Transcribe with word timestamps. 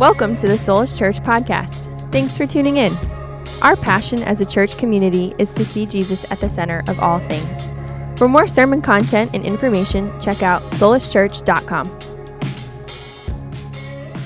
Welcome 0.00 0.34
to 0.36 0.48
the 0.48 0.56
Solus 0.56 0.98
Church 0.98 1.20
podcast. 1.20 2.10
Thanks 2.10 2.38
for 2.38 2.46
tuning 2.46 2.78
in. 2.78 2.90
Our 3.60 3.76
passion 3.76 4.22
as 4.22 4.40
a 4.40 4.46
church 4.46 4.78
community 4.78 5.34
is 5.36 5.52
to 5.52 5.62
see 5.62 5.84
Jesus 5.84 6.24
at 6.32 6.40
the 6.40 6.48
center 6.48 6.82
of 6.88 6.98
all 7.00 7.18
things. 7.28 7.70
For 8.16 8.26
more 8.26 8.46
sermon 8.46 8.80
content 8.80 9.32
and 9.34 9.44
information, 9.44 10.18
check 10.18 10.42
out 10.42 10.62
soluschurch.com. 10.62 11.98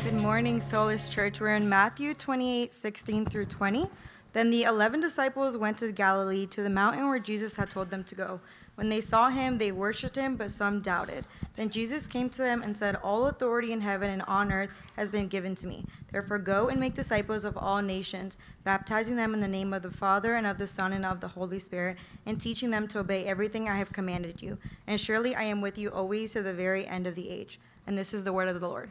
Good 0.04 0.22
morning, 0.22 0.60
Solus 0.60 1.08
Church. 1.08 1.40
We're 1.40 1.56
in 1.56 1.68
Matthew 1.68 2.14
28 2.14 2.72
16 2.72 3.26
through 3.26 3.46
20. 3.46 3.90
Then 4.32 4.50
the 4.50 4.62
eleven 4.62 5.00
disciples 5.00 5.56
went 5.56 5.78
to 5.78 5.90
Galilee 5.90 6.46
to 6.46 6.62
the 6.62 6.70
mountain 6.70 7.08
where 7.08 7.18
Jesus 7.18 7.56
had 7.56 7.68
told 7.68 7.90
them 7.90 8.04
to 8.04 8.14
go. 8.14 8.40
When 8.74 8.88
they 8.88 9.00
saw 9.00 9.28
him, 9.28 9.58
they 9.58 9.70
worshipped 9.70 10.16
him, 10.16 10.36
but 10.36 10.50
some 10.50 10.80
doubted. 10.80 11.26
Then 11.54 11.70
Jesus 11.70 12.08
came 12.08 12.28
to 12.30 12.42
them 12.42 12.62
and 12.62 12.76
said, 12.76 12.96
All 12.96 13.26
authority 13.26 13.72
in 13.72 13.82
heaven 13.82 14.10
and 14.10 14.22
on 14.22 14.52
earth 14.52 14.70
has 14.96 15.10
been 15.10 15.28
given 15.28 15.54
to 15.56 15.66
me. 15.68 15.84
Therefore, 16.10 16.38
go 16.38 16.68
and 16.68 16.80
make 16.80 16.94
disciples 16.94 17.44
of 17.44 17.56
all 17.56 17.82
nations, 17.82 18.36
baptizing 18.64 19.16
them 19.16 19.32
in 19.32 19.40
the 19.40 19.48
name 19.48 19.72
of 19.72 19.82
the 19.82 19.90
Father, 19.90 20.34
and 20.34 20.46
of 20.46 20.58
the 20.58 20.66
Son, 20.66 20.92
and 20.92 21.06
of 21.06 21.20
the 21.20 21.28
Holy 21.28 21.58
Spirit, 21.58 21.98
and 22.26 22.40
teaching 22.40 22.70
them 22.70 22.88
to 22.88 22.98
obey 23.00 23.24
everything 23.24 23.68
I 23.68 23.76
have 23.76 23.92
commanded 23.92 24.42
you. 24.42 24.58
And 24.86 25.00
surely 25.00 25.36
I 25.36 25.44
am 25.44 25.60
with 25.60 25.78
you 25.78 25.90
always 25.90 26.32
to 26.32 26.42
the 26.42 26.54
very 26.54 26.86
end 26.86 27.06
of 27.06 27.14
the 27.14 27.30
age. 27.30 27.60
And 27.86 27.96
this 27.96 28.12
is 28.12 28.24
the 28.24 28.32
word 28.32 28.48
of 28.48 28.60
the 28.60 28.68
Lord. 28.68 28.90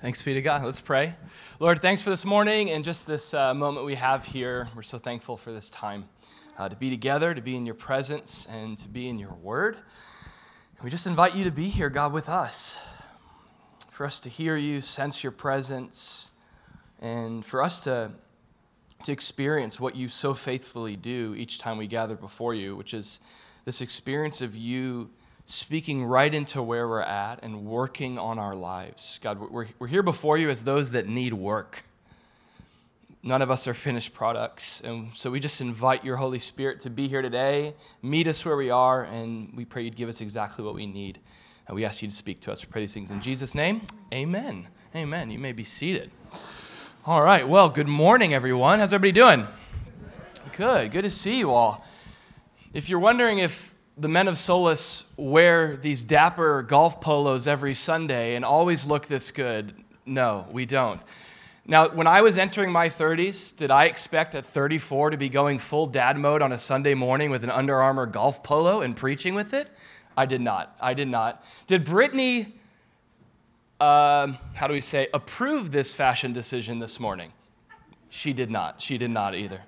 Thanks 0.00 0.22
be 0.22 0.32
to 0.34 0.42
God. 0.42 0.64
Let's 0.64 0.80
pray. 0.80 1.14
Lord, 1.58 1.82
thanks 1.82 2.00
for 2.00 2.10
this 2.10 2.24
morning 2.24 2.70
and 2.70 2.84
just 2.84 3.06
this 3.06 3.34
uh, 3.34 3.52
moment 3.52 3.84
we 3.84 3.96
have 3.96 4.24
here. 4.24 4.68
We're 4.74 4.82
so 4.82 4.98
thankful 4.98 5.36
for 5.36 5.52
this 5.52 5.68
time 5.68 6.08
uh, 6.60 6.68
to 6.68 6.76
be 6.76 6.90
together, 6.90 7.32
to 7.32 7.40
be 7.40 7.56
in 7.56 7.64
your 7.64 7.74
presence, 7.74 8.46
and 8.52 8.76
to 8.76 8.86
be 8.86 9.08
in 9.08 9.18
your 9.18 9.32
word. 9.32 9.78
We 10.84 10.90
just 10.90 11.06
invite 11.06 11.34
you 11.34 11.44
to 11.44 11.50
be 11.50 11.70
here, 11.70 11.88
God, 11.88 12.12
with 12.12 12.28
us, 12.28 12.78
for 13.90 14.04
us 14.04 14.20
to 14.20 14.28
hear 14.28 14.56
you, 14.56 14.82
sense 14.82 15.24
your 15.24 15.32
presence, 15.32 16.32
and 17.00 17.42
for 17.42 17.62
us 17.62 17.82
to, 17.84 18.10
to 19.04 19.10
experience 19.12 19.80
what 19.80 19.96
you 19.96 20.10
so 20.10 20.34
faithfully 20.34 20.96
do 20.96 21.34
each 21.34 21.60
time 21.60 21.78
we 21.78 21.86
gather 21.86 22.14
before 22.14 22.52
you, 22.52 22.76
which 22.76 22.92
is 22.92 23.20
this 23.64 23.80
experience 23.80 24.42
of 24.42 24.54
you 24.54 25.08
speaking 25.46 26.04
right 26.04 26.34
into 26.34 26.62
where 26.62 26.86
we're 26.86 27.00
at 27.00 27.42
and 27.42 27.64
working 27.64 28.18
on 28.18 28.38
our 28.38 28.54
lives. 28.54 29.18
God, 29.22 29.40
we're, 29.40 29.68
we're 29.78 29.86
here 29.86 30.02
before 30.02 30.36
you 30.36 30.50
as 30.50 30.64
those 30.64 30.90
that 30.90 31.08
need 31.08 31.32
work. 31.32 31.84
None 33.22 33.42
of 33.42 33.50
us 33.50 33.68
are 33.68 33.74
finished 33.74 34.14
products. 34.14 34.80
And 34.80 35.10
so 35.14 35.30
we 35.30 35.40
just 35.40 35.60
invite 35.60 36.04
your 36.04 36.16
Holy 36.16 36.38
Spirit 36.38 36.80
to 36.80 36.90
be 36.90 37.06
here 37.06 37.20
today, 37.20 37.74
meet 38.02 38.26
us 38.26 38.44
where 38.46 38.56
we 38.56 38.70
are, 38.70 39.02
and 39.02 39.52
we 39.54 39.66
pray 39.66 39.82
you'd 39.82 39.96
give 39.96 40.08
us 40.08 40.22
exactly 40.22 40.64
what 40.64 40.74
we 40.74 40.86
need. 40.86 41.18
And 41.66 41.74
we 41.76 41.84
ask 41.84 42.00
you 42.00 42.08
to 42.08 42.14
speak 42.14 42.40
to 42.42 42.52
us. 42.52 42.64
We 42.64 42.72
pray 42.72 42.80
these 42.82 42.94
things 42.94 43.10
in 43.10 43.20
Jesus' 43.20 43.54
name. 43.54 43.82
Amen. 44.12 44.68
Amen. 44.96 45.30
You 45.30 45.38
may 45.38 45.52
be 45.52 45.64
seated. 45.64 46.10
All 47.06 47.22
right. 47.22 47.46
Well, 47.46 47.68
good 47.68 47.88
morning, 47.88 48.32
everyone. 48.32 48.78
How's 48.78 48.92
everybody 48.92 49.12
doing? 49.12 49.46
Good. 50.56 50.90
Good 50.90 51.04
to 51.04 51.10
see 51.10 51.38
you 51.38 51.50
all. 51.50 51.84
If 52.72 52.88
you're 52.88 53.00
wondering 53.00 53.38
if 53.38 53.74
the 53.98 54.08
men 54.08 54.28
of 54.28 54.38
Solus 54.38 55.12
wear 55.18 55.76
these 55.76 56.02
dapper 56.02 56.62
golf 56.62 57.00
polos 57.02 57.46
every 57.46 57.74
Sunday 57.74 58.34
and 58.34 58.44
always 58.44 58.86
look 58.86 59.06
this 59.06 59.30
good, 59.30 59.74
no, 60.06 60.46
we 60.50 60.64
don't. 60.64 61.02
Now, 61.70 61.88
when 61.88 62.08
I 62.08 62.20
was 62.20 62.36
entering 62.36 62.72
my 62.72 62.88
30s, 62.88 63.56
did 63.56 63.70
I 63.70 63.84
expect 63.84 64.34
at 64.34 64.44
34 64.44 65.10
to 65.10 65.16
be 65.16 65.28
going 65.28 65.60
full 65.60 65.86
dad 65.86 66.18
mode 66.18 66.42
on 66.42 66.50
a 66.50 66.58
Sunday 66.58 66.94
morning 66.94 67.30
with 67.30 67.44
an 67.44 67.50
Under 67.50 67.76
Armour 67.76 68.06
golf 68.06 68.42
polo 68.42 68.80
and 68.80 68.96
preaching 68.96 69.36
with 69.36 69.54
it? 69.54 69.68
I 70.16 70.26
did 70.26 70.40
not. 70.40 70.76
I 70.80 70.94
did 70.94 71.06
not. 71.06 71.44
Did 71.68 71.84
Brittany, 71.84 72.48
uh, 73.78 74.32
how 74.54 74.66
do 74.66 74.72
we 74.72 74.80
say, 74.80 75.06
approve 75.14 75.70
this 75.70 75.94
fashion 75.94 76.32
decision 76.32 76.80
this 76.80 76.98
morning? 76.98 77.30
She 78.08 78.32
did 78.32 78.50
not. 78.50 78.82
She 78.82 78.98
did 78.98 79.12
not 79.12 79.36
either. 79.36 79.60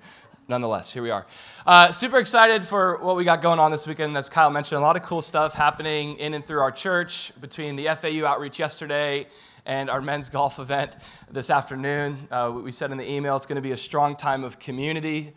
Nonetheless, 0.48 0.92
here 0.92 1.04
we 1.04 1.10
are. 1.10 1.24
Uh, 1.64 1.92
super 1.92 2.18
excited 2.18 2.64
for 2.64 2.98
what 2.98 3.14
we 3.14 3.22
got 3.22 3.42
going 3.42 3.60
on 3.60 3.70
this 3.70 3.86
weekend. 3.86 4.16
As 4.16 4.28
Kyle 4.28 4.50
mentioned, 4.50 4.78
a 4.78 4.82
lot 4.82 4.96
of 4.96 5.04
cool 5.04 5.22
stuff 5.22 5.54
happening 5.54 6.18
in 6.18 6.34
and 6.34 6.44
through 6.44 6.62
our 6.62 6.72
church 6.72 7.30
between 7.40 7.76
the 7.76 7.84
FAU 7.94 8.26
outreach 8.26 8.58
yesterday 8.58 9.28
and 9.66 9.90
our 9.90 10.00
men's 10.00 10.28
golf 10.38 10.58
event 10.58 10.96
this 11.30 11.50
afternoon. 11.50 12.28
Uh, 12.30 12.52
we 12.62 12.72
said 12.72 12.90
in 12.90 12.98
the 12.98 13.10
email 13.10 13.36
it's 13.36 13.46
going 13.46 13.56
to 13.56 13.62
be 13.62 13.72
a 13.72 13.76
strong 13.76 14.16
time 14.16 14.44
of 14.44 14.58
community 14.58 15.32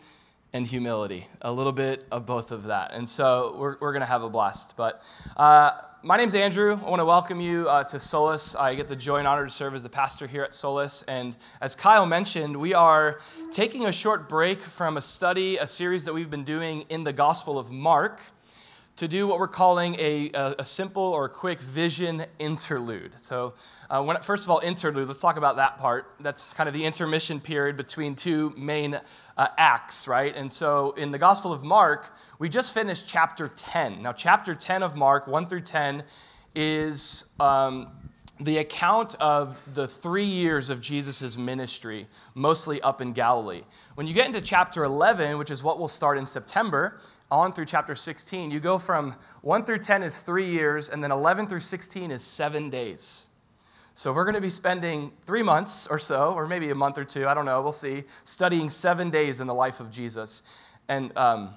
and 0.52 0.66
humility, 0.66 1.26
a 1.42 1.52
little 1.52 1.72
bit 1.72 2.06
of 2.10 2.24
both 2.24 2.50
of 2.50 2.64
that. 2.64 2.92
And 2.92 3.08
so 3.08 3.56
we're, 3.58 3.76
we're 3.80 3.92
going 3.92 4.00
to 4.00 4.06
have 4.06 4.22
a 4.22 4.30
blast. 4.30 4.74
But 4.76 5.02
uh, 5.36 5.72
my 6.02 6.16
name's 6.16 6.34
Andrew. 6.34 6.78
I 6.82 6.88
want 6.88 7.00
to 7.00 7.04
welcome 7.04 7.40
you 7.40 7.68
uh, 7.68 7.84
to 7.84 8.00
Solus. 8.00 8.54
I 8.54 8.74
get 8.74 8.88
the 8.88 8.96
joy 8.96 9.16
and 9.16 9.26
honor 9.26 9.44
to 9.44 9.50
serve 9.50 9.74
as 9.74 9.82
the 9.82 9.88
pastor 9.88 10.26
here 10.26 10.42
at 10.42 10.54
Solus. 10.54 11.02
And 11.02 11.36
as 11.60 11.74
Kyle 11.74 12.06
mentioned, 12.06 12.56
we 12.56 12.74
are 12.74 13.20
taking 13.50 13.86
a 13.86 13.92
short 13.92 14.28
break 14.28 14.60
from 14.60 14.96
a 14.96 15.02
study, 15.02 15.56
a 15.56 15.66
series 15.66 16.04
that 16.04 16.14
we've 16.14 16.30
been 16.30 16.44
doing 16.44 16.84
in 16.88 17.04
the 17.04 17.12
Gospel 17.12 17.58
of 17.58 17.72
Mark 17.72 18.22
to 18.96 19.06
do 19.06 19.26
what 19.26 19.38
we're 19.38 19.46
calling 19.46 19.94
a, 19.98 20.30
a, 20.32 20.54
a 20.60 20.64
simple 20.64 21.02
or 21.02 21.28
quick 21.28 21.60
vision 21.60 22.24
interlude. 22.38 23.12
So, 23.18 23.52
uh, 23.90 24.02
when, 24.02 24.16
first 24.18 24.46
of 24.46 24.50
all, 24.50 24.60
interlude, 24.60 25.06
let's 25.06 25.20
talk 25.20 25.36
about 25.36 25.56
that 25.56 25.78
part. 25.78 26.10
That's 26.18 26.52
kind 26.52 26.66
of 26.66 26.74
the 26.74 26.84
intermission 26.84 27.38
period 27.38 27.76
between 27.76 28.14
two 28.14 28.52
main 28.56 28.98
uh, 29.36 29.48
acts, 29.58 30.08
right? 30.08 30.34
And 30.34 30.50
so, 30.50 30.92
in 30.92 31.10
the 31.10 31.18
Gospel 31.18 31.52
of 31.52 31.62
Mark, 31.62 32.14
we 32.38 32.48
just 32.48 32.72
finished 32.72 33.06
chapter 33.06 33.48
10. 33.54 34.02
Now, 34.02 34.12
chapter 34.12 34.54
10 34.54 34.82
of 34.82 34.96
Mark, 34.96 35.26
1 35.26 35.46
through 35.46 35.60
10, 35.60 36.02
is 36.54 37.34
um, 37.38 37.88
the 38.40 38.58
account 38.58 39.14
of 39.16 39.56
the 39.74 39.86
three 39.86 40.24
years 40.24 40.70
of 40.70 40.80
Jesus' 40.80 41.36
ministry, 41.36 42.06
mostly 42.34 42.80
up 42.80 43.00
in 43.00 43.12
Galilee. 43.12 43.62
When 43.94 44.06
you 44.06 44.14
get 44.14 44.26
into 44.26 44.40
chapter 44.40 44.84
11, 44.84 45.38
which 45.38 45.50
is 45.50 45.62
what 45.62 45.78
we'll 45.78 45.88
start 45.88 46.18
in 46.18 46.26
September, 46.26 46.98
on 47.30 47.52
through 47.52 47.66
chapter 47.66 47.94
16, 47.94 48.50
you 48.50 48.60
go 48.60 48.78
from 48.78 49.14
1 49.42 49.64
through 49.64 49.78
10 49.78 50.02
is 50.02 50.22
three 50.22 50.46
years, 50.46 50.90
and 50.90 51.02
then 51.02 51.10
11 51.10 51.46
through 51.46 51.60
16 51.60 52.10
is 52.10 52.22
seven 52.22 52.70
days. 52.70 53.28
So 53.94 54.12
we're 54.12 54.24
going 54.24 54.34
to 54.34 54.40
be 54.40 54.50
spending 54.50 55.10
three 55.24 55.42
months 55.42 55.86
or 55.86 55.98
so, 55.98 56.34
or 56.34 56.46
maybe 56.46 56.70
a 56.70 56.74
month 56.74 56.98
or 56.98 57.04
two, 57.04 57.26
I 57.26 57.34
don't 57.34 57.46
know, 57.46 57.62
we'll 57.62 57.72
see, 57.72 58.04
studying 58.24 58.70
seven 58.70 59.10
days 59.10 59.40
in 59.40 59.46
the 59.46 59.54
life 59.54 59.80
of 59.80 59.90
Jesus. 59.90 60.42
And 60.88 61.16
um, 61.16 61.54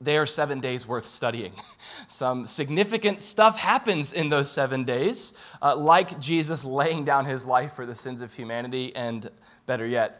they 0.00 0.16
are 0.16 0.26
seven 0.26 0.60
days 0.60 0.88
worth 0.88 1.04
studying. 1.04 1.52
Some 2.08 2.46
significant 2.46 3.20
stuff 3.20 3.58
happens 3.58 4.14
in 4.14 4.30
those 4.30 4.50
seven 4.50 4.84
days, 4.84 5.38
uh, 5.60 5.76
like 5.76 6.18
Jesus 6.18 6.64
laying 6.64 7.04
down 7.04 7.26
his 7.26 7.46
life 7.46 7.74
for 7.74 7.84
the 7.84 7.94
sins 7.94 8.22
of 8.22 8.32
humanity, 8.32 8.96
and 8.96 9.30
better 9.66 9.86
yet, 9.86 10.19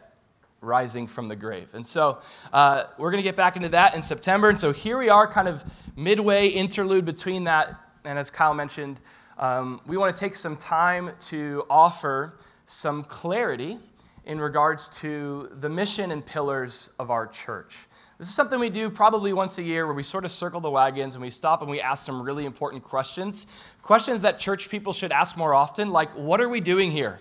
rising 0.61 1.07
from 1.07 1.27
the 1.27 1.35
grave. 1.35 1.67
And 1.73 1.85
so 1.85 2.19
uh, 2.53 2.83
we're 2.97 3.11
going 3.11 3.21
to 3.21 3.27
get 3.27 3.35
back 3.35 3.55
into 3.55 3.69
that 3.69 3.95
in 3.95 4.03
September. 4.03 4.47
And 4.47 4.59
so 4.59 4.71
here 4.71 4.97
we 4.97 5.09
are, 5.09 5.27
kind 5.27 5.47
of 5.47 5.63
midway 5.95 6.47
interlude 6.47 7.03
between 7.03 7.45
that. 7.45 7.75
And 8.05 8.17
as 8.17 8.29
Kyle 8.29 8.53
mentioned, 8.53 8.99
um, 9.37 9.81
we 9.87 9.97
want 9.97 10.15
to 10.15 10.19
take 10.19 10.35
some 10.35 10.55
time 10.55 11.11
to 11.19 11.65
offer 11.69 12.37
some 12.65 13.03
clarity 13.03 13.79
in 14.25 14.39
regards 14.39 14.87
to 14.99 15.49
the 15.59 15.69
mission 15.69 16.11
and 16.11 16.23
pillars 16.23 16.93
of 16.99 17.09
our 17.09 17.25
church. 17.25 17.87
This 18.19 18.29
is 18.29 18.35
something 18.35 18.59
we 18.59 18.69
do 18.69 18.91
probably 18.91 19.33
once 19.33 19.57
a 19.57 19.63
year 19.63 19.87
where 19.87 19.95
we 19.95 20.03
sort 20.03 20.25
of 20.25 20.31
circle 20.31 20.59
the 20.59 20.69
wagons 20.69 21.15
and 21.15 21.23
we 21.23 21.31
stop 21.31 21.61
and 21.61 21.71
we 21.71 21.81
ask 21.81 22.05
some 22.05 22.21
really 22.21 22.45
important 22.45 22.83
questions. 22.83 23.47
Questions 23.81 24.21
that 24.21 24.37
church 24.37 24.69
people 24.69 24.93
should 24.93 25.11
ask 25.11 25.37
more 25.37 25.55
often, 25.55 25.89
like, 25.89 26.11
what 26.11 26.39
are 26.39 26.49
we 26.49 26.59
doing 26.59 26.91
here? 26.91 27.19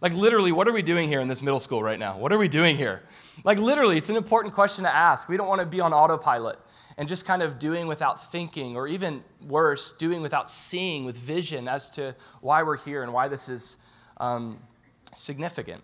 Like, 0.00 0.12
literally, 0.14 0.52
what 0.52 0.68
are 0.68 0.72
we 0.72 0.82
doing 0.82 1.08
here 1.08 1.20
in 1.20 1.28
this 1.28 1.42
middle 1.42 1.58
school 1.58 1.82
right 1.82 1.98
now? 1.98 2.16
What 2.18 2.32
are 2.32 2.38
we 2.38 2.48
doing 2.48 2.76
here? 2.76 3.02
Like, 3.42 3.58
literally, 3.58 3.96
it's 3.96 4.10
an 4.10 4.16
important 4.16 4.54
question 4.54 4.84
to 4.84 4.94
ask. 4.94 5.28
We 5.28 5.36
don't 5.36 5.48
want 5.48 5.60
to 5.60 5.66
be 5.66 5.80
on 5.80 5.92
autopilot 5.92 6.58
and 6.96 7.08
just 7.08 7.24
kind 7.24 7.42
of 7.42 7.58
doing 7.58 7.86
without 7.86 8.30
thinking, 8.30 8.76
or 8.76 8.86
even 8.86 9.24
worse, 9.46 9.92
doing 9.92 10.22
without 10.22 10.50
seeing 10.50 11.04
with 11.04 11.16
vision 11.16 11.66
as 11.68 11.90
to 11.90 12.14
why 12.40 12.62
we're 12.62 12.76
here 12.76 13.02
and 13.02 13.12
why 13.12 13.28
this 13.28 13.48
is 13.48 13.78
um, 14.18 14.60
significant. 15.14 15.82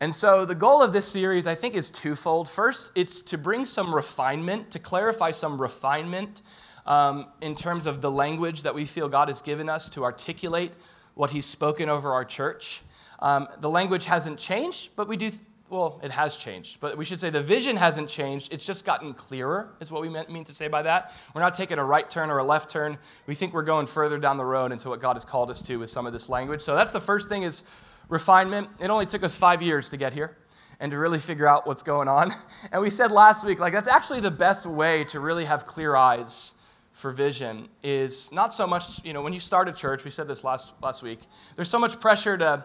And 0.00 0.12
so, 0.12 0.44
the 0.44 0.54
goal 0.54 0.82
of 0.82 0.92
this 0.92 1.06
series, 1.06 1.46
I 1.46 1.54
think, 1.54 1.74
is 1.74 1.90
twofold. 1.90 2.48
First, 2.48 2.90
it's 2.96 3.22
to 3.22 3.38
bring 3.38 3.66
some 3.66 3.94
refinement, 3.94 4.72
to 4.72 4.80
clarify 4.80 5.30
some 5.30 5.60
refinement 5.60 6.42
um, 6.86 7.26
in 7.40 7.54
terms 7.54 7.86
of 7.86 8.00
the 8.00 8.10
language 8.10 8.62
that 8.62 8.74
we 8.74 8.84
feel 8.84 9.08
God 9.08 9.28
has 9.28 9.40
given 9.40 9.68
us 9.68 9.88
to 9.90 10.02
articulate 10.02 10.72
what 11.14 11.30
He's 11.30 11.46
spoken 11.46 11.88
over 11.88 12.12
our 12.12 12.24
church. 12.24 12.82
Um, 13.20 13.48
the 13.60 13.70
language 13.70 14.04
hasn't 14.04 14.38
changed, 14.38 14.90
but 14.96 15.08
we 15.08 15.16
do, 15.16 15.30
well, 15.70 16.00
it 16.02 16.10
has 16.10 16.36
changed. 16.36 16.80
But 16.80 16.96
we 16.96 17.04
should 17.04 17.20
say 17.20 17.30
the 17.30 17.42
vision 17.42 17.76
hasn't 17.76 18.08
changed. 18.08 18.52
It's 18.52 18.64
just 18.64 18.84
gotten 18.84 19.14
clearer, 19.14 19.74
is 19.80 19.90
what 19.90 20.02
we 20.02 20.08
mean 20.08 20.44
to 20.44 20.54
say 20.54 20.68
by 20.68 20.82
that. 20.82 21.12
We're 21.34 21.40
not 21.40 21.54
taking 21.54 21.78
a 21.78 21.84
right 21.84 22.08
turn 22.08 22.30
or 22.30 22.38
a 22.38 22.44
left 22.44 22.70
turn. 22.70 22.98
We 23.26 23.34
think 23.34 23.52
we're 23.52 23.62
going 23.62 23.86
further 23.86 24.18
down 24.18 24.36
the 24.36 24.44
road 24.44 24.72
into 24.72 24.88
what 24.88 25.00
God 25.00 25.14
has 25.14 25.24
called 25.24 25.50
us 25.50 25.62
to 25.62 25.76
with 25.76 25.90
some 25.90 26.06
of 26.06 26.12
this 26.12 26.28
language. 26.28 26.62
So 26.62 26.74
that's 26.74 26.92
the 26.92 27.00
first 27.00 27.28
thing 27.28 27.42
is 27.42 27.64
refinement. 28.08 28.68
It 28.80 28.90
only 28.90 29.06
took 29.06 29.22
us 29.22 29.36
five 29.36 29.62
years 29.62 29.88
to 29.90 29.96
get 29.96 30.12
here 30.12 30.36
and 30.80 30.90
to 30.90 30.98
really 30.98 31.18
figure 31.18 31.46
out 31.46 31.66
what's 31.66 31.82
going 31.82 32.08
on. 32.08 32.32
And 32.72 32.82
we 32.82 32.90
said 32.90 33.12
last 33.12 33.44
week, 33.44 33.60
like, 33.60 33.72
that's 33.72 33.88
actually 33.88 34.20
the 34.20 34.30
best 34.30 34.66
way 34.66 35.04
to 35.04 35.20
really 35.20 35.44
have 35.44 35.66
clear 35.66 35.94
eyes 35.94 36.54
for 36.92 37.10
vision 37.10 37.68
is 37.82 38.32
not 38.32 38.54
so 38.54 38.66
much, 38.66 39.04
you 39.04 39.12
know, 39.12 39.22
when 39.22 39.32
you 39.32 39.40
start 39.40 39.68
a 39.68 39.72
church, 39.72 40.04
we 40.04 40.10
said 40.10 40.26
this 40.26 40.44
last, 40.44 40.72
last 40.80 41.02
week, 41.02 41.20
there's 41.56 41.68
so 41.68 41.78
much 41.78 42.00
pressure 42.00 42.38
to 42.38 42.64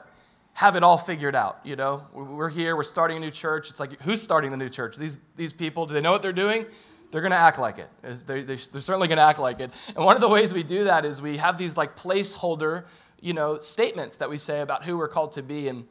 have 0.59 0.75
it 0.75 0.83
all 0.83 0.97
figured 0.97 1.35
out. 1.35 1.57
You 1.63 1.77
know, 1.77 2.05
we're 2.11 2.49
here, 2.49 2.75
we're 2.75 2.83
starting 2.83 3.15
a 3.15 3.19
new 3.21 3.31
church. 3.31 3.69
It's 3.69 3.79
like, 3.79 3.97
who's 4.01 4.21
starting 4.21 4.51
the 4.51 4.57
new 4.57 4.67
church? 4.67 4.97
These, 4.97 5.17
these 5.37 5.53
people, 5.53 5.85
do 5.85 5.93
they 5.93 6.01
know 6.01 6.11
what 6.11 6.21
they're 6.21 6.33
doing? 6.33 6.65
They're 7.11 7.21
going 7.21 7.31
to 7.31 7.37
act 7.37 7.59
like 7.59 7.77
it. 7.79 7.87
They're, 8.01 8.43
they're 8.43 8.57
certainly 8.57 9.07
going 9.07 9.19
to 9.19 9.23
act 9.23 9.39
like 9.39 9.61
it. 9.61 9.71
And 9.95 10.03
one 10.03 10.17
of 10.17 10.21
the 10.21 10.27
ways 10.27 10.53
we 10.53 10.63
do 10.63 10.83
that 10.83 11.05
is 11.05 11.21
we 11.21 11.37
have 11.37 11.57
these 11.57 11.77
like 11.77 11.95
placeholder, 11.95 12.83
you 13.21 13.31
know, 13.31 13.59
statements 13.59 14.17
that 14.17 14.29
we 14.29 14.37
say 14.37 14.59
about 14.59 14.83
who 14.83 14.97
we're 14.97 15.07
called 15.07 15.31
to 15.31 15.41
be 15.41 15.69
and, 15.69 15.87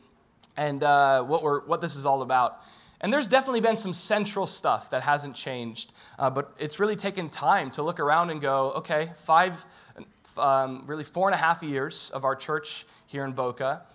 and 0.55 0.83
uh, 0.83 1.23
what, 1.23 1.43
we're, 1.43 1.65
what 1.65 1.81
this 1.81 1.97
is 1.97 2.05
all 2.05 2.21
about. 2.21 2.61
And 3.01 3.11
there's 3.11 3.27
definitely 3.27 3.63
been 3.63 3.79
some 3.79 3.95
central 3.95 4.45
stuff 4.45 4.91
that 4.91 5.03
hasn't 5.03 5.35
changed, 5.35 5.95
uh, 6.19 6.29
but 6.29 6.53
it's 6.59 6.79
really 6.79 6.97
taken 6.97 7.31
time 7.31 7.71
to 7.71 7.83
look 7.83 8.01
around 8.01 8.29
and 8.29 8.39
go, 8.39 8.73
okay, 8.73 9.13
five, 9.17 9.65
um, 10.37 10.85
really 10.87 11.05
four 11.05 11.27
and 11.27 11.35
a 11.35 11.39
half 11.39 11.63
years 11.63 12.11
of 12.11 12.27
our 12.27 12.37
church 12.37 12.85
here 13.07 13.25
in 13.25 13.33
Boca. 13.33 13.87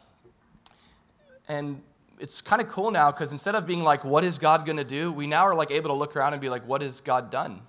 And 1.48 1.82
it's 2.20 2.42
kind 2.42 2.62
of 2.62 2.70
cool 2.70 2.92
now 2.92 3.12
because 3.12 3.32
instead 3.32 3.56
of 3.56 3.68
being 3.68 3.84
like, 3.84 4.06
what 4.06 4.24
is 4.24 4.38
God 4.38 4.66
going 4.66 4.78
to 4.78 4.84
do? 4.84 5.12
We 5.12 5.28
now 5.28 5.46
are 5.48 5.56
like 5.56 5.72
able 5.72 5.90
to 5.90 5.96
look 5.96 6.16
around 6.16 6.34
and 6.34 6.42
be 6.42 6.50
like, 6.50 6.68
what 6.68 6.82
has 6.82 7.02
God 7.02 7.30
done? 7.30 7.62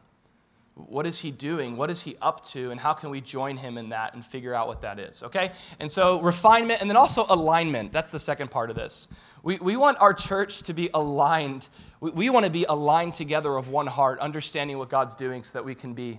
What 0.74 1.06
is 1.06 1.20
he 1.20 1.30
doing? 1.30 1.76
What 1.76 1.88
is 1.88 2.02
he 2.02 2.16
up 2.20 2.42
to? 2.46 2.72
And 2.72 2.80
how 2.80 2.94
can 2.94 3.10
we 3.10 3.20
join 3.20 3.56
him 3.56 3.78
in 3.78 3.90
that 3.90 4.14
and 4.14 4.26
figure 4.26 4.54
out 4.54 4.66
what 4.66 4.80
that 4.80 4.98
is? 4.98 5.22
Okay? 5.22 5.52
And 5.78 5.90
so, 5.90 6.20
refinement 6.20 6.80
and 6.80 6.90
then 6.90 6.96
also 6.96 7.26
alignment. 7.28 7.92
That's 7.92 8.10
the 8.10 8.18
second 8.18 8.50
part 8.50 8.70
of 8.70 8.76
this. 8.76 9.06
We, 9.44 9.56
we 9.58 9.76
want 9.76 10.00
our 10.00 10.12
church 10.12 10.62
to 10.62 10.74
be 10.74 10.90
aligned. 10.92 11.68
We, 12.00 12.10
we 12.10 12.30
want 12.30 12.44
to 12.44 12.50
be 12.50 12.64
aligned 12.68 13.14
together 13.14 13.56
of 13.56 13.68
one 13.68 13.86
heart, 13.86 14.18
understanding 14.18 14.78
what 14.78 14.88
God's 14.88 15.14
doing 15.14 15.44
so 15.44 15.58
that 15.58 15.64
we 15.64 15.76
can 15.76 15.94
be 15.94 16.18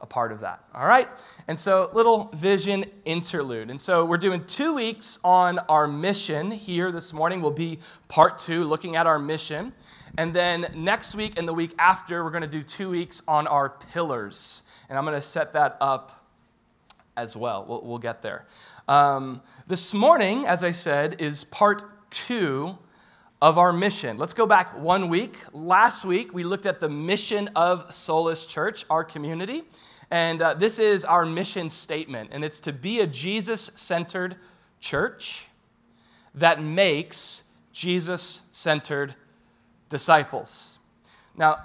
a 0.00 0.06
part 0.06 0.32
of 0.32 0.40
that. 0.40 0.62
All 0.74 0.86
right? 0.86 1.08
And 1.48 1.58
so, 1.58 1.90
little 1.92 2.30
vision 2.34 2.84
interlude. 3.04 3.70
And 3.70 3.80
so, 3.80 4.04
we're 4.04 4.18
doing 4.18 4.44
two 4.44 4.74
weeks 4.74 5.18
on 5.24 5.58
our 5.68 5.86
mission 5.86 6.50
here 6.50 6.92
this 6.92 7.12
morning, 7.12 7.40
will 7.40 7.50
be 7.50 7.78
part 8.08 8.38
two, 8.38 8.64
looking 8.64 8.96
at 8.96 9.06
our 9.06 9.18
mission. 9.18 9.72
And 10.18 10.32
then 10.32 10.66
next 10.74 11.14
week 11.14 11.38
and 11.38 11.46
the 11.46 11.54
week 11.54 11.74
after, 11.78 12.24
we're 12.24 12.30
going 12.30 12.42
to 12.42 12.48
do 12.48 12.62
two 12.62 12.90
weeks 12.90 13.22
on 13.26 13.46
our 13.46 13.70
pillars. 13.92 14.70
And 14.88 14.98
I'm 14.98 15.04
going 15.04 15.16
to 15.16 15.26
set 15.26 15.52
that 15.54 15.76
up 15.80 16.24
as 17.16 17.36
well. 17.36 17.64
We'll, 17.68 17.82
we'll 17.82 17.98
get 17.98 18.22
there. 18.22 18.46
Um, 18.88 19.42
this 19.66 19.92
morning, 19.92 20.46
as 20.46 20.62
I 20.62 20.70
said, 20.70 21.20
is 21.20 21.44
part 21.44 22.10
two 22.10 22.78
of 23.42 23.58
our 23.58 23.72
mission. 23.72 24.16
Let's 24.16 24.32
go 24.32 24.46
back 24.46 24.78
one 24.78 25.08
week. 25.08 25.36
Last 25.52 26.04
week, 26.04 26.32
we 26.32 26.42
looked 26.42 26.66
at 26.66 26.80
the 26.80 26.88
mission 26.88 27.50
of 27.54 27.94
Solus 27.94 28.46
Church, 28.46 28.84
our 28.88 29.04
community. 29.04 29.62
And 30.10 30.40
uh, 30.40 30.54
this 30.54 30.78
is 30.78 31.04
our 31.04 31.26
mission 31.26 31.68
statement, 31.68 32.30
and 32.32 32.44
it's 32.44 32.60
to 32.60 32.72
be 32.72 33.00
a 33.00 33.06
Jesus 33.06 33.60
centered 33.60 34.36
church 34.80 35.46
that 36.34 36.62
makes 36.62 37.52
Jesus 37.72 38.48
centered 38.52 39.14
disciples. 39.88 40.78
Now, 41.36 41.58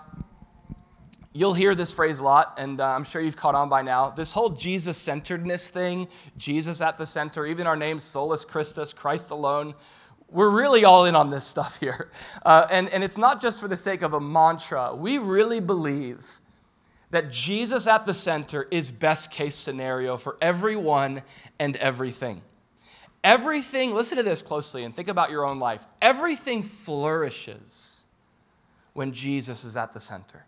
you'll 1.34 1.54
hear 1.54 1.76
this 1.76 1.94
phrase 1.94 2.20
a 2.20 2.24
lot, 2.24 2.56
and 2.58 2.82
uh, 2.82 2.88
I'm 2.88 3.04
sure 3.04 3.22
you've 3.22 3.38
caught 3.38 3.56
on 3.56 3.70
by 3.70 3.82
now. 3.82 4.10
This 4.10 4.32
whole 4.32 4.50
Jesus 4.50 4.98
centeredness 4.98 5.70
thing, 5.70 6.08
Jesus 6.36 6.82
at 6.82 6.98
the 6.98 7.06
center, 7.06 7.46
even 7.46 7.68
our 7.68 7.78
name, 7.78 8.00
Solus 8.00 8.44
Christus, 8.44 8.92
Christ 8.92 9.30
alone, 9.32 9.76
we're 10.32 10.50
really 10.50 10.86
all 10.86 11.06
in 11.06 11.16
on 11.16 11.30
this 11.30 11.46
stuff 11.46 11.80
here. 11.80 12.10
Uh, 12.44 12.66
and, 12.72 12.90
and 12.90 13.04
it's 13.04 13.20
not 13.20 13.40
just 13.40 13.62
for 13.62 13.68
the 13.68 13.76
sake 13.76 14.02
of 14.02 14.14
a 14.14 14.20
mantra. 14.20 14.96
We 14.96 15.20
really 15.20 15.60
believe 15.60 16.40
that 17.12 17.30
Jesus 17.30 17.86
at 17.86 18.08
the 18.08 18.16
center 18.16 18.68
is 18.72 18.90
best 18.90 19.32
case 19.32 19.54
scenario 19.54 20.18
for 20.18 20.38
everyone 20.42 21.22
and 21.60 21.76
everything. 21.76 22.42
Everything, 23.24 23.94
listen 23.94 24.18
to 24.18 24.24
this 24.24 24.42
closely 24.42 24.84
and 24.84 24.96
think 24.96 25.08
about 25.08 25.30
your 25.30 25.46
own 25.46 25.60
life. 25.60 25.86
Everything 26.02 26.64
flourishes 26.64 28.08
when 28.94 29.12
Jesus 29.12 29.64
is 29.64 29.78
at 29.78 29.94
the 29.94 30.00
center. 30.00 30.48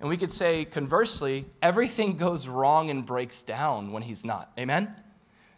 And 0.00 0.08
we 0.08 0.16
could 0.16 0.32
say, 0.32 0.64
conversely, 0.64 1.44
everything 1.60 2.16
goes 2.16 2.48
wrong 2.48 2.88
and 2.88 3.04
breaks 3.04 3.42
down 3.42 3.92
when 3.92 4.02
he's 4.02 4.24
not. 4.24 4.50
Amen? 4.58 4.94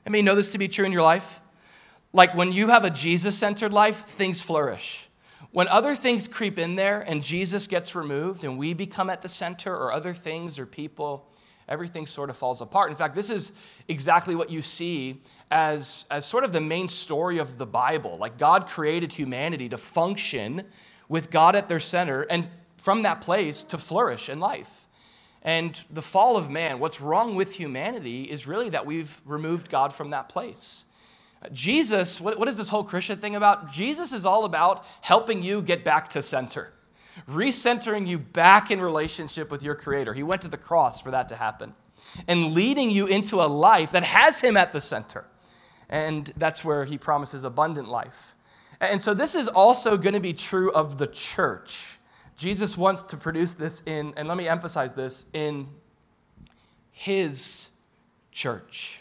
I 0.05 0.11
mean, 0.11 0.25
know 0.25 0.35
this 0.35 0.51
to 0.53 0.59
be 0.59 0.67
true 0.67 0.87
in 0.87 0.93
your 0.93 1.03
life? 1.03 1.40
Like 2.13 2.35
when 2.35 2.53
you 2.53 2.69
have 2.69 2.85
a 2.85 2.91
Jesus 2.91 3.39
centered 3.39 3.73
life, 3.73 4.05
things 4.05 4.43
flourish. 4.43 5.09
When 5.53 5.69
other 5.69 5.95
things 5.95 6.29
creep 6.29 6.59
in 6.59 6.77
there 6.77 7.01
and 7.01 7.23
Jesus 7.23 7.67
gets 7.67 7.95
removed 7.95 8.45
and 8.45 8.59
we 8.59 8.75
become 8.75 9.11
at 9.11 9.23
the 9.23 9.29
center, 9.29 9.75
or 9.75 9.93
other 9.93 10.13
things 10.13 10.59
or 10.59 10.67
people, 10.67 11.29
everything 11.69 12.07
sort 12.07 12.31
of 12.31 12.37
falls 12.37 12.61
apart. 12.61 12.91
In 12.91 12.97
fact, 12.97 13.15
this 13.15 13.31
is 13.31 13.53
exactly 13.89 14.35
what 14.35 14.51
you 14.51 14.63
see 14.63 15.23
as, 15.51 16.07
as 16.11 16.27
sort 16.27 16.45
of 16.45 16.53
the 16.53 16.61
main 16.61 16.89
story 16.89 17.39
of 17.39 17.59
the 17.59 17.67
Bible. 17.67 18.17
Like 18.19 18.39
God 18.39 18.67
created 18.67 19.13
humanity 19.13 19.69
to 19.69 19.79
function 19.79 20.65
with 21.09 21.31
God 21.31 21.57
at 21.57 21.69
their 21.69 21.81
center, 21.81 22.23
and 22.23 22.47
from 22.77 23.03
that 23.03 23.21
place 23.21 23.65
to 23.65 23.79
flourish 23.79 24.29
in 24.29 24.39
life. 24.39 24.87
And 25.43 25.81
the 25.91 26.03
fall 26.03 26.37
of 26.37 26.49
man, 26.49 26.79
what's 26.79 27.01
wrong 27.01 27.35
with 27.35 27.57
humanity 27.57 28.25
is 28.25 28.47
really 28.47 28.71
that 28.71 28.87
we've 28.87 29.21
removed 29.25 29.71
God 29.71 29.93
from 29.93 30.11
that 30.11 30.29
place. 30.29 30.85
Jesus, 31.53 32.21
what, 32.21 32.39
what 32.39 32.49
is 32.49 32.57
this 32.57 32.69
whole 32.69 32.85
Christian 32.85 33.19
thing 33.19 33.35
about? 33.35 33.73
Jesus 33.73 34.13
is 34.13 34.27
all 34.27 34.45
about 34.45 34.85
helping 35.01 35.43
you 35.43 35.63
get 35.63 35.85
back 35.85 36.09
to 36.11 36.23
center, 36.23 36.73
recentering 37.29 38.07
you 38.07 38.19
back 38.19 38.71
in 38.71 38.81
relationship 38.81 39.51
with 39.51 39.63
your 39.63 39.75
Creator. 39.75 40.13
He 40.13 40.23
went 40.23 40.43
to 40.43 40.49
the 40.49 40.59
cross 40.59 41.01
for 41.01 41.11
that 41.11 41.29
to 41.29 41.37
happen, 41.37 41.75
and 42.29 42.53
leading 42.53 42.91
you 42.91 43.07
into 43.07 43.37
a 43.37 43.47
life 43.47 43.93
that 43.93 44.03
has 44.03 44.41
Him 44.41 44.57
at 44.57 44.73
the 44.73 44.81
center. 44.81 45.25
And 45.89 46.33
that's 46.37 46.65
where 46.65 46.85
He 46.85 46.99
promises 46.99 47.45
abundant 47.45 47.89
life. 47.89 48.35
And 48.81 49.01
so 49.01 49.13
this 49.15 49.35
is 49.35 49.49
also 49.49 49.97
going 49.97 50.15
to 50.15 50.21
be 50.21 50.33
true 50.33 50.71
of 50.73 50.99
the 50.99 51.07
church. 51.07 51.99
Jesus 52.37 52.77
wants 52.77 53.03
to 53.03 53.17
produce 53.17 53.55
this 53.55 53.83
in, 53.87 54.15
and 54.17 54.27
let 54.27 54.39
me 54.39 54.49
emphasize 54.49 54.95
this, 54.95 55.27
in 55.35 55.69
his 56.91 57.71
church. 58.31 59.01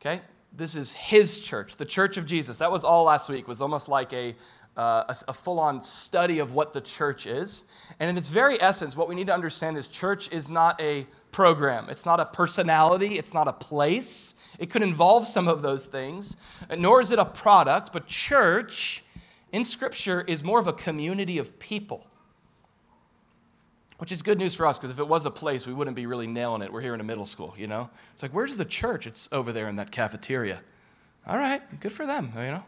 Okay? 0.00 0.20
This 0.56 0.76
is 0.76 0.92
his 0.92 1.40
church, 1.40 1.76
the 1.76 1.84
church 1.84 2.16
of 2.16 2.26
Jesus. 2.26 2.58
That 2.58 2.70
was 2.70 2.84
all 2.84 3.04
last 3.04 3.28
week, 3.28 3.48
was 3.48 3.60
almost 3.60 3.88
like 3.88 4.12
a, 4.12 4.36
uh, 4.76 5.04
a, 5.08 5.16
a 5.28 5.32
full 5.32 5.58
on 5.58 5.80
study 5.80 6.38
of 6.38 6.52
what 6.52 6.72
the 6.72 6.80
church 6.80 7.26
is. 7.26 7.64
And 7.98 8.08
in 8.08 8.16
its 8.16 8.28
very 8.28 8.60
essence, 8.60 8.96
what 8.96 9.08
we 9.08 9.16
need 9.16 9.26
to 9.26 9.34
understand 9.34 9.76
is 9.76 9.88
church 9.88 10.30
is 10.32 10.48
not 10.48 10.80
a 10.80 11.06
program, 11.32 11.88
it's 11.88 12.06
not 12.06 12.20
a 12.20 12.24
personality, 12.26 13.18
it's 13.18 13.34
not 13.34 13.48
a 13.48 13.52
place, 13.52 14.36
it 14.60 14.70
could 14.70 14.82
involve 14.82 15.26
some 15.26 15.48
of 15.48 15.62
those 15.62 15.86
things, 15.86 16.36
nor 16.78 17.00
is 17.00 17.10
it 17.10 17.18
a 17.18 17.24
product, 17.24 17.92
but 17.92 18.06
church 18.06 19.02
in 19.50 19.64
Scripture 19.64 20.22
is 20.28 20.44
more 20.44 20.60
of 20.60 20.68
a 20.68 20.72
community 20.72 21.38
of 21.38 21.58
people. 21.58 22.06
Which 23.98 24.10
is 24.10 24.22
good 24.22 24.38
news 24.38 24.54
for 24.54 24.66
us 24.66 24.78
because 24.78 24.90
if 24.90 24.98
it 24.98 25.06
was 25.06 25.24
a 25.24 25.30
place, 25.30 25.66
we 25.66 25.72
wouldn't 25.72 25.96
be 25.96 26.06
really 26.06 26.26
nailing 26.26 26.62
it. 26.62 26.72
We're 26.72 26.80
here 26.80 26.94
in 26.94 27.00
a 27.00 27.04
middle 27.04 27.24
school, 27.24 27.54
you 27.56 27.66
know? 27.66 27.88
It's 28.12 28.22
like, 28.22 28.32
where's 28.32 28.56
the 28.56 28.64
church? 28.64 29.06
It's 29.06 29.28
over 29.32 29.52
there 29.52 29.68
in 29.68 29.76
that 29.76 29.92
cafeteria. 29.92 30.60
All 31.26 31.38
right, 31.38 31.62
good 31.80 31.92
for 31.92 32.04
them, 32.04 32.32
you 32.34 32.42
know? 32.42 32.64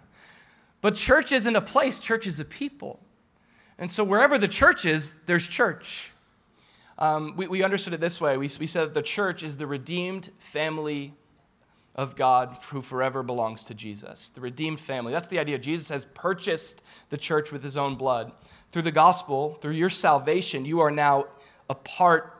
But 0.80 0.94
church 0.94 1.32
isn't 1.32 1.56
a 1.56 1.60
place, 1.60 1.98
church 1.98 2.26
is 2.26 2.38
a 2.38 2.44
people. 2.44 3.00
And 3.78 3.90
so 3.90 4.04
wherever 4.04 4.38
the 4.38 4.48
church 4.48 4.86
is, 4.86 5.24
there's 5.24 5.48
church. 5.48 6.12
Um, 6.98 7.34
we, 7.36 7.46
we 7.48 7.62
understood 7.62 7.92
it 7.92 8.00
this 8.00 8.20
way 8.20 8.38
we, 8.38 8.48
we 8.58 8.66
said 8.66 8.86
that 8.86 8.94
the 8.94 9.02
church 9.02 9.42
is 9.42 9.58
the 9.58 9.66
redeemed 9.66 10.30
family 10.38 11.12
of 11.94 12.14
God 12.16 12.56
who 12.68 12.82
forever 12.82 13.22
belongs 13.22 13.64
to 13.64 13.74
Jesus, 13.74 14.30
the 14.30 14.40
redeemed 14.40 14.80
family. 14.80 15.12
That's 15.12 15.28
the 15.28 15.38
idea. 15.38 15.58
Jesus 15.58 15.88
has 15.88 16.04
purchased 16.04 16.82
the 17.08 17.16
church 17.16 17.52
with 17.52 17.64
his 17.64 17.76
own 17.76 17.96
blood. 17.96 18.32
Through 18.70 18.82
the 18.82 18.92
gospel, 18.92 19.54
through 19.60 19.72
your 19.72 19.90
salvation, 19.90 20.64
you 20.64 20.80
are 20.80 20.90
now 20.90 21.26
a 21.70 21.74
part 21.74 22.32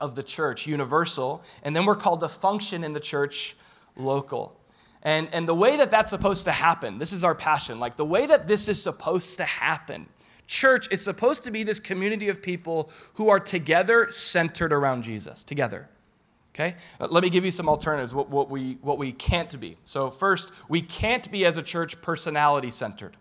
of 0.00 0.14
the 0.14 0.22
church, 0.22 0.66
universal, 0.66 1.42
and 1.62 1.74
then 1.74 1.84
we're 1.84 1.96
called 1.96 2.20
to 2.20 2.28
function 2.28 2.84
in 2.84 2.92
the 2.92 3.00
church 3.00 3.56
local. 3.96 4.58
And, 5.02 5.28
and 5.32 5.48
the 5.48 5.54
way 5.54 5.76
that 5.76 5.90
that's 5.90 6.10
supposed 6.10 6.44
to 6.44 6.52
happen, 6.52 6.98
this 6.98 7.12
is 7.12 7.24
our 7.24 7.34
passion, 7.34 7.80
like 7.80 7.96
the 7.96 8.04
way 8.04 8.26
that 8.26 8.46
this 8.46 8.68
is 8.68 8.82
supposed 8.82 9.36
to 9.38 9.44
happen, 9.44 10.06
church 10.46 10.88
is 10.92 11.02
supposed 11.02 11.44
to 11.44 11.50
be 11.50 11.62
this 11.62 11.80
community 11.80 12.28
of 12.28 12.42
people 12.42 12.90
who 13.14 13.28
are 13.28 13.40
together 13.40 14.10
centered 14.12 14.72
around 14.72 15.02
Jesus, 15.02 15.42
together. 15.42 15.88
Okay? 16.54 16.76
Uh, 17.00 17.08
let 17.10 17.22
me 17.22 17.30
give 17.30 17.44
you 17.44 17.50
some 17.50 17.68
alternatives, 17.68 18.14
what, 18.14 18.28
what, 18.28 18.50
we, 18.50 18.78
what 18.82 18.98
we 18.98 19.12
can't 19.12 19.58
be. 19.58 19.78
So, 19.84 20.10
first, 20.10 20.52
we 20.68 20.82
can't 20.82 21.30
be 21.32 21.44
as 21.46 21.56
a 21.56 21.62
church 21.62 22.00
personality 22.02 22.70
centered. 22.70 23.16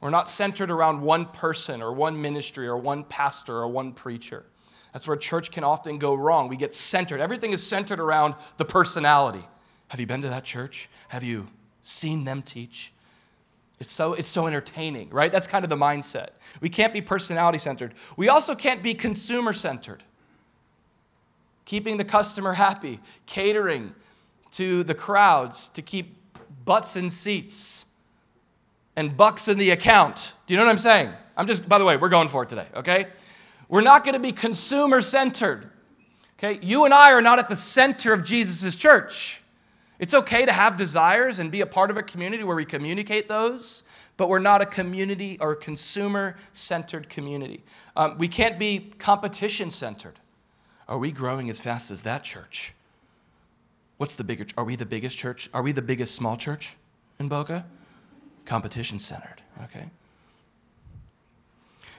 We're 0.00 0.10
not 0.10 0.28
centered 0.28 0.70
around 0.70 1.02
one 1.02 1.26
person 1.26 1.82
or 1.82 1.92
one 1.92 2.20
ministry 2.20 2.66
or 2.66 2.76
one 2.76 3.04
pastor 3.04 3.56
or 3.56 3.68
one 3.68 3.92
preacher. 3.92 4.44
That's 4.92 5.06
where 5.06 5.16
church 5.16 5.50
can 5.50 5.62
often 5.62 5.98
go 5.98 6.14
wrong. 6.14 6.48
We 6.48 6.56
get 6.56 6.74
centered. 6.74 7.20
Everything 7.20 7.52
is 7.52 7.64
centered 7.64 8.00
around 8.00 8.34
the 8.56 8.64
personality. 8.64 9.44
Have 9.88 10.00
you 10.00 10.06
been 10.06 10.22
to 10.22 10.28
that 10.28 10.44
church? 10.44 10.88
Have 11.08 11.22
you 11.22 11.48
seen 11.82 12.24
them 12.24 12.42
teach? 12.42 12.92
It's 13.78 13.92
so, 13.92 14.14
it's 14.14 14.28
so 14.28 14.46
entertaining, 14.46 15.10
right? 15.10 15.30
That's 15.30 15.46
kind 15.46 15.64
of 15.64 15.70
the 15.70 15.76
mindset. 15.76 16.30
We 16.60 16.68
can't 16.68 16.92
be 16.92 17.00
personality 17.00 17.58
centered. 17.58 17.94
We 18.16 18.28
also 18.28 18.54
can't 18.54 18.82
be 18.82 18.94
consumer 18.94 19.52
centered 19.52 20.02
keeping 21.70 21.98
the 21.98 22.04
customer 22.04 22.52
happy, 22.52 22.98
catering 23.26 23.94
to 24.50 24.82
the 24.82 24.92
crowds 24.92 25.68
to 25.68 25.80
keep 25.80 26.16
butts 26.64 26.96
in 26.96 27.08
seats 27.08 27.86
and 29.00 29.16
bucks 29.16 29.48
in 29.48 29.56
the 29.56 29.70
account. 29.70 30.34
Do 30.46 30.52
you 30.52 30.58
know 30.58 30.66
what 30.66 30.72
I'm 30.72 30.78
saying? 30.78 31.10
I'm 31.34 31.46
just, 31.46 31.66
by 31.66 31.78
the 31.78 31.86
way, 31.86 31.96
we're 31.96 32.10
going 32.10 32.28
for 32.28 32.42
it 32.42 32.50
today, 32.50 32.66
okay? 32.76 33.06
We're 33.68 33.80
not 33.80 34.04
going 34.04 34.12
to 34.12 34.20
be 34.20 34.30
consumer 34.30 35.00
centered. 35.00 35.70
Okay? 36.38 36.58
You 36.62 36.84
and 36.84 36.92
I 36.92 37.12
are 37.12 37.22
not 37.22 37.38
at 37.38 37.48
the 37.48 37.56
center 37.56 38.12
of 38.12 38.24
Jesus' 38.24 38.76
church. 38.76 39.42
It's 39.98 40.12
okay 40.12 40.44
to 40.44 40.52
have 40.52 40.76
desires 40.76 41.38
and 41.38 41.50
be 41.50 41.62
a 41.62 41.66
part 41.66 41.90
of 41.90 41.96
a 41.96 42.02
community 42.02 42.44
where 42.44 42.56
we 42.56 42.66
communicate 42.66 43.26
those, 43.26 43.84
but 44.18 44.28
we're 44.28 44.38
not 44.38 44.60
a 44.60 44.66
community 44.66 45.38
or 45.40 45.54
consumer 45.54 46.36
centered 46.52 47.08
community. 47.08 47.62
Um, 47.96 48.18
we 48.18 48.28
can't 48.28 48.58
be 48.58 48.90
competition 48.98 49.70
centered. 49.70 50.20
Are 50.88 50.98
we 50.98 51.10
growing 51.10 51.48
as 51.48 51.58
fast 51.58 51.90
as 51.90 52.02
that 52.02 52.22
church? 52.22 52.74
What's 53.96 54.14
the 54.16 54.24
bigger? 54.24 54.46
Are 54.58 54.64
we 54.64 54.76
the 54.76 54.86
biggest 54.86 55.16
church? 55.16 55.48
Are 55.54 55.62
we 55.62 55.72
the 55.72 55.82
biggest 55.82 56.14
small 56.14 56.36
church 56.36 56.76
in 57.18 57.28
Boca? 57.28 57.64
Competition 58.50 58.98
centered, 58.98 59.40
okay? 59.62 59.88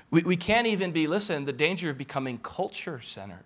We, 0.09 0.21
we 0.23 0.35
can't 0.35 0.67
even 0.67 0.91
be, 0.91 1.07
listen, 1.07 1.45
the 1.45 1.53
danger 1.53 1.89
of 1.89 1.97
becoming 1.97 2.39
culture 2.39 2.99
centered, 2.99 3.45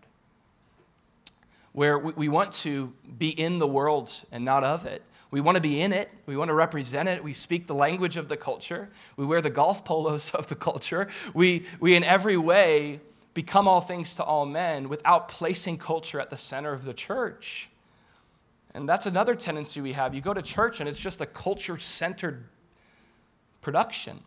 where 1.72 2.00
we, 2.00 2.14
we 2.14 2.30
want 2.30 2.52
to 2.54 2.92
be 3.20 3.30
in 3.30 3.60
the 3.60 3.68
world 3.68 4.12
and 4.32 4.44
not 4.44 4.64
of 4.64 4.88
it. 4.88 5.04
We 5.30 5.40
want 5.40 5.56
to 5.56 5.62
be 5.62 5.82
in 5.82 5.94
it. 5.94 6.10
We 6.26 6.36
want 6.36 6.50
to 6.50 6.56
represent 6.56 7.08
it. 7.08 7.24
We 7.24 7.36
speak 7.36 7.68
the 7.68 7.76
language 7.76 8.18
of 8.18 8.28
the 8.28 8.38
culture. 8.38 8.90
We 9.18 9.26
wear 9.28 9.40
the 9.40 9.52
golf 9.52 9.86
polos 9.86 10.32
of 10.34 10.48
the 10.48 10.56
culture. 10.56 11.08
We, 11.36 11.68
we 11.80 11.94
in 11.94 12.04
every 12.04 12.38
way, 12.38 13.02
become 13.36 13.68
all 13.68 13.82
things 13.82 14.16
to 14.16 14.24
all 14.24 14.48
men 14.48 14.90
without 14.90 15.28
placing 15.28 15.78
culture 15.78 16.20
at 16.20 16.32
the 16.32 16.38
center 16.38 16.74
of 16.74 16.86
the 16.86 16.94
church. 16.96 17.70
And 18.74 18.90
that's 18.90 19.06
another 19.06 19.36
tendency 19.36 19.80
we 19.80 19.92
have. 19.92 20.16
You 20.16 20.22
go 20.22 20.34
to 20.34 20.42
church 20.42 20.80
and 20.80 20.90
it's 20.90 21.00
just 21.00 21.22
a 21.22 21.28
culture 21.28 21.78
centered 21.78 22.46
production. 23.66 24.20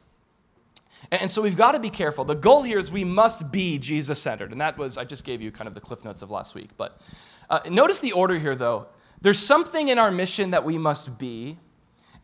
And 1.13 1.31
so 1.31 1.41
we've 1.41 1.57
got 1.57 1.73
to 1.73 1.79
be 1.79 1.91
careful. 1.91 2.25
The 2.25 2.35
goal 2.35 2.65
here 2.65 2.79
is 2.79 2.91
we 2.91 3.05
must 3.05 3.53
be 3.53 3.79
Jesus 3.79 4.21
centered. 4.21 4.51
And 4.51 4.61
that 4.61 4.77
was, 4.77 4.99
I 4.99 5.05
just 5.05 5.25
gave 5.25 5.41
you 5.41 5.53
kind 5.53 5.69
of 5.69 5.75
the 5.75 5.81
cliff 5.81 6.05
notes 6.05 6.23
of 6.23 6.31
last 6.31 6.57
week. 6.57 6.71
But 6.77 7.01
uh, 7.49 7.61
notice 7.71 8.01
the 8.01 8.13
order 8.13 8.35
here, 8.35 8.57
though. 8.57 8.89
There's 9.21 9.39
something 9.39 9.89
in 9.89 9.99
our 9.99 10.11
mission 10.11 10.51
that 10.51 10.65
we 10.65 10.77
must 10.77 11.19
be, 11.21 11.57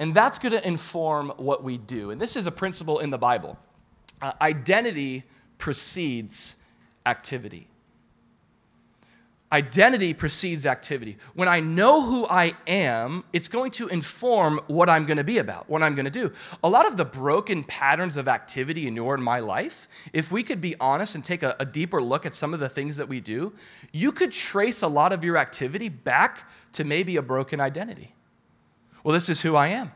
and 0.01 0.13
that's 0.13 0.41
going 0.41 0.53
to 0.53 0.67
inform 0.67 1.31
what 1.37 1.63
we 1.63 1.79
do. 1.79 2.11
And 2.11 2.21
this 2.21 2.35
is 2.35 2.49
a 2.49 2.53
principle 2.53 2.99
in 2.99 3.11
the 3.11 3.19
Bible 3.19 3.57
uh, 4.21 4.33
identity 4.41 5.23
precedes 5.59 6.65
activity. 7.07 7.69
Identity 9.55 10.15
precedes 10.15 10.67
activity. 10.67 11.17
When 11.35 11.47
I 11.47 11.61
know 11.61 12.03
who 12.03 12.27
I 12.27 12.55
am, 12.67 13.23
it's 13.33 13.47
going 13.47 13.71
to 13.73 13.87
inform 13.87 14.59
what 14.67 14.89
I'm 14.89 15.07
going 15.07 15.19
to 15.19 15.23
be 15.23 15.39
about, 15.39 15.71
what 15.71 15.81
I'm 15.81 15.95
going 15.95 16.07
to 16.07 16.11
do. 16.11 16.33
A 16.65 16.69
lot 16.69 16.89
of 16.89 16.97
the 16.97 17.05
broken 17.05 17.63
patterns 17.63 18.17
of 18.17 18.27
activity 18.27 18.89
in 18.89 18.97
your 18.97 19.15
and 19.15 19.23
my 19.23 19.39
life, 19.39 19.89
if 20.13 20.33
we 20.33 20.43
could 20.43 20.61
be 20.61 20.75
honest 20.81 21.15
and 21.15 21.25
take 21.25 21.45
a, 21.45 21.55
a 21.61 21.65
deeper 21.65 22.03
look 22.03 22.27
at 22.27 22.35
some 22.35 22.53
of 22.53 22.59
the 22.59 22.69
things 22.69 22.97
that 22.97 23.09
we 23.09 23.21
do, 23.21 23.53
you 23.93 24.11
could 24.11 24.33
trace 24.33 24.83
a 24.83 24.89
lot 24.89 25.13
of 25.13 25.23
your 25.23 25.37
activity 25.37 25.89
back 25.89 26.51
to 26.73 26.83
maybe 26.83 27.15
a 27.15 27.23
broken 27.23 27.61
identity. 27.61 28.13
Well, 29.05 29.15
this 29.15 29.29
is 29.29 29.43
who 29.43 29.55
I 29.55 29.69
am. 29.69 29.93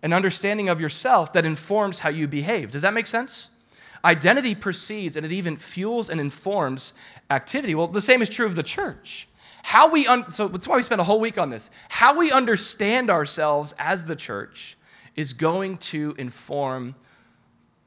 An 0.00 0.12
understanding 0.12 0.68
of 0.68 0.80
yourself 0.80 1.32
that 1.32 1.44
informs 1.44 1.98
how 1.98 2.10
you 2.10 2.28
behave. 2.28 2.70
Does 2.70 2.82
that 2.82 2.94
make 2.94 3.08
sense? 3.08 3.59
Identity 4.04 4.54
precedes 4.54 5.16
and 5.16 5.26
it 5.26 5.32
even 5.32 5.56
fuels 5.56 6.08
and 6.08 6.20
informs 6.20 6.94
activity. 7.30 7.74
Well, 7.74 7.86
the 7.86 8.00
same 8.00 8.22
is 8.22 8.28
true 8.28 8.46
of 8.46 8.56
the 8.56 8.62
church. 8.62 9.28
How 9.62 9.90
we 9.90 10.06
un- 10.06 10.32
so 10.32 10.48
that's 10.48 10.66
why 10.66 10.76
we 10.76 10.82
spent 10.82 11.00
a 11.00 11.04
whole 11.04 11.20
week 11.20 11.38
on 11.38 11.50
this. 11.50 11.70
How 11.88 12.16
we 12.16 12.32
understand 12.32 13.10
ourselves 13.10 13.74
as 13.78 14.06
the 14.06 14.16
church 14.16 14.76
is 15.16 15.32
going 15.34 15.76
to 15.78 16.14
inform 16.18 16.94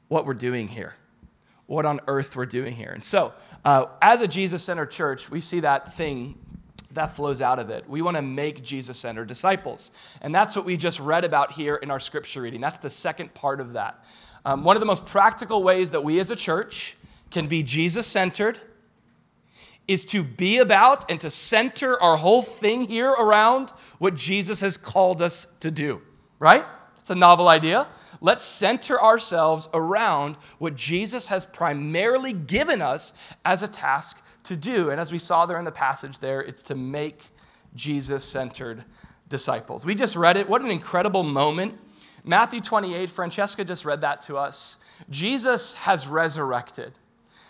what 0.08 0.26
we're 0.26 0.34
doing 0.34 0.68
here, 0.68 0.94
what 1.66 1.84
on 1.84 2.00
earth 2.06 2.36
we're 2.36 2.46
doing 2.46 2.74
here. 2.74 2.90
And 2.90 3.02
so, 3.02 3.32
uh, 3.64 3.86
as 4.00 4.20
a 4.20 4.28
Jesus 4.28 4.62
centered 4.62 4.90
church, 4.90 5.30
we 5.30 5.40
see 5.40 5.60
that 5.60 5.94
thing 5.94 6.38
that 6.92 7.06
flows 7.06 7.40
out 7.40 7.58
of 7.58 7.70
it. 7.70 7.88
We 7.88 8.02
want 8.02 8.16
to 8.16 8.22
make 8.22 8.62
Jesus 8.62 8.98
centered 8.98 9.26
disciples. 9.26 9.90
And 10.20 10.34
that's 10.34 10.54
what 10.54 10.64
we 10.64 10.76
just 10.76 11.00
read 11.00 11.24
about 11.24 11.52
here 11.52 11.76
in 11.76 11.90
our 11.90 11.98
scripture 11.98 12.42
reading. 12.42 12.60
That's 12.60 12.78
the 12.78 12.90
second 12.90 13.34
part 13.34 13.60
of 13.60 13.72
that. 13.72 14.04
Um, 14.44 14.64
one 14.64 14.76
of 14.76 14.80
the 14.80 14.86
most 14.86 15.06
practical 15.06 15.62
ways 15.62 15.90
that 15.92 16.04
we 16.04 16.20
as 16.20 16.30
a 16.30 16.36
church 16.36 16.96
can 17.30 17.46
be 17.46 17.62
Jesus 17.62 18.06
centered 18.06 18.60
is 19.86 20.04
to 20.06 20.22
be 20.22 20.58
about 20.58 21.10
and 21.10 21.20
to 21.20 21.30
center 21.30 22.00
our 22.00 22.16
whole 22.16 22.42
thing 22.42 22.84
here 22.84 23.10
around 23.10 23.70
what 23.98 24.14
Jesus 24.14 24.60
has 24.60 24.76
called 24.76 25.20
us 25.20 25.46
to 25.60 25.70
do, 25.70 26.00
right? 26.38 26.64
It's 26.98 27.10
a 27.10 27.14
novel 27.14 27.48
idea. 27.48 27.86
Let's 28.20 28.42
center 28.42 29.00
ourselves 29.00 29.68
around 29.74 30.36
what 30.58 30.74
Jesus 30.74 31.26
has 31.26 31.44
primarily 31.44 32.32
given 32.32 32.80
us 32.80 33.12
as 33.44 33.62
a 33.62 33.68
task 33.68 34.24
to 34.44 34.56
do. 34.56 34.90
And 34.90 35.00
as 35.00 35.12
we 35.12 35.18
saw 35.18 35.44
there 35.44 35.58
in 35.58 35.64
the 35.64 35.72
passage 35.72 36.20
there, 36.20 36.40
it's 36.40 36.62
to 36.64 36.74
make 36.74 37.24
Jesus 37.74 38.24
centered 38.24 38.84
disciples. 39.28 39.84
We 39.84 39.94
just 39.94 40.16
read 40.16 40.38
it. 40.38 40.48
What 40.48 40.62
an 40.62 40.70
incredible 40.70 41.22
moment 41.22 41.78
Matthew 42.24 42.62
28, 42.62 43.10
Francesca 43.10 43.64
just 43.64 43.84
read 43.84 44.00
that 44.00 44.22
to 44.22 44.36
us. 44.36 44.78
Jesus 45.10 45.74
has 45.74 46.08
resurrected. 46.08 46.92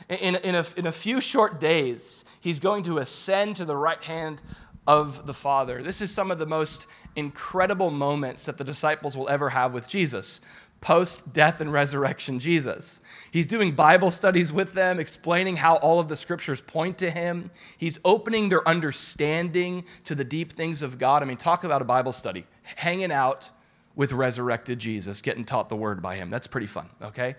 In, 0.08 0.34
in, 0.36 0.54
a, 0.56 0.64
in 0.76 0.86
a 0.86 0.92
few 0.92 1.20
short 1.20 1.60
days, 1.60 2.24
he's 2.40 2.58
going 2.58 2.82
to 2.84 2.98
ascend 2.98 3.56
to 3.56 3.64
the 3.64 3.76
right 3.76 4.02
hand 4.02 4.42
of 4.86 5.26
the 5.26 5.32
Father. 5.32 5.82
This 5.82 6.00
is 6.02 6.12
some 6.12 6.30
of 6.30 6.38
the 6.38 6.46
most 6.46 6.86
incredible 7.16 7.90
moments 7.90 8.44
that 8.46 8.58
the 8.58 8.64
disciples 8.64 9.16
will 9.16 9.28
ever 9.28 9.50
have 9.50 9.72
with 9.72 9.88
Jesus 9.88 10.44
post 10.84 11.32
death 11.32 11.62
and 11.62 11.72
resurrection 11.72 12.38
Jesus. 12.38 13.00
He's 13.30 13.46
doing 13.46 13.72
Bible 13.72 14.10
studies 14.10 14.52
with 14.52 14.74
them, 14.74 15.00
explaining 15.00 15.56
how 15.56 15.76
all 15.76 15.98
of 15.98 16.08
the 16.08 16.14
scriptures 16.14 16.60
point 16.60 16.98
to 16.98 17.10
him. 17.10 17.50
He's 17.78 17.98
opening 18.04 18.50
their 18.50 18.68
understanding 18.68 19.86
to 20.04 20.14
the 20.14 20.24
deep 20.24 20.52
things 20.52 20.82
of 20.82 20.98
God. 20.98 21.22
I 21.22 21.24
mean, 21.24 21.38
talk 21.38 21.64
about 21.64 21.80
a 21.80 21.86
Bible 21.86 22.12
study, 22.12 22.44
hanging 22.62 23.10
out 23.10 23.48
with 23.96 24.12
resurrected 24.12 24.78
Jesus, 24.78 25.20
getting 25.20 25.44
taught 25.44 25.68
the 25.68 25.76
word 25.76 26.02
by 26.02 26.16
him. 26.16 26.30
That's 26.30 26.46
pretty 26.46 26.66
fun, 26.66 26.88
okay? 27.00 27.36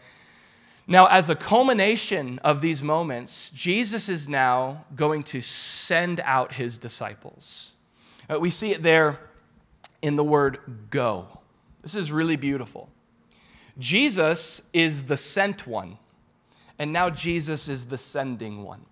Now, 0.87 1.07
as 1.07 1.29
a 1.29 1.35
culmination 1.35 2.39
of 2.39 2.61
these 2.61 2.83
moments, 2.83 3.49
Jesus 3.49 4.07
is 4.07 4.29
now 4.29 4.85
going 4.95 5.23
to 5.23 5.41
send 5.41 6.19
out 6.21 6.53
his 6.53 6.77
disciples. 6.77 7.73
Uh, 8.29 8.39
we 8.39 8.49
see 8.51 8.71
it 8.71 8.83
there 8.83 9.19
in 10.01 10.15
the 10.15 10.23
word 10.23 10.59
go. 10.91 11.27
This 11.81 11.95
is 11.95 12.11
really 12.11 12.35
beautiful. 12.35 12.89
Jesus 13.77 14.69
is 14.73 15.07
the 15.07 15.17
sent 15.17 15.67
one, 15.67 15.97
and 16.79 16.93
now 16.93 17.09
Jesus 17.09 17.67
is 17.67 17.87
the 17.87 17.97
sending 17.97 18.63
one. 18.63 18.85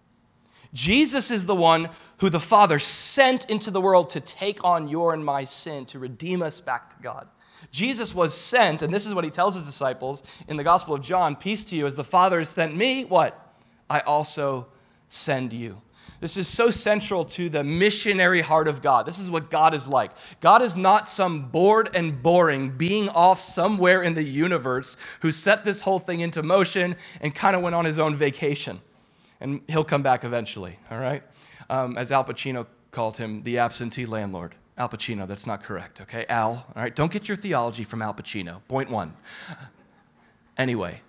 Jesus 0.74 1.30
is 1.30 1.46
the 1.46 1.56
one 1.56 1.90
who 2.18 2.30
the 2.30 2.40
Father 2.40 2.80
sent 2.80 3.50
into 3.50 3.70
the 3.70 3.80
world 3.80 4.10
to 4.12 4.20
take 4.20 4.64
on 4.64 4.88
your 4.88 5.14
and 5.14 5.24
my 5.24 5.44
sin, 5.44 5.86
to 5.86 6.00
redeem 6.00 6.42
us 6.42 6.60
back 6.60 6.90
to 6.90 6.96
God. 7.02 7.28
Jesus 7.72 8.14
was 8.14 8.34
sent, 8.34 8.82
and 8.82 8.94
this 8.94 9.06
is 9.06 9.14
what 9.14 9.24
he 9.24 9.30
tells 9.30 9.56
his 9.56 9.66
disciples 9.66 10.24
in 10.48 10.58
the 10.58 10.64
Gospel 10.64 10.96
of 10.96 11.02
John 11.02 11.36
Peace 11.36 11.64
to 11.66 11.76
you, 11.76 11.88
as 11.88 11.96
the 11.96 12.04
Father 12.04 12.40
has 12.40 12.50
sent 12.50 12.76
me, 12.76 13.06
what? 13.06 13.56
I 13.90 14.00
also 14.02 14.68
send 15.08 15.54
you. 15.54 15.82
This 16.24 16.38
is 16.38 16.48
so 16.48 16.72
central 16.72 17.26
to 17.26 17.50
the 17.50 17.66
missionary 17.66 18.40
heart 18.40 18.70
of 18.70 18.82
God. 18.82 19.06
This 19.06 19.20
is 19.20 19.30
what 19.30 19.50
God 19.50 19.74
is 19.74 19.90
like. 19.90 20.12
God 20.40 20.62
is 20.62 20.74
not 20.74 21.10
some 21.10 21.50
bored 21.50 21.90
and 21.94 22.24
boring 22.24 22.70
being 22.70 23.10
off 23.10 23.42
somewhere 23.42 24.02
in 24.02 24.14
the 24.14 24.24
universe 24.24 24.96
who 25.20 25.32
set 25.32 25.66
this 25.66 25.82
whole 25.82 26.00
thing 26.00 26.22
into 26.22 26.42
motion 26.42 26.96
and 27.20 27.36
kind 27.36 27.58
of 27.58 27.62
went 27.62 27.76
on 27.76 27.84
his 27.84 28.00
own 28.00 28.16
vacation. 28.16 28.80
And 29.42 29.60
he'll 29.68 29.84
come 29.84 30.02
back 30.02 30.24
eventually, 30.24 30.78
all 30.90 30.98
right? 30.98 31.24
Um, 31.70 31.98
as 31.98 32.10
Al 32.10 32.24
Pacino 32.24 32.68
called 32.92 33.18
him, 33.18 33.44
the 33.44 33.58
absentee 33.58 34.06
landlord. 34.06 34.56
Al 34.78 34.90
Pacino, 34.90 35.28
that's 35.28 35.46
not 35.46 35.62
correct, 35.62 36.02
okay? 36.02 36.26
Al, 36.30 36.66
all 36.76 36.82
right? 36.82 36.96
Don't 36.96 37.12
get 37.12 37.28
your 37.28 37.38
theology 37.38 37.84
from 37.84 38.02
Al 38.02 38.14
Pacino. 38.14 38.62
Point 38.68 38.90
one. 38.90 39.14
Anyway, 40.58 41.02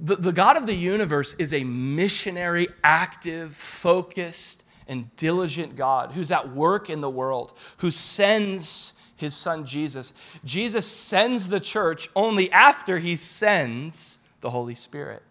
the, 0.00 0.16
the 0.16 0.32
God 0.32 0.56
of 0.56 0.66
the 0.66 0.74
universe 0.74 1.34
is 1.34 1.54
a 1.54 1.64
missionary, 1.64 2.68
active, 2.82 3.54
focused, 3.54 4.64
and 4.88 5.14
diligent 5.16 5.76
God 5.76 6.12
who's 6.12 6.30
at 6.30 6.50
work 6.50 6.90
in 6.90 7.00
the 7.00 7.10
world, 7.10 7.56
who 7.78 7.90
sends 7.90 8.94
his 9.16 9.34
son 9.34 9.64
Jesus. 9.64 10.14
Jesus 10.44 10.86
sends 10.86 11.48
the 11.48 11.60
church 11.60 12.08
only 12.16 12.50
after 12.50 12.98
he 12.98 13.14
sends 13.16 14.18
the 14.40 14.50
Holy 14.50 14.74
Spirit. 14.74 15.22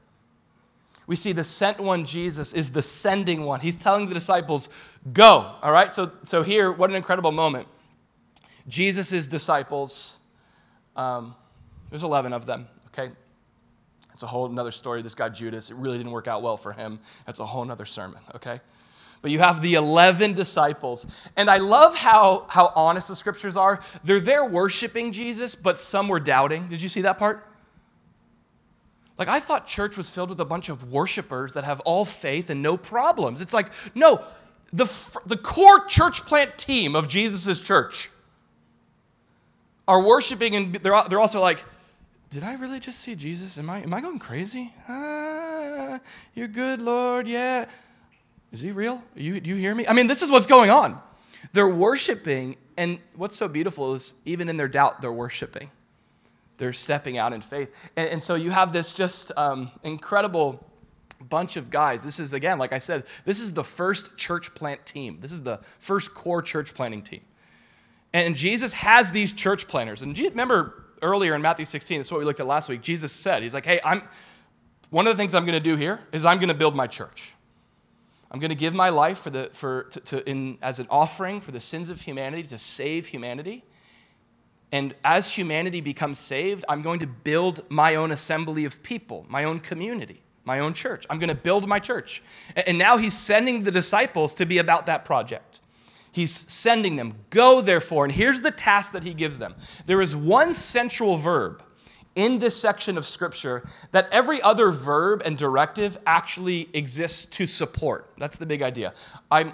We 1.07 1.17
see 1.17 1.33
the 1.33 1.43
sent 1.43 1.79
one, 1.79 2.05
Jesus, 2.05 2.53
is 2.53 2.71
the 2.71 2.81
sending 2.81 3.43
one. 3.43 3.59
He's 3.59 3.75
telling 3.75 4.07
the 4.07 4.13
disciples, 4.13 4.69
Go. 5.13 5.55
All 5.61 5.71
right? 5.71 5.93
So, 5.93 6.11
so 6.25 6.43
here, 6.43 6.71
what 6.71 6.89
an 6.89 6.95
incredible 6.95 7.31
moment. 7.31 7.67
Jesus' 8.67 9.27
disciples, 9.27 10.19
um, 10.95 11.35
there's 11.89 12.03
11 12.03 12.33
of 12.33 12.45
them, 12.45 12.67
okay? 12.87 13.11
It's 14.13 14.23
a 14.23 14.27
whole 14.27 14.45
another 14.45 14.71
story. 14.71 15.01
This 15.01 15.15
guy 15.15 15.29
Judas, 15.29 15.71
it 15.71 15.77
really 15.77 15.97
didn't 15.97 16.11
work 16.11 16.27
out 16.27 16.43
well 16.43 16.57
for 16.57 16.73
him. 16.73 16.99
That's 17.25 17.39
a 17.39 17.45
whole 17.45 17.69
other 17.69 17.85
sermon, 17.85 18.21
okay? 18.35 18.59
But 19.21 19.31
you 19.31 19.39
have 19.39 19.61
the 19.61 19.75
11 19.75 20.33
disciples. 20.33 21.07
And 21.35 21.49
I 21.49 21.57
love 21.57 21.95
how, 21.95 22.45
how 22.49 22.71
honest 22.75 23.07
the 23.07 23.15
scriptures 23.15 23.57
are. 23.57 23.79
They're 24.03 24.19
there 24.19 24.45
worshiping 24.45 25.11
Jesus, 25.11 25.55
but 25.55 25.79
some 25.79 26.07
were 26.07 26.19
doubting. 26.19 26.67
Did 26.67 26.81
you 26.81 26.89
see 26.89 27.01
that 27.01 27.17
part? 27.17 27.47
Like, 29.17 29.27
I 29.27 29.39
thought 29.39 29.67
church 29.67 29.97
was 29.97 30.09
filled 30.09 30.29
with 30.29 30.39
a 30.39 30.45
bunch 30.45 30.69
of 30.69 30.91
worshipers 30.91 31.53
that 31.53 31.63
have 31.63 31.79
all 31.81 32.05
faith 32.05 32.49
and 32.49 32.63
no 32.63 32.77
problems. 32.77 33.41
It's 33.41 33.53
like, 33.53 33.67
no, 33.93 34.23
the, 34.73 35.19
the 35.25 35.37
core 35.37 35.85
church 35.85 36.25
plant 36.25 36.57
team 36.57 36.95
of 36.95 37.07
Jesus' 37.07 37.59
church 37.59 38.09
are 39.87 40.01
worshiping, 40.01 40.55
and 40.55 40.73
they're, 40.75 41.03
they're 41.09 41.19
also 41.19 41.41
like, 41.41 41.63
did 42.29 42.43
I 42.43 42.53
really 42.55 42.79
just 42.79 42.99
see 42.99 43.15
Jesus? 43.15 43.57
Am 43.57 43.69
I, 43.69 43.81
am 43.81 43.93
I 43.93 43.99
going 43.99 44.19
crazy? 44.19 44.73
Ah, 44.87 45.99
you're 46.33 46.47
good, 46.47 46.79
Lord, 46.79 47.27
yeah. 47.27 47.65
Is 48.53 48.61
he 48.61 48.71
real? 48.71 49.03
You, 49.15 49.39
do 49.41 49.49
you 49.49 49.57
hear 49.57 49.75
me? 49.75 49.85
I 49.87 49.93
mean, 49.93 50.07
this 50.07 50.21
is 50.21 50.31
what's 50.31 50.45
going 50.45 50.69
on. 50.69 51.01
They're 51.53 51.69
worshiping, 51.69 52.55
and 52.77 52.99
what's 53.15 53.35
so 53.35 53.47
beautiful 53.47 53.93
is 53.93 54.21
even 54.25 54.47
in 54.47 54.55
their 54.55 54.69
doubt, 54.69 55.01
they're 55.01 55.11
worshiping. 55.11 55.69
They're 56.57 56.73
stepping 56.73 57.17
out 57.17 57.33
in 57.33 57.41
faith. 57.41 57.73
And, 57.97 58.07
and 58.07 58.23
so 58.23 58.35
you 58.35 58.51
have 58.51 58.71
this 58.71 58.93
just 58.93 59.31
um, 59.35 59.71
incredible 59.83 60.65
bunch 61.21 61.57
of 61.57 61.69
guys. 61.69 62.03
This 62.03 62.19
is, 62.19 62.33
again, 62.33 62.57
like 62.57 62.73
I 62.73 62.79
said, 62.79 63.03
this 63.25 63.39
is 63.39 63.53
the 63.53 63.63
first 63.63 64.17
church 64.17 64.53
plant 64.55 64.85
team. 64.85 65.19
This 65.21 65.31
is 65.31 65.43
the 65.43 65.59
first 65.79 66.13
core 66.13 66.41
church 66.41 66.73
planting 66.73 67.01
team. 67.01 67.21
And 68.13 68.35
Jesus 68.35 68.73
has 68.73 69.11
these 69.11 69.31
church 69.31 69.67
planters. 69.67 70.01
And 70.01 70.17
remember 70.17 70.85
earlier 71.01 71.35
in 71.35 71.41
Matthew 71.41 71.65
16, 71.65 71.99
that's 71.99 72.11
what 72.11 72.19
we 72.19 72.25
looked 72.25 72.39
at 72.39 72.45
last 72.45 72.69
week. 72.69 72.81
Jesus 72.81 73.11
said, 73.11 73.43
He's 73.43 73.53
like, 73.53 73.65
hey, 73.65 73.79
I'm 73.83 74.03
one 74.91 75.07
of 75.07 75.15
the 75.15 75.17
things 75.21 75.33
I'm 75.33 75.45
going 75.45 75.57
to 75.57 75.63
do 75.63 75.77
here 75.77 76.01
is 76.11 76.25
I'm 76.25 76.37
going 76.37 76.49
to 76.49 76.53
build 76.53 76.75
my 76.75 76.85
church. 76.85 77.33
I'm 78.29 78.39
going 78.39 78.49
to 78.49 78.55
give 78.55 78.73
my 78.73 78.89
life 78.89 79.19
for 79.19 79.29
the, 79.29 79.49
for, 79.53 79.83
to, 79.83 79.99
to, 80.01 80.29
in, 80.29 80.57
as 80.61 80.79
an 80.79 80.87
offering 80.89 81.41
for 81.41 81.51
the 81.51 81.59
sins 81.59 81.89
of 81.89 82.01
humanity 82.01 82.43
to 82.43 82.59
save 82.59 83.07
humanity. 83.07 83.63
And 84.71 84.93
as 85.03 85.33
humanity 85.33 85.81
becomes 85.81 86.19
saved, 86.19 86.63
I'm 86.69 86.81
going 86.81 86.99
to 86.99 87.07
build 87.07 87.69
my 87.69 87.95
own 87.95 88.11
assembly 88.11 88.65
of 88.65 88.83
people, 88.83 89.25
my 89.29 89.45
own 89.45 89.59
community, 89.59 90.20
my 90.45 90.59
own 90.59 90.73
church. 90.73 91.05
I'm 91.09 91.19
going 91.19 91.29
to 91.29 91.35
build 91.35 91.67
my 91.67 91.79
church. 91.79 92.23
And 92.67 92.77
now 92.77 92.97
he's 92.97 93.17
sending 93.17 93.63
the 93.63 93.71
disciples 93.71 94.33
to 94.35 94.45
be 94.45 94.57
about 94.57 94.87
that 94.87 95.05
project. 95.05 95.59
He's 96.11 96.31
sending 96.31 96.97
them, 96.97 97.13
go 97.29 97.61
therefore. 97.61 98.03
And 98.03 98.13
here's 98.13 98.41
the 98.41 98.51
task 98.51 98.93
that 98.93 99.03
he 99.03 99.13
gives 99.13 99.39
them 99.39 99.55
there 99.85 100.01
is 100.01 100.15
one 100.15 100.53
central 100.53 101.17
verb 101.17 101.63
in 102.15 102.39
this 102.39 102.59
section 102.59 102.97
of 102.97 103.05
Scripture 103.05 103.67
that 103.91 104.09
every 104.11 104.41
other 104.41 104.69
verb 104.69 105.21
and 105.25 105.37
directive 105.37 105.97
actually 106.05 106.69
exists 106.73 107.25
to 107.37 107.45
support. 107.45 108.11
That's 108.17 108.37
the 108.37 108.45
big 108.45 108.61
idea. 108.61 108.93
I'm, 109.29 109.53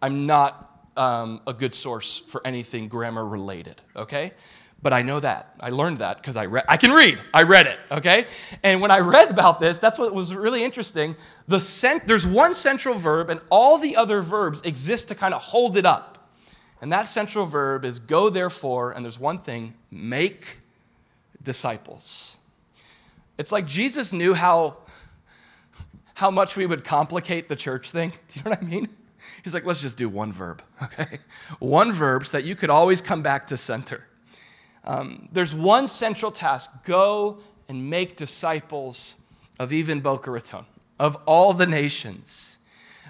I'm 0.00 0.26
not 0.26 0.68
um, 0.96 1.40
a 1.46 1.52
good 1.52 1.74
source 1.74 2.18
for 2.18 2.40
anything 2.44 2.88
grammar 2.88 3.24
related, 3.24 3.82
okay? 3.96 4.32
But 4.80 4.92
I 4.92 5.02
know 5.02 5.18
that. 5.18 5.54
I 5.58 5.70
learned 5.70 5.98
that 5.98 6.18
because 6.18 6.36
I 6.36 6.46
read. 6.46 6.64
I 6.68 6.76
can 6.76 6.92
read. 6.92 7.18
I 7.34 7.42
read 7.42 7.66
it, 7.66 7.78
okay? 7.90 8.26
And 8.62 8.80
when 8.80 8.92
I 8.92 9.00
read 9.00 9.28
about 9.28 9.58
this, 9.58 9.80
that's 9.80 9.98
what 9.98 10.14
was 10.14 10.34
really 10.34 10.62
interesting. 10.62 11.16
The 11.48 11.60
cent- 11.60 12.06
there's 12.06 12.26
one 12.26 12.54
central 12.54 12.94
verb, 12.94 13.28
and 13.28 13.40
all 13.50 13.78
the 13.78 13.96
other 13.96 14.22
verbs 14.22 14.62
exist 14.62 15.08
to 15.08 15.16
kind 15.16 15.34
of 15.34 15.42
hold 15.42 15.76
it 15.76 15.84
up. 15.84 16.30
And 16.80 16.92
that 16.92 17.08
central 17.08 17.44
verb 17.44 17.84
is 17.84 17.98
go 17.98 18.30
therefore, 18.30 18.92
and 18.92 19.04
there's 19.04 19.18
one 19.18 19.38
thing 19.38 19.74
make 19.90 20.58
disciples. 21.42 22.36
It's 23.36 23.50
like 23.50 23.66
Jesus 23.66 24.12
knew 24.12 24.32
how, 24.34 24.76
how 26.14 26.30
much 26.30 26.56
we 26.56 26.66
would 26.66 26.84
complicate 26.84 27.48
the 27.48 27.56
church 27.56 27.90
thing. 27.90 28.12
Do 28.28 28.38
you 28.38 28.44
know 28.44 28.50
what 28.50 28.62
I 28.62 28.64
mean? 28.64 28.88
He's 29.42 29.54
like, 29.54 29.64
let's 29.64 29.80
just 29.80 29.98
do 29.98 30.08
one 30.08 30.32
verb, 30.32 30.62
okay? 30.82 31.18
One 31.58 31.92
verb 31.92 32.26
so 32.26 32.38
that 32.38 32.46
you 32.46 32.54
could 32.54 32.70
always 32.70 33.00
come 33.00 33.22
back 33.22 33.46
to 33.48 33.56
center. 33.56 34.04
Um, 34.88 35.28
there's 35.32 35.54
one 35.54 35.86
central 35.86 36.32
task 36.32 36.84
go 36.84 37.38
and 37.68 37.90
make 37.90 38.16
disciples 38.16 39.20
of 39.60 39.70
even 39.70 40.00
Boca 40.00 40.30
Raton, 40.30 40.64
of 40.98 41.16
all 41.26 41.52
the 41.52 41.66
nations. 41.66 42.58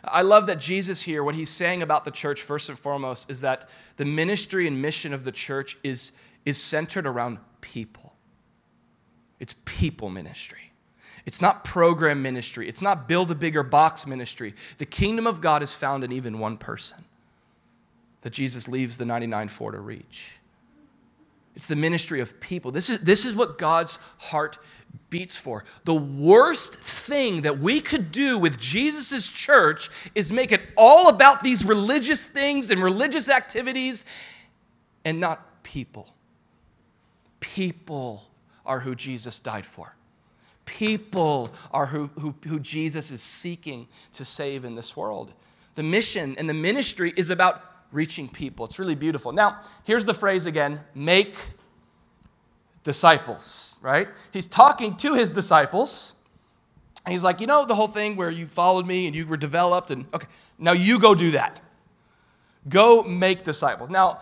I 0.04 0.22
love 0.22 0.46
that 0.48 0.58
Jesus 0.58 1.02
here, 1.02 1.22
what 1.22 1.36
he's 1.36 1.48
saying 1.48 1.82
about 1.82 2.04
the 2.04 2.10
church, 2.10 2.42
first 2.42 2.68
and 2.68 2.76
foremost, 2.76 3.30
is 3.30 3.42
that 3.42 3.68
the 3.96 4.04
ministry 4.04 4.66
and 4.66 4.82
mission 4.82 5.14
of 5.14 5.24
the 5.24 5.32
church 5.32 5.78
is, 5.84 6.12
is 6.44 6.60
centered 6.60 7.06
around 7.06 7.38
people. 7.60 8.12
It's 9.38 9.54
people 9.64 10.10
ministry. 10.10 10.72
It's 11.26 11.40
not 11.40 11.64
program 11.64 12.22
ministry. 12.22 12.68
It's 12.68 12.82
not 12.82 13.06
build 13.06 13.30
a 13.30 13.34
bigger 13.36 13.62
box 13.62 14.04
ministry. 14.04 14.54
The 14.78 14.86
kingdom 14.86 15.28
of 15.28 15.40
God 15.40 15.62
is 15.62 15.74
found 15.74 16.02
in 16.02 16.10
even 16.10 16.40
one 16.40 16.56
person 16.56 17.04
that 18.22 18.32
Jesus 18.32 18.66
leaves 18.66 18.96
the 18.96 19.04
99 19.04 19.46
for 19.48 19.70
to 19.70 19.78
reach. 19.78 20.38
It's 21.58 21.66
the 21.66 21.74
ministry 21.74 22.20
of 22.20 22.38
people. 22.38 22.70
This 22.70 22.88
is, 22.88 23.00
this 23.00 23.24
is 23.24 23.34
what 23.34 23.58
God's 23.58 23.98
heart 24.18 24.60
beats 25.10 25.36
for. 25.36 25.64
The 25.86 25.94
worst 25.94 26.76
thing 26.76 27.42
that 27.42 27.58
we 27.58 27.80
could 27.80 28.12
do 28.12 28.38
with 28.38 28.60
Jesus' 28.60 29.28
church 29.28 29.90
is 30.14 30.30
make 30.30 30.52
it 30.52 30.60
all 30.76 31.08
about 31.08 31.42
these 31.42 31.64
religious 31.64 32.28
things 32.28 32.70
and 32.70 32.80
religious 32.80 33.28
activities 33.28 34.06
and 35.04 35.18
not 35.18 35.64
people. 35.64 36.14
People 37.40 38.30
are 38.64 38.78
who 38.78 38.94
Jesus 38.94 39.40
died 39.40 39.66
for. 39.66 39.96
People 40.64 41.50
are 41.72 41.86
who, 41.86 42.08
who, 42.20 42.36
who 42.46 42.60
Jesus 42.60 43.10
is 43.10 43.20
seeking 43.20 43.88
to 44.12 44.24
save 44.24 44.64
in 44.64 44.76
this 44.76 44.96
world. 44.96 45.32
The 45.74 45.82
mission 45.82 46.36
and 46.38 46.48
the 46.48 46.54
ministry 46.54 47.12
is 47.16 47.30
about 47.30 47.64
reaching 47.92 48.28
people. 48.28 48.64
It's 48.64 48.78
really 48.78 48.94
beautiful. 48.94 49.32
Now, 49.32 49.60
here's 49.84 50.04
the 50.04 50.14
phrase 50.14 50.46
again 50.46 50.80
make 50.94 51.36
disciples, 52.82 53.76
right? 53.82 54.08
He's 54.32 54.46
talking 54.46 54.96
to 54.96 55.14
his 55.14 55.32
disciples. 55.32 56.14
And 57.04 57.12
he's 57.12 57.24
like, 57.24 57.40
you 57.40 57.46
know, 57.46 57.64
the 57.64 57.74
whole 57.74 57.86
thing 57.86 58.16
where 58.16 58.30
you 58.30 58.46
followed 58.46 58.86
me 58.86 59.06
and 59.06 59.16
you 59.16 59.26
were 59.26 59.36
developed, 59.36 59.90
and 59.90 60.04
okay, 60.12 60.26
now 60.58 60.72
you 60.72 60.98
go 60.98 61.14
do 61.14 61.30
that. 61.30 61.60
Go 62.68 63.02
make 63.02 63.44
disciples. 63.44 63.88
Now, 63.88 64.20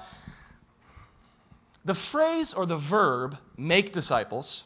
the 1.85 1.95
phrase 1.95 2.53
or 2.53 2.67
the 2.67 2.77
verb, 2.77 3.39
make 3.57 3.93
disciples, 3.93 4.65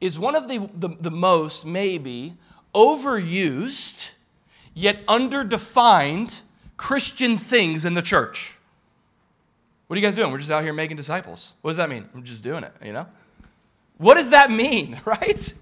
is 0.00 0.18
one 0.18 0.34
of 0.34 0.48
the, 0.48 0.70
the, 0.74 0.88
the 0.88 1.10
most, 1.10 1.66
maybe, 1.66 2.34
overused, 2.74 4.12
yet 4.72 5.04
underdefined 5.06 6.40
Christian 6.84 7.38
things 7.38 7.86
in 7.86 7.94
the 7.94 8.02
church. 8.02 8.52
What 9.86 9.96
are 9.96 9.98
you 9.98 10.06
guys 10.06 10.16
doing? 10.16 10.30
We're 10.30 10.36
just 10.36 10.50
out 10.50 10.62
here 10.62 10.74
making 10.74 10.98
disciples. 10.98 11.54
What 11.62 11.70
does 11.70 11.78
that 11.78 11.88
mean? 11.88 12.06
I'm 12.14 12.22
just 12.22 12.44
doing 12.44 12.62
it, 12.62 12.74
you 12.84 12.92
know? 12.92 13.06
What 13.96 14.16
does 14.16 14.28
that 14.30 14.50
mean, 14.50 15.00
right? 15.06 15.54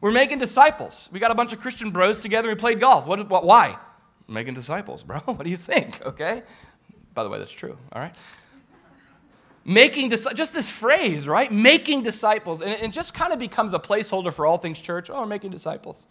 We're 0.00 0.10
making 0.10 0.38
disciples. 0.38 1.10
We 1.12 1.20
got 1.20 1.30
a 1.30 1.34
bunch 1.34 1.52
of 1.52 1.60
Christian 1.60 1.90
bros 1.90 2.22
together. 2.22 2.48
We 2.48 2.54
played 2.54 2.80
golf. 2.80 3.06
What, 3.06 3.28
what, 3.28 3.44
why? 3.44 3.76
Making 4.26 4.54
disciples, 4.54 5.02
bro. 5.02 5.18
What 5.26 5.44
do 5.44 5.50
you 5.50 5.58
think? 5.58 6.00
Okay? 6.06 6.42
By 7.12 7.24
the 7.24 7.28
way, 7.28 7.38
that's 7.38 7.52
true, 7.52 7.76
all 7.92 8.00
right? 8.00 8.14
making 9.66 10.10
just 10.10 10.52
this 10.52 10.70
phrase 10.70 11.26
right 11.26 11.50
making 11.50 12.02
disciples 12.02 12.60
and 12.60 12.70
it 12.70 12.92
just 12.92 13.14
kind 13.14 13.32
of 13.32 13.38
becomes 13.38 13.72
a 13.72 13.78
placeholder 13.78 14.30
for 14.30 14.44
all 14.44 14.58
things 14.58 14.78
church 14.78 15.08
oh 15.08 15.20
we're 15.22 15.26
making 15.26 15.50
disciples 15.50 16.06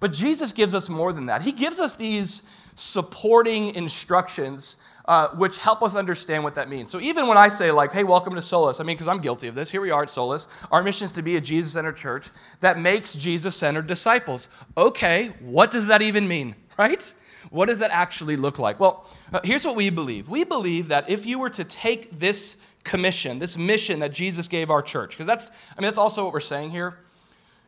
but 0.00 0.10
jesus 0.10 0.52
gives 0.52 0.74
us 0.74 0.88
more 0.88 1.12
than 1.12 1.26
that 1.26 1.42
he 1.42 1.52
gives 1.52 1.78
us 1.78 1.96
these 1.96 2.48
supporting 2.74 3.74
instructions 3.74 4.76
uh, 5.06 5.28
which 5.36 5.58
help 5.58 5.82
us 5.82 5.96
understand 5.96 6.42
what 6.42 6.54
that 6.54 6.68
means 6.68 6.90
so 6.90 7.00
even 7.00 7.26
when 7.26 7.36
i 7.36 7.48
say 7.48 7.70
like 7.70 7.92
hey 7.92 8.04
welcome 8.04 8.34
to 8.34 8.42
Solus," 8.42 8.80
i 8.80 8.82
mean 8.82 8.96
because 8.96 9.08
i'm 9.08 9.20
guilty 9.20 9.48
of 9.48 9.54
this 9.54 9.70
here 9.70 9.80
we 9.80 9.90
are 9.90 10.02
at 10.02 10.10
Solus. 10.10 10.48
our 10.70 10.82
mission 10.82 11.04
is 11.04 11.12
to 11.12 11.22
be 11.22 11.36
a 11.36 11.40
jesus-centered 11.40 11.96
church 11.96 12.30
that 12.60 12.78
makes 12.78 13.14
jesus-centered 13.14 13.86
disciples 13.86 14.48
okay 14.76 15.28
what 15.40 15.70
does 15.70 15.86
that 15.86 16.02
even 16.02 16.26
mean 16.26 16.54
right 16.78 17.14
what 17.50 17.66
does 17.66 17.78
that 17.78 17.90
actually 17.90 18.36
look 18.36 18.58
like 18.58 18.80
well 18.80 19.06
uh, 19.32 19.40
here's 19.44 19.64
what 19.64 19.76
we 19.76 19.90
believe 19.90 20.28
we 20.28 20.42
believe 20.44 20.88
that 20.88 21.08
if 21.08 21.26
you 21.26 21.38
were 21.38 21.50
to 21.50 21.64
take 21.64 22.18
this 22.18 22.64
commission, 22.84 23.38
this 23.38 23.58
mission 23.58 23.98
that 24.00 24.12
Jesus 24.12 24.46
gave 24.46 24.70
our 24.70 24.82
church. 24.82 25.10
Because 25.10 25.26
that's, 25.26 25.50
I 25.50 25.80
mean, 25.80 25.88
that's 25.88 25.98
also 25.98 26.24
what 26.24 26.32
we're 26.32 26.40
saying 26.40 26.70
here. 26.70 26.98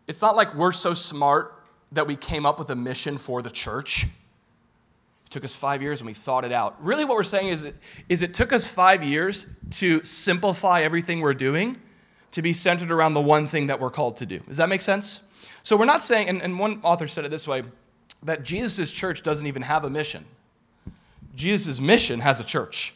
It's 0.06 0.22
not 0.22 0.36
like 0.36 0.54
we're 0.54 0.72
so 0.72 0.94
smart 0.94 1.54
that 1.92 2.06
we 2.06 2.14
came 2.14 2.46
up 2.46 2.58
with 2.58 2.70
a 2.70 2.76
mission 2.76 3.18
for 3.18 3.42
the 3.42 3.50
church. 3.50 4.06
Took 5.36 5.44
us 5.44 5.54
five 5.54 5.82
years 5.82 6.00
and 6.00 6.06
we 6.06 6.14
thought 6.14 6.46
it 6.46 6.52
out. 6.52 6.82
Really, 6.82 7.04
what 7.04 7.14
we're 7.14 7.22
saying 7.22 7.48
is 7.48 7.64
it, 7.64 7.74
is 8.08 8.22
it 8.22 8.32
took 8.32 8.54
us 8.54 8.66
five 8.66 9.04
years 9.04 9.54
to 9.72 10.02
simplify 10.02 10.80
everything 10.80 11.20
we're 11.20 11.34
doing 11.34 11.76
to 12.30 12.40
be 12.40 12.54
centered 12.54 12.90
around 12.90 13.12
the 13.12 13.20
one 13.20 13.46
thing 13.46 13.66
that 13.66 13.78
we're 13.78 13.90
called 13.90 14.16
to 14.16 14.24
do. 14.24 14.38
Does 14.38 14.56
that 14.56 14.70
make 14.70 14.80
sense? 14.80 15.20
So 15.62 15.76
we're 15.76 15.84
not 15.84 16.02
saying, 16.02 16.30
and, 16.30 16.40
and 16.40 16.58
one 16.58 16.80
author 16.82 17.06
said 17.06 17.26
it 17.26 17.30
this 17.30 17.46
way, 17.46 17.64
that 18.22 18.44
Jesus' 18.44 18.90
church 18.90 19.22
doesn't 19.22 19.46
even 19.46 19.60
have 19.60 19.84
a 19.84 19.90
mission. 19.90 20.24
Jesus' 21.34 21.78
mission 21.78 22.20
has 22.20 22.40
a 22.40 22.44
church. 22.44 22.94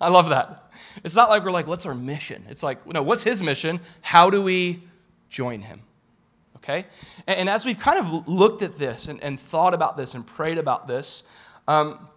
I 0.00 0.08
love 0.08 0.30
that. 0.30 0.72
It's 1.04 1.14
not 1.14 1.28
like 1.28 1.44
we're 1.44 1.50
like, 1.50 1.66
what's 1.66 1.84
our 1.84 1.94
mission? 1.94 2.42
It's 2.48 2.62
like, 2.62 2.86
no, 2.86 3.02
what's 3.02 3.22
his 3.22 3.42
mission? 3.42 3.80
How 4.00 4.30
do 4.30 4.42
we 4.42 4.82
join 5.28 5.60
him? 5.60 5.82
Okay? 6.56 6.86
And, 7.26 7.40
and 7.40 7.50
as 7.50 7.66
we've 7.66 7.78
kind 7.78 7.98
of 7.98 8.26
looked 8.28 8.62
at 8.62 8.78
this 8.78 9.08
and, 9.08 9.22
and 9.22 9.38
thought 9.38 9.74
about 9.74 9.98
this 9.98 10.14
and 10.14 10.26
prayed 10.26 10.56
about 10.56 10.88
this, 10.88 11.24
Um, 11.72 12.10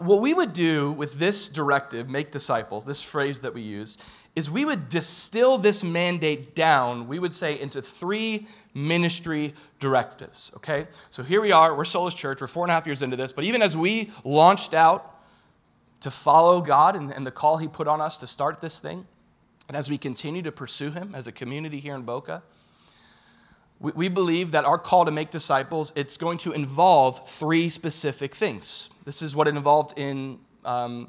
what 0.00 0.20
we 0.20 0.34
would 0.34 0.52
do 0.52 0.90
with 0.90 1.20
this 1.20 1.46
directive, 1.46 2.10
make 2.10 2.32
disciples, 2.32 2.84
this 2.84 3.00
phrase 3.00 3.42
that 3.42 3.54
we 3.54 3.62
use, 3.62 3.96
is 4.34 4.50
we 4.50 4.64
would 4.64 4.88
distill 4.88 5.56
this 5.56 5.84
mandate 5.84 6.56
down, 6.56 7.06
we 7.06 7.20
would 7.20 7.32
say, 7.32 7.60
into 7.60 7.80
three 7.80 8.48
ministry 8.74 9.54
directives, 9.78 10.52
okay? 10.56 10.88
So 11.10 11.22
here 11.22 11.40
we 11.40 11.52
are, 11.52 11.76
we're 11.76 11.84
Solus 11.84 12.12
Church, 12.12 12.40
we're 12.40 12.48
four 12.48 12.64
and 12.64 12.72
a 12.72 12.74
half 12.74 12.86
years 12.86 13.04
into 13.04 13.16
this, 13.16 13.32
but 13.32 13.44
even 13.44 13.62
as 13.62 13.76
we 13.76 14.10
launched 14.24 14.74
out 14.74 15.14
to 16.00 16.10
follow 16.10 16.60
God 16.60 16.96
and, 16.96 17.12
and 17.12 17.24
the 17.24 17.30
call 17.30 17.58
He 17.58 17.68
put 17.68 17.86
on 17.86 18.00
us 18.00 18.18
to 18.18 18.26
start 18.26 18.60
this 18.60 18.80
thing, 18.80 19.06
and 19.68 19.76
as 19.76 19.88
we 19.88 19.96
continue 19.96 20.42
to 20.42 20.50
pursue 20.50 20.90
Him 20.90 21.14
as 21.14 21.28
a 21.28 21.32
community 21.32 21.78
here 21.78 21.94
in 21.94 22.02
Boca, 22.02 22.42
we, 23.80 23.92
we 23.92 24.08
believe 24.08 24.52
that 24.52 24.64
our 24.64 24.78
call 24.78 25.04
to 25.04 25.10
make 25.10 25.30
disciples, 25.30 25.92
it's 25.96 26.16
going 26.16 26.38
to 26.38 26.52
involve 26.52 27.28
three 27.28 27.68
specific 27.68 28.34
things. 28.34 28.90
This 29.04 29.22
is 29.22 29.36
what 29.36 29.48
it 29.48 29.56
involved 29.56 29.98
in 29.98 30.38
um, 30.64 31.08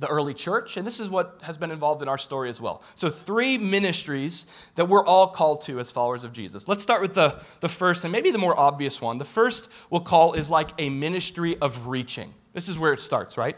the 0.00 0.08
early 0.08 0.34
church, 0.34 0.76
and 0.76 0.86
this 0.86 0.98
is 0.98 1.08
what 1.08 1.38
has 1.42 1.56
been 1.56 1.70
involved 1.70 2.02
in 2.02 2.08
our 2.08 2.18
story 2.18 2.48
as 2.48 2.60
well. 2.60 2.82
So, 2.94 3.08
three 3.08 3.58
ministries 3.58 4.52
that 4.74 4.88
we're 4.88 5.04
all 5.04 5.28
called 5.28 5.62
to 5.62 5.78
as 5.78 5.90
followers 5.90 6.24
of 6.24 6.32
Jesus. 6.32 6.66
Let's 6.66 6.82
start 6.82 7.00
with 7.00 7.14
the, 7.14 7.40
the 7.60 7.68
first 7.68 8.04
and 8.04 8.10
maybe 8.10 8.30
the 8.32 8.38
more 8.38 8.58
obvious 8.58 9.00
one. 9.00 9.18
The 9.18 9.24
first 9.24 9.70
we'll 9.90 10.00
call 10.00 10.32
is 10.32 10.50
like 10.50 10.70
a 10.78 10.88
ministry 10.88 11.56
of 11.58 11.86
reaching. 11.86 12.34
This 12.54 12.68
is 12.68 12.78
where 12.78 12.92
it 12.92 13.00
starts, 13.00 13.36
right? 13.36 13.56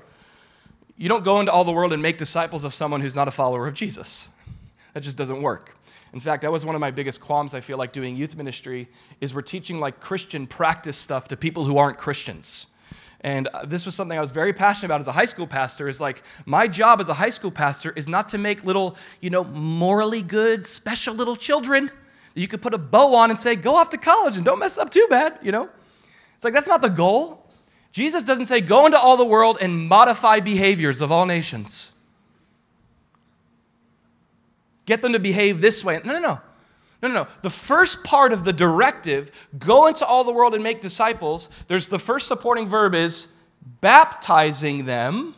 You 0.99 1.09
don't 1.09 1.25
go 1.25 1.41
into 1.41 1.53
all 1.53 1.65
the 1.65 1.73
world 1.73 1.93
and 1.93 2.03
make 2.03 2.19
disciples 2.19 2.65
of 2.65 2.75
someone 2.75 3.01
who's 3.01 3.17
not 3.17 3.29
a 3.29 3.31
follower 3.31 3.67
of 3.67 3.75
Jesus. 3.75 4.31
That 4.95 5.03
just 5.03 5.19
doesn't 5.19 5.43
work. 5.43 5.77
In 6.17 6.21
fact, 6.21 6.41
that 6.45 6.51
was 6.51 6.65
one 6.65 6.75
of 6.75 6.81
my 6.81 6.91
biggest 6.91 7.21
qualms 7.21 7.53
I 7.53 7.61
feel 7.61 7.77
like 7.77 7.93
doing 7.93 8.17
youth 8.17 8.37
ministry 8.37 8.89
is 9.21 9.35
we're 9.35 9.43
teaching 9.43 9.79
like 9.79 10.01
Christian 10.01 10.47
practice 10.47 10.97
stuff 10.97 11.29
to 11.29 11.37
people 11.37 11.67
who 11.67 11.77
aren't 11.77 11.99
Christians. 11.99 12.75
And 13.21 13.49
uh, 13.49 13.67
this 13.67 13.85
was 13.85 13.95
something 13.95 14.17
I 14.17 14.23
was 14.23 14.31
very 14.31 14.55
passionate 14.55 14.87
about 14.87 15.03
as 15.03 15.09
a 15.09 15.13
high 15.13 15.27
school 15.27 15.47
pastor 15.47 15.91
is 15.91 16.01
like 16.01 16.23
my 16.47 16.69
job 16.69 17.03
as 17.03 17.11
a 17.11 17.13
high 17.13 17.29
school 17.29 17.51
pastor 17.51 17.93
is 17.95 18.09
not 18.09 18.31
to 18.31 18.39
make 18.39 18.65
little, 18.65 18.97
you 19.21 19.29
know, 19.29 19.45
morally 19.45 20.23
good, 20.23 20.67
special 20.67 21.15
little 21.15 21.37
children 21.37 21.91
that 22.35 22.41
you 22.41 22.49
could 22.49 22.63
put 22.63 22.73
a 22.73 22.79
bow 22.79 23.15
on 23.15 23.29
and 23.29 23.39
say, 23.39 23.55
"Go 23.55 23.77
off 23.77 23.91
to 23.91 23.99
college 23.99 24.37
and 24.37 24.45
don't 24.47 24.59
mess 24.59 24.79
up 24.79 24.91
too 24.91 25.07
bad," 25.11 25.39
you 25.43 25.53
know? 25.53 25.69
It's 26.37 26.45
like 26.45 26.55
that's 26.55 26.67
not 26.67 26.81
the 26.81 26.89
goal. 26.89 27.47
Jesus 27.93 28.23
doesn't 28.23 28.47
say 28.47 28.63
go 28.63 28.87
into 28.87 28.99
all 28.99 29.19
the 29.19 29.27
world 29.27 29.59
and 29.61 29.87
modify 29.87 30.41
behaviors 30.41 31.03
of 31.03 31.13
all 31.13 31.27
nations. 31.27 31.96
Get 34.87 35.03
them 35.03 35.13
to 35.13 35.19
behave 35.19 35.61
this 35.61 35.85
way. 35.85 36.01
No, 36.05 36.13
no, 36.15 36.21
no. 36.21 36.41
No, 37.03 37.09
no, 37.09 37.15
no. 37.15 37.27
The 37.43 37.51
first 37.51 38.05
part 38.05 38.33
of 38.33 38.45
the 38.45 38.53
directive, 38.53 39.49
go 39.59 39.87
into 39.87 40.07
all 40.07 40.25
the 40.25 40.33
world 40.33 40.55
and 40.55 40.63
make 40.63 40.81
disciples, 40.81 41.51
there's 41.67 41.89
the 41.89 41.99
first 41.99 42.27
supporting 42.27 42.67
verb 42.67 42.95
is 42.95 43.37
baptizing 43.81 44.87
them 44.87 45.35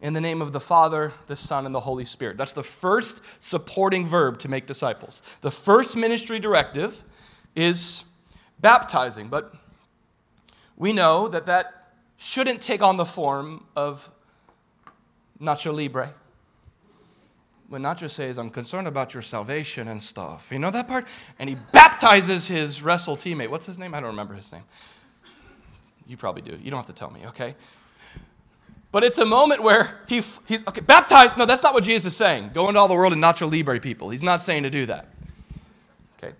in 0.00 0.12
the 0.12 0.20
name 0.20 0.40
of 0.40 0.52
the 0.52 0.60
Father, 0.60 1.12
the 1.26 1.36
Son, 1.36 1.66
and 1.66 1.74
the 1.74 1.80
Holy 1.80 2.04
Spirit. 2.04 2.36
That's 2.36 2.52
the 2.52 2.62
first 2.62 3.22
supporting 3.38 4.06
verb 4.06 4.38
to 4.40 4.48
make 4.48 4.66
disciples. 4.66 5.22
The 5.40 5.50
first 5.50 5.96
ministry 5.96 6.38
directive 6.38 7.02
is 7.54 8.04
baptizing, 8.60 9.28
but 9.28 9.54
we 10.76 10.92
know 10.92 11.28
that 11.28 11.46
that 11.46 11.66
shouldn't 12.16 12.60
take 12.60 12.82
on 12.82 12.96
the 12.96 13.04
form 13.04 13.64
of 13.76 14.10
Nacho 15.40 15.74
Libre 15.74 16.14
when 17.74 17.82
Nacho 17.82 18.08
says, 18.08 18.38
I'm 18.38 18.50
concerned 18.50 18.86
about 18.86 19.14
your 19.14 19.22
salvation 19.22 19.88
and 19.88 20.00
stuff. 20.00 20.48
You 20.52 20.60
know 20.60 20.70
that 20.70 20.86
part? 20.86 21.08
And 21.40 21.50
he 21.50 21.56
baptizes 21.72 22.46
his 22.46 22.82
wrestle 22.82 23.16
teammate. 23.16 23.48
What's 23.48 23.66
his 23.66 23.80
name? 23.80 23.94
I 23.94 24.00
don't 24.00 24.10
remember 24.10 24.32
his 24.34 24.52
name. 24.52 24.62
You 26.06 26.16
probably 26.16 26.42
do. 26.42 26.56
You 26.62 26.70
don't 26.70 26.78
have 26.78 26.86
to 26.86 26.92
tell 26.92 27.10
me, 27.10 27.26
okay? 27.26 27.56
But 28.92 29.02
it's 29.02 29.18
a 29.18 29.24
moment 29.24 29.60
where 29.60 30.02
he, 30.06 30.22
he's, 30.46 30.64
okay, 30.68 30.82
baptized. 30.82 31.36
No, 31.36 31.46
that's 31.46 31.64
not 31.64 31.74
what 31.74 31.82
Jesus 31.82 32.12
is 32.12 32.16
saying. 32.16 32.52
Go 32.54 32.68
into 32.68 32.78
all 32.78 32.86
the 32.86 32.94
world 32.94 33.12
and 33.12 33.20
Nacho 33.20 33.50
Libre 33.50 33.80
people. 33.80 34.08
He's 34.08 34.22
not 34.22 34.40
saying 34.40 34.62
to 34.62 34.70
do 34.70 34.86
that. 34.86 35.08
Okay? 36.16 36.32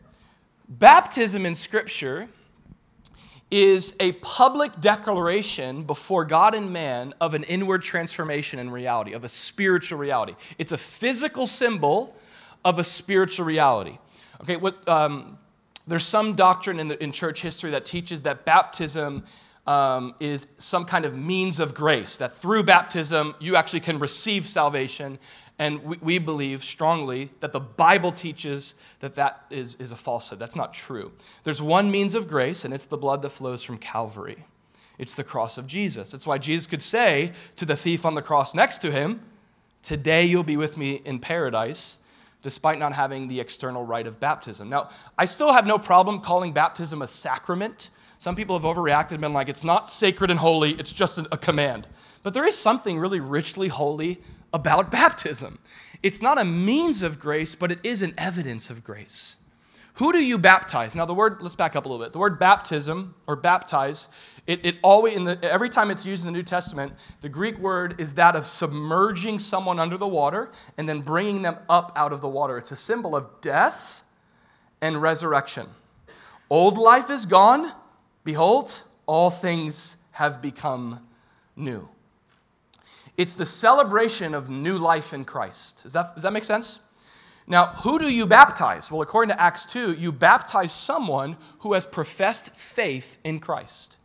Baptism 0.69 1.45
in 1.47 1.57
Scripture 1.57 2.29
is 3.55 3.95
a 4.01 4.11
public 4.15 4.81
declaration 4.81 5.85
before 5.85 6.25
God 6.25 6.57
and 6.57 6.73
man 6.73 7.15
of 7.21 7.35
an 7.35 7.45
inward 7.45 7.83
transformation 7.83 8.59
in 8.59 8.69
reality, 8.69 9.13
of 9.13 9.23
a 9.23 9.29
spiritual 9.29 9.97
reality. 9.97 10.35
It's 10.59 10.73
a 10.73 10.77
physical 10.77 11.47
symbol 11.47 12.17
of 12.65 12.81
a 12.81 12.85
spiritual 12.85 13.47
reality. 13.47 13.97
Okay, 14.41 14.57
what, 14.57 14.89
um, 14.89 15.39
there's 15.87 16.05
some 16.05 16.35
doctrine 16.35 16.81
in, 16.81 16.89
the, 16.89 17.01
in 17.01 17.13
church 17.13 17.43
history 17.43 17.71
that 17.71 17.85
teaches 17.85 18.23
that 18.23 18.45
baptism 18.45 19.23
um, 19.69 20.17
is 20.19 20.49
some 20.59 20.85
kind 20.85 21.05
of 21.05 21.17
means 21.17 21.61
of 21.61 21.77
grace, 21.77 22.17
that 22.17 22.33
through 22.33 22.65
baptism 22.65 23.37
you 23.39 23.55
actually 23.55 23.81
can 23.81 24.01
receive 24.01 24.49
salvation 24.49 25.17
and 25.59 25.83
we, 25.85 25.97
we, 26.01 26.19
believe 26.19 26.65
strongly 26.65 27.31
that 27.41 27.53
the 27.53 27.61
Bible 27.61 28.11
teaches 28.11 28.81
that 29.01 29.15
that 29.15 29.45
is, 29.51 29.77
is 29.77 29.93
a 29.93 29.97
falsehood. 29.97 30.39
That's 30.39 30.57
not 30.57 30.75
true. 30.75 31.13
There's 31.45 31.63
one 31.63 31.91
means 31.91 32.17
of 32.17 32.29
grace, 32.29 32.65
and 32.65 32.75
it's 32.75 32.87
the 32.87 32.97
blood 32.97 33.23
that 33.23 33.31
flows 33.31 33.63
from 33.63 33.79
Calvary. 33.79 34.45
It's 34.99 35.15
the 35.15 35.25
cross 35.25 35.57
of 35.57 35.67
Jesus. 35.67 36.11
That's 36.11 36.27
why 36.27 36.39
Jesus 36.39 36.67
could 36.67 36.83
say 36.83 37.33
to 37.57 37.65
the 37.65 37.77
thief 37.77 38.05
on 38.05 38.15
the 38.15 38.23
cross 38.23 38.55
next 38.55 38.79
to 38.79 38.91
him, 38.91 39.21
Today 39.83 40.25
you'll 40.25 40.43
be 40.43 40.57
with 40.57 40.79
me 40.79 41.03
in 41.05 41.19
paradise, 41.19 41.99
despite 42.41 42.79
not 42.79 42.95
having 42.95 43.29
the 43.29 43.39
external 43.39 43.85
rite 43.85 44.07
of 44.07 44.19
baptism. 44.19 44.71
Now, 44.71 44.89
I 45.19 45.27
still 45.27 45.53
have 45.53 45.67
no 45.67 45.79
problem 45.79 46.21
calling 46.21 46.53
baptism 46.53 47.03
a 47.03 47.07
sacrament. 47.07 47.91
Some 48.17 48.35
people 48.35 48.59
have 48.59 48.65
overreacted 48.65 49.13
and 49.13 49.21
been 49.21 49.35
like, 49.35 49.51
it's 49.51 49.63
not 49.63 49.91
sacred 49.91 50.31
and 50.31 50.41
holy, 50.41 50.71
it's 50.73 50.93
just 50.93 51.19
a 51.19 51.37
command. 51.37 51.87
But 52.23 52.33
there 52.33 52.47
is 52.47 52.57
something 52.57 52.99
really 52.99 53.21
richly 53.21 53.69
holy 53.69 54.23
about 54.55 54.91
baptism. 54.91 55.59
It's 56.03 56.23
not 56.23 56.41
a 56.41 56.45
means 56.45 57.03
of 57.03 57.19
grace, 57.19 57.55
but 57.55 57.71
it 57.71 57.81
is 57.83 58.01
an 58.01 58.15
evidence 58.17 58.71
of 58.71 58.85
grace. 58.85 59.37
Who 59.95 60.13
do 60.13 60.25
you 60.25 60.39
baptize? 60.39 60.95
Now, 60.95 61.05
the 61.05 61.15
word, 61.15 61.39
let's 61.41 61.55
back 61.55 61.77
up 61.77 61.87
a 61.87 61.89
little 61.89 62.05
bit. 62.05 62.13
The 62.13 62.19
word 62.19 62.39
baptism 62.39 63.15
or 63.27 63.37
baptize, 63.37 64.09
it, 64.47 64.65
it 64.65 64.77
always, 64.83 65.15
in 65.15 65.25
the, 65.25 65.39
every 65.43 65.69
time 65.69 65.91
it's 65.91 66.05
used 66.05 66.25
in 66.25 66.33
the 66.33 66.37
New 66.37 66.43
Testament, 66.43 66.93
the 67.21 67.29
Greek 67.29 67.59
word 67.59 68.01
is 68.01 68.15
that 68.15 68.35
of 68.35 68.45
submerging 68.45 69.39
someone 69.39 69.79
under 69.79 69.97
the 69.97 70.07
water 70.07 70.51
and 70.79 70.89
then 70.89 71.01
bringing 71.01 71.43
them 71.43 71.59
up 71.69 71.93
out 71.97 72.13
of 72.13 72.21
the 72.21 72.29
water. 72.29 72.59
It's 72.59 72.73
a 72.73 72.77
symbol 72.77 73.15
of 73.15 73.29
death 73.41 74.03
and 74.81 75.01
resurrection. 75.01 75.67
Old 76.51 76.77
life 76.77 77.09
is 77.09 77.25
gone. 77.25 77.73
Behold, 78.25 78.83
all 79.07 79.31
things 79.31 79.99
have 80.13 80.43
become 80.43 81.01
new. 81.57 81.89
It's 83.17 83.35
the 83.35 83.47
celebration 83.47 84.35
of 84.35 84.51
new 84.51 84.77
life 84.77 85.13
in 85.13 85.25
Christ. 85.25 85.85
Does 85.85 85.93
that, 85.93 86.15
does 86.15 86.25
that 86.25 86.33
make 86.33 86.45
sense? 86.45 86.81
Now, 87.47 87.67
who 87.67 87.99
do 87.99 88.13
you 88.13 88.27
baptize? 88.27 88.91
Well, 88.91 89.03
according 89.03 89.35
to 89.35 89.41
Acts 89.41 89.67
2, 89.67 89.95
you 89.95 90.13
baptize 90.13 90.73
someone 90.73 91.37
who 91.59 91.75
has 91.75 91.85
professed 91.85 92.51
faith 92.51 93.19
in 93.23 93.39
Christ. 93.39 93.99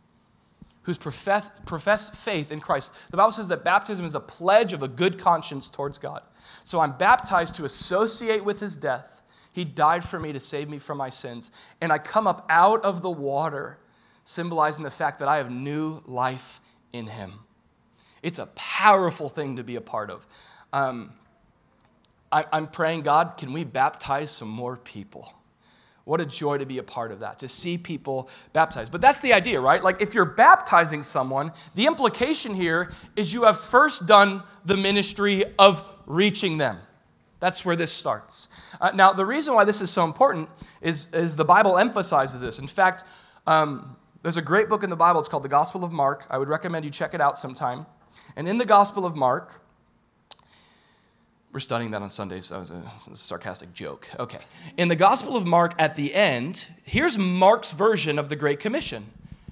Who's 0.82 0.98
professed, 0.98 1.64
professed 1.64 2.14
faith 2.14 2.52
in 2.52 2.60
Christ. 2.60 2.94
The 3.10 3.16
Bible 3.16 3.32
says 3.32 3.48
that 3.48 3.64
baptism 3.64 4.04
is 4.04 4.14
a 4.14 4.20
pledge 4.20 4.72
of 4.72 4.82
a 4.82 4.88
good 4.88 5.18
conscience 5.18 5.68
towards 5.68 5.98
God. 5.98 6.22
So 6.64 6.80
I'm 6.80 6.96
baptized 6.96 7.54
to 7.56 7.64
associate 7.64 8.44
with 8.44 8.60
his 8.60 8.76
death. 8.76 9.22
He 9.52 9.64
died 9.64 10.04
for 10.04 10.20
me 10.20 10.32
to 10.32 10.40
save 10.40 10.68
me 10.68 10.78
from 10.78 10.98
my 10.98 11.10
sins. 11.10 11.50
And 11.80 11.90
I 11.90 11.98
come 11.98 12.26
up 12.26 12.46
out 12.48 12.84
of 12.84 13.02
the 13.02 13.10
water, 13.10 13.78
symbolizing 14.24 14.84
the 14.84 14.90
fact 14.90 15.18
that 15.18 15.28
I 15.28 15.38
have 15.38 15.50
new 15.50 16.02
life 16.06 16.60
in 16.92 17.06
him. 17.06 17.32
It's 18.22 18.38
a 18.38 18.46
powerful 18.54 19.28
thing 19.28 19.56
to 19.56 19.64
be 19.64 19.76
a 19.76 19.80
part 19.80 20.10
of. 20.10 20.26
Um, 20.72 21.12
I, 22.32 22.44
I'm 22.52 22.66
praying, 22.66 23.02
God, 23.02 23.36
can 23.38 23.52
we 23.52 23.64
baptize 23.64 24.30
some 24.30 24.48
more 24.48 24.76
people? 24.76 25.32
What 26.04 26.20
a 26.20 26.26
joy 26.26 26.58
to 26.58 26.66
be 26.66 26.78
a 26.78 26.82
part 26.82 27.12
of 27.12 27.20
that, 27.20 27.38
to 27.40 27.48
see 27.48 27.78
people 27.78 28.30
baptized. 28.52 28.90
But 28.90 29.00
that's 29.00 29.20
the 29.20 29.32
idea, 29.32 29.60
right? 29.60 29.82
Like 29.82 30.00
if 30.00 30.14
you're 30.14 30.24
baptizing 30.24 31.02
someone, 31.02 31.52
the 31.74 31.86
implication 31.86 32.54
here 32.54 32.92
is 33.16 33.32
you 33.32 33.44
have 33.44 33.60
first 33.60 34.06
done 34.06 34.42
the 34.64 34.76
ministry 34.76 35.44
of 35.58 35.84
reaching 36.06 36.58
them. 36.58 36.78
That's 37.38 37.64
where 37.64 37.76
this 37.76 37.92
starts. 37.92 38.48
Uh, 38.80 38.90
now, 38.94 39.12
the 39.12 39.24
reason 39.24 39.54
why 39.54 39.64
this 39.64 39.80
is 39.80 39.90
so 39.90 40.04
important 40.04 40.48
is, 40.82 41.12
is 41.14 41.36
the 41.36 41.44
Bible 41.44 41.78
emphasizes 41.78 42.40
this. 42.40 42.58
In 42.58 42.66
fact, 42.66 43.04
um, 43.46 43.96
there's 44.22 44.36
a 44.36 44.42
great 44.42 44.68
book 44.68 44.84
in 44.84 44.90
the 44.90 44.96
Bible. 44.96 45.20
It's 45.20 45.28
called 45.28 45.44
the 45.44 45.48
Gospel 45.48 45.82
of 45.82 45.92
Mark. 45.92 46.26
I 46.28 46.36
would 46.36 46.48
recommend 46.48 46.84
you 46.84 46.90
check 46.90 47.14
it 47.14 47.20
out 47.20 47.38
sometime. 47.38 47.86
And 48.36 48.48
in 48.48 48.58
the 48.58 48.64
Gospel 48.64 49.04
of 49.04 49.16
Mark, 49.16 49.60
we're 51.52 51.60
studying 51.60 51.90
that 51.90 52.02
on 52.02 52.10
Sundays. 52.10 52.48
That 52.50 52.60
was 52.60 52.70
a, 52.70 52.82
a, 53.10 53.16
sarcastic 53.16 53.74
joke. 53.74 54.08
Okay. 54.18 54.38
In 54.76 54.88
the 54.88 54.96
Gospel 54.96 55.36
of 55.36 55.46
Mark, 55.46 55.74
at 55.78 55.96
the 55.96 56.14
end, 56.14 56.68
here's 56.84 57.18
Mark's 57.18 57.72
version 57.72 58.18
of 58.18 58.28
the 58.28 58.36
Great 58.36 58.60
Commission. 58.60 59.04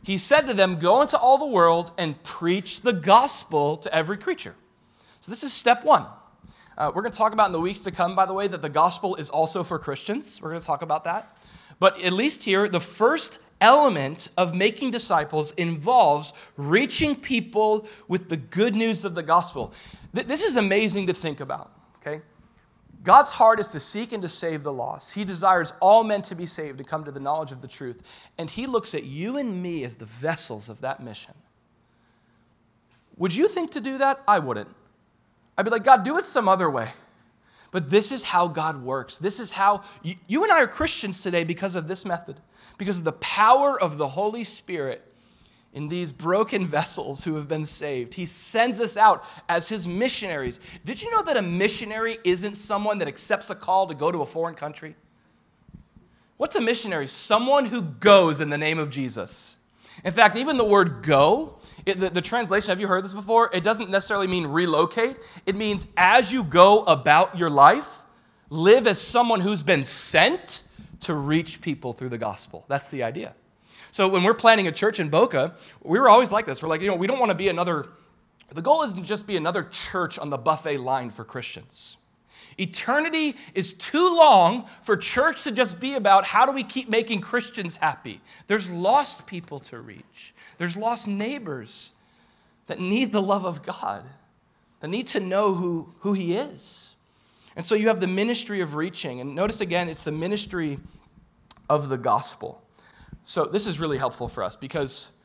He 0.05 0.17
said 0.17 0.43
to 0.43 0.55
them, 0.55 0.79
Go 0.79 1.03
into 1.03 1.19
all 1.19 1.38
the 1.38 1.47
world 1.47 1.91
and 1.99 2.23
preach 2.23 2.83
the 2.83 2.93
gospel 2.93 3.77
to 3.79 3.93
every 3.93 4.17
creature. 4.17 4.55
So, 5.21 5.33
this 5.33 5.43
is 5.43 5.53
step 5.53 5.85
one. 5.85 6.07
Uh, 6.77 6.93
we're 6.95 7.03
going 7.03 7.11
to 7.11 7.19
talk 7.19 7.33
about 7.33 7.47
in 7.47 7.53
the 7.53 7.61
weeks 7.61 7.81
to 7.81 7.91
come, 7.91 8.14
by 8.14 8.25
the 8.25 8.33
way, 8.33 8.47
that 8.47 8.62
the 8.62 8.69
gospel 8.69 9.17
is 9.17 9.29
also 9.29 9.64
for 9.64 9.81
Christians. 9.81 10.41
We're 10.41 10.51
going 10.51 10.61
to 10.61 10.67
talk 10.67 10.83
about 10.83 11.05
that. 11.05 11.37
But 11.81 12.01
at 12.03 12.12
least 12.12 12.45
here, 12.45 12.69
the 12.69 12.81
first 12.81 13.41
element 13.61 14.29
of 14.37 14.55
making 14.55 14.90
disciples 14.90 15.53
involves 15.53 16.33
reaching 16.57 17.16
people 17.16 17.87
with 18.07 18.29
the 18.29 18.37
good 18.37 18.75
news 18.75 19.05
of 19.05 19.14
the 19.14 19.23
gospel. 19.23 19.73
This 20.12 20.42
is 20.42 20.57
amazing 20.57 21.07
to 21.09 21.14
think 21.14 21.40
about, 21.40 21.71
okay? 21.97 22.23
God's 23.05 23.31
heart 23.31 23.61
is 23.61 23.68
to 23.68 23.81
seek 23.81 24.12
and 24.12 24.23
to 24.23 24.29
save 24.29 24.62
the 24.62 24.73
lost. 24.73 25.14
He 25.14 25.25
desires 25.25 25.73
all 25.81 26.03
men 26.05 26.23
to 26.23 26.35
be 26.35 26.47
saved 26.47 26.79
and 26.81 26.88
come 26.88 27.05
to 27.05 27.11
the 27.11 27.21
knowledge 27.21 27.53
of 27.53 27.61
the 27.61 27.68
truth. 27.68 28.03
And 28.37 28.51
He 28.51 28.66
looks 28.66 28.94
at 28.94 29.05
you 29.05 29.37
and 29.37 29.62
me 29.62 29.85
as 29.85 29.97
the 29.97 30.05
vessels 30.05 30.68
of 30.68 30.81
that 30.81 31.03
mission. 31.03 31.35
Would 33.16 33.35
you 33.35 33.49
think 33.49 33.73
to 33.73 33.81
do 33.81 33.99
that? 33.99 34.23
I 34.27 34.38
wouldn't. 34.38 34.68
I'd 35.57 35.64
be 35.64 35.71
like, 35.71 35.85
God, 35.85 36.05
do 36.05 36.18
it 36.18 36.25
some 36.25 36.49
other 36.49 36.71
way. 36.71 36.88
But 37.71 37.90
this 37.90 38.12
is 38.12 38.25
how 38.25 38.49
God 38.49 38.83
works. 38.83 39.18
This 39.18 39.40
is 39.40 39.53
how 39.53 39.83
you, 40.03 40.14
you, 40.27 40.42
and 40.42 40.53
I 40.53 40.62
are 40.62 40.66
Christians 40.66 41.23
today 41.23 41.44
because 41.44 41.75
of 41.75 41.87
this 41.88 42.05
method, 42.05 42.37
because 42.79 42.99
of 42.99 43.05
the 43.05 43.12
power 43.12 43.81
of 43.81 43.99
the 43.99 44.09
Holy 44.09 44.45
Spirit 44.45 45.05
in 45.75 45.88
these 45.88 46.11
broken 46.11 46.67
vessels 46.79 47.25
who 47.25 47.35
have 47.35 47.49
been 47.49 47.64
saved. 47.64 48.14
He 48.14 48.27
sends 48.27 48.81
us 48.81 48.97
out 48.97 49.25
as 49.49 49.69
his 49.69 49.87
missionaries. 49.87 50.61
Did 50.85 51.03
you 51.03 51.11
know 51.11 51.23
that 51.23 51.37
a 51.37 51.43
missionary 51.43 52.19
isn't 52.25 52.55
someone 52.55 52.99
that 52.99 53.09
accepts 53.09 53.51
a 53.51 53.55
call 53.55 53.87
to 53.88 53.95
go 53.95 54.11
to 54.11 54.23
a 54.23 54.27
foreign 54.27 54.55
country? 54.55 54.95
What's 56.38 56.57
a 56.57 56.61
missionary? 56.61 57.09
Someone 57.09 57.67
who 57.67 57.83
goes 57.83 58.41
in 58.41 58.49
the 58.49 58.59
name 58.59 58.79
of 58.79 58.91
Jesus. 58.91 59.57
In 60.05 60.12
fact, 60.12 60.37
even 60.37 60.57
the 60.57 60.64
word 60.64 61.03
go, 61.03 61.59
it, 61.85 61.99
the, 61.99 62.11
the, 62.11 62.23
translation, 62.23 62.71
have 62.71 62.81
you 62.81 62.87
heard 62.87 63.03
this 63.03 63.12
before? 63.12 63.51
It 63.53 63.64
doesn't 63.64 63.91
necessarily 63.91 64.29
mean 64.29 64.47
relocate. 64.47 65.17
It 65.47 65.57
means 65.57 65.88
as 65.97 66.33
you 66.33 66.45
go 66.45 66.81
about 66.83 67.37
your 67.37 67.51
life, 67.51 68.03
live 68.51 68.87
as 68.87 69.01
someone 69.01 69.41
who's 69.41 69.64
been 69.64 69.83
sent 69.83 70.62
to 71.01 71.15
reach 71.15 71.61
people 71.61 71.93
through 71.93 72.09
the 72.09 72.19
gospel. 72.19 72.65
That's 72.69 72.89
the 72.89 73.03
idea. 73.03 73.35
So 73.91 74.09
when 74.09 74.23
we're 74.23 74.35
planning 74.35 74.67
a 74.67 74.73
church 74.73 75.01
in 75.01 75.09
Boca, 75.09 75.55
we 75.83 75.99
were 75.99 76.09
always 76.09 76.31
like 76.33 76.47
this. 76.47 76.63
We're 76.63 76.69
like, 76.69 76.81
you 76.81 76.89
know, 76.89 76.97
we 76.97 77.07
don't 77.07 77.19
want 77.19 77.31
to 77.31 77.37
be 77.37 77.49
another, 77.49 77.87
the 78.51 78.63
goal 78.63 78.83
isn't 78.83 79.05
just 79.05 79.27
be 79.27 79.37
another 79.37 79.65
church 79.71 80.19
on 80.19 80.31
the 80.31 80.39
buffet 80.39 80.79
line 80.79 81.11
for 81.11 81.25
Christians. 81.25 81.97
Eternity 82.59 83.37
is 83.55 83.73
too 83.73 84.17
long 84.17 84.67
for 84.83 84.97
church 84.97 85.45
to 85.45 85.53
just 85.53 85.81
be 85.81 85.95
about 85.95 86.25
how 86.25 86.45
do 86.45 86.53
we 86.53 86.65
keep 86.65 86.89
making 86.89 87.21
Christians 87.21 87.77
happy. 87.77 88.21
There's 88.49 88.69
lost 88.69 89.27
people 89.27 89.61
to 89.61 89.81
reach, 89.81 90.35
there's 90.59 90.77
lost 90.77 91.07
neighbors 91.07 91.93
that 92.67 92.81
need 92.81 93.13
the 93.13 93.23
love 93.23 93.45
of 93.45 93.63
God, 93.63 94.03
that 94.81 94.89
need 94.89 95.07
to 95.09 95.21
know 95.21 95.55
who, 95.55 95.95
who 96.01 96.13
He 96.13 96.35
is. 96.35 96.88
And 97.59 97.66
so 97.66 97.75
you 97.75 97.88
have 97.88 97.99
the 97.99 98.07
ministry 98.07 98.61
of 98.61 98.77
reaching. 98.77 99.21
And 99.21 99.35
notice 99.35 99.61
again, 99.61 99.88
it's 99.88 100.05
the 100.05 100.12
ministry 100.12 100.79
of 101.68 101.88
the 101.88 101.99
gospel. 101.99 102.62
So 103.25 103.47
this 103.47 103.66
is 103.66 103.81
really 103.81 103.99
helpful 103.99 104.29
for 104.29 104.44
us 104.44 104.55
because 104.55 105.18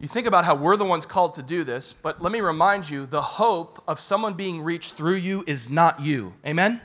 you 0.00 0.08
think 0.08 0.26
about 0.26 0.46
how 0.46 0.54
we're 0.54 0.78
the 0.78 0.86
ones 0.86 1.04
called 1.04 1.34
to 1.34 1.42
do 1.42 1.62
this, 1.62 1.92
but 1.92 2.22
let 2.22 2.32
me 2.32 2.40
remind 2.40 2.88
you 2.88 3.04
the 3.04 3.20
hope 3.20 3.84
of 3.86 4.00
someone 4.00 4.32
being 4.32 4.62
reached 4.62 4.94
through 4.94 5.16
you 5.16 5.44
is 5.46 5.68
not 5.68 6.00
you. 6.00 6.32
Amen? 6.46 6.80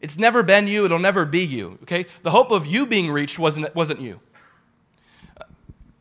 It's 0.00 0.18
never 0.18 0.42
been 0.42 0.66
you, 0.66 0.84
it'll 0.84 0.98
never 0.98 1.24
be 1.24 1.46
you. 1.46 1.78
Okay? 1.84 2.06
The 2.24 2.32
hope 2.32 2.50
of 2.50 2.66
you 2.66 2.84
being 2.84 3.12
reached 3.12 3.38
wasn't, 3.38 3.72
wasn't 3.76 4.00
you. 4.00 4.18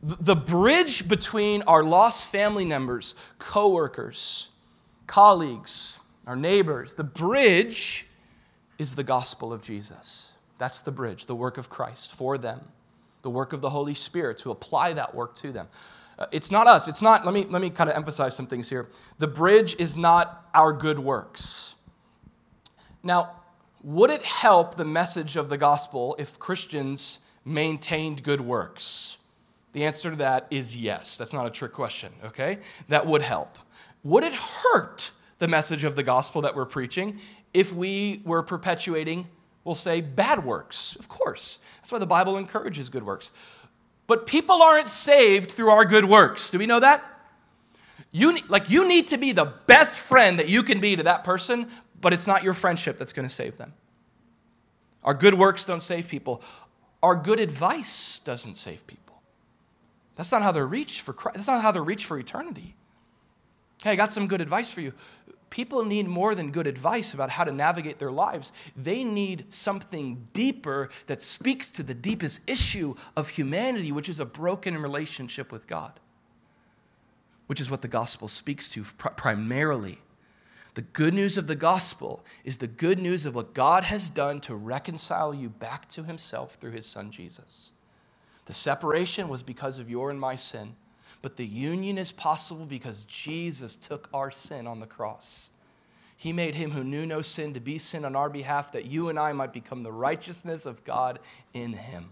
The 0.02 0.36
bridge 0.36 1.08
between 1.08 1.62
our 1.68 1.84
lost 1.84 2.26
family 2.26 2.66
members, 2.66 3.14
coworkers, 3.38 4.50
colleagues, 5.06 6.00
our 6.28 6.36
neighbors, 6.36 6.96
the 6.96 7.04
bridge 7.04 8.08
is 8.78 8.96
the 8.96 9.04
gospel 9.04 9.54
of 9.54 9.64
Jesus. 9.64 10.34
That's 10.58 10.82
the 10.82 10.92
bridge, 10.92 11.26
the 11.26 11.36
work 11.36 11.58
of 11.58 11.70
Christ 11.70 12.14
for 12.14 12.38
them 12.38 12.62
the 13.26 13.30
work 13.32 13.54
of 13.54 13.62
the 13.62 13.72
Holy 13.72 13.96
Spirit 13.96 14.38
to 14.38 14.52
apply 14.52 14.94
that 14.94 15.16
work 15.16 15.34
to 15.34 15.52
them. 15.52 15.68
Uh, 16.20 16.28
it's 16.32 16.52
not 16.52 16.68
us. 16.68 16.88
It's 16.88 17.02
not, 17.02 17.26
let 17.26 17.34
me, 17.34 17.44
let 17.46 17.60
me 17.60 17.72
kind 17.72 17.90
of 17.90 17.96
emphasize 17.96 18.36
some 18.36 18.46
things 18.46 18.70
here. 18.70 18.88
The 19.18 19.28
bridge 19.28 19.76
is 19.80 19.98
not 19.98 20.48
our 20.54 20.72
good 20.72 21.00
works. 21.00 21.76
Now, 23.02 23.32
would 23.82 24.12
it 24.12 24.22
help 24.22 24.76
the 24.76 24.86
message 24.86 25.38
of 25.38 25.50
the 25.50 25.58
gospel 25.58 26.16
if 26.20 26.38
Christians 26.38 27.26
maintained 27.44 28.22
good 28.22 28.42
works? 28.42 29.18
The 29.74 29.86
answer 29.86 30.12
to 30.12 30.18
that 30.18 30.46
is 30.52 30.76
yes. 30.76 31.18
That's 31.18 31.34
not 31.34 31.48
a 31.48 31.50
trick 31.50 31.74
question, 31.74 32.12
okay? 32.26 32.60
That 32.90 33.08
would 33.08 33.24
help. 33.24 33.58
Would 34.04 34.24
it 34.24 34.34
hurt 34.34 35.14
the 35.38 35.48
message 35.48 35.84
of 35.84 35.96
the 35.96 36.04
gospel 36.04 36.42
that 36.42 36.56
we're 36.56 36.66
preaching 36.66 37.20
if 37.54 37.74
we 37.74 38.22
were 38.26 38.44
perpetuating 38.44 39.28
we'll 39.66 39.76
say 39.76 40.00
bad 40.00 40.46
works. 40.46 40.96
Of 40.96 41.10
course. 41.10 41.60
That's 41.78 41.92
why 41.92 42.00
the 42.00 42.06
Bible 42.06 42.38
encourages 42.38 42.88
good 42.88 43.04
works. 43.04 43.32
But 44.08 44.26
people 44.28 44.62
aren't 44.62 44.88
saved 44.88 45.52
through 45.52 45.70
our 45.70 45.84
good 45.84 46.06
works. 46.06 46.50
Do 46.52 46.60
we 46.60 46.68
know 46.68 46.80
that? 46.80 47.04
You, 48.12 48.38
like, 48.48 48.70
you 48.70 48.88
need 48.88 49.10
to 49.10 49.18
be 49.18 49.34
the 49.34 49.52
best 49.68 50.00
friend 50.00 50.40
that 50.40 50.48
you 50.48 50.64
can 50.64 50.80
be 50.80 50.96
to 50.96 51.04
that 51.04 51.26
person, 51.26 51.68
but 52.00 52.14
it's 52.14 52.28
not 52.28 52.44
your 52.44 52.54
friendship 52.54 52.98
that's 52.98 53.12
going 53.12 53.28
to 53.28 53.34
save 53.34 53.58
them. 53.58 53.74
Our 55.04 55.14
good 55.14 55.34
works 55.34 55.66
don't 55.66 55.82
save 55.82 56.08
people. 56.08 56.42
Our 57.04 57.16
good 57.16 57.40
advice 57.40 58.20
doesn't 58.20 58.56
save 58.56 58.88
people. 58.88 59.22
That's 60.16 60.32
not 60.32 60.44
how 60.44 60.52
they're 60.52 60.66
reached 60.66 61.02
for 61.02 61.12
Christ. 61.12 61.36
That's 61.36 61.48
not 61.48 61.62
how 61.62 61.72
they're 61.72 61.84
reached 61.84 62.06
for 62.06 62.18
eternity. 62.18 62.76
Hey, 63.84 63.92
I 63.92 63.96
got 63.96 64.12
some 64.12 64.28
good 64.28 64.42
advice 64.42 64.72
for 64.72 64.82
you 64.82 64.94
people 65.56 65.86
need 65.86 66.06
more 66.06 66.36
than 66.36 66.52
good 66.52 66.68
advice 66.68 67.14
about 67.14 67.30
how 67.30 67.46
to 67.46 67.52
navigate 67.52 67.98
their 67.98 68.12
lives. 68.12 68.52
They 68.76 69.06
need 69.06 69.46
something 69.54 70.28
deeper 70.34 70.90
that 71.08 71.22
speaks 71.22 71.72
to 71.72 71.84
the 71.84 71.94
deepest 71.94 72.50
issue 72.50 72.96
of 73.16 73.30
humanity, 73.30 73.94
which 73.94 74.10
is 74.10 74.20
a 74.20 74.26
broken 74.26 74.78
relationship 74.78 75.54
with 75.54 75.66
God, 75.66 75.98
which 77.48 77.62
is 77.62 77.72
what 77.72 77.82
the 77.82 77.88
gospel 77.88 78.28
speaks 78.28 78.70
to 78.72 78.84
primarily. 78.84 80.00
The 80.74 80.82
good 80.82 81.14
news 81.14 81.38
of 81.38 81.48
the 81.48 81.56
gospel 81.56 82.26
is 82.44 82.58
the 82.58 82.68
good 82.68 83.00
news 83.00 83.26
of 83.26 83.34
what 83.34 83.54
God 83.54 83.86
has 83.86 84.10
done 84.10 84.42
to 84.42 84.56
reconcile 84.56 85.34
you 85.34 85.48
back 85.48 85.88
to 85.90 86.04
himself 86.04 86.56
through 86.56 86.72
his 86.72 86.86
son 86.86 87.12
Jesus. 87.12 87.72
The 88.46 88.54
separation 88.54 89.30
was 89.30 89.42
because 89.42 89.80
of 89.80 89.90
your 89.90 90.12
and 90.12 90.20
my 90.20 90.36
sin. 90.36 90.76
But 91.26 91.38
the 91.38 91.46
union 91.48 91.98
is 91.98 92.12
possible 92.12 92.66
because 92.66 93.04
Jesus 93.06 93.76
took 93.76 94.10
our 94.14 94.30
sin 94.30 94.68
on 94.68 94.80
the 94.80 94.86
cross. 94.86 95.50
He 96.16 96.32
made 96.32 96.54
him 96.54 96.70
who 96.70 96.84
knew 96.84 97.04
no 97.08 97.24
sin 97.24 97.56
to 97.56 97.60
be 97.60 97.80
sin 97.80 98.06
on 98.06 98.16
our 98.16 98.30
behalf 98.30 98.74
that 98.74 98.86
you 98.86 99.10
and 99.10 99.18
I 99.18 99.34
might 99.34 99.52
become 99.52 99.82
the 99.82 99.92
righteousness 99.92 100.68
of 100.68 100.84
God 100.84 101.18
in 101.52 101.74
him 101.74 102.12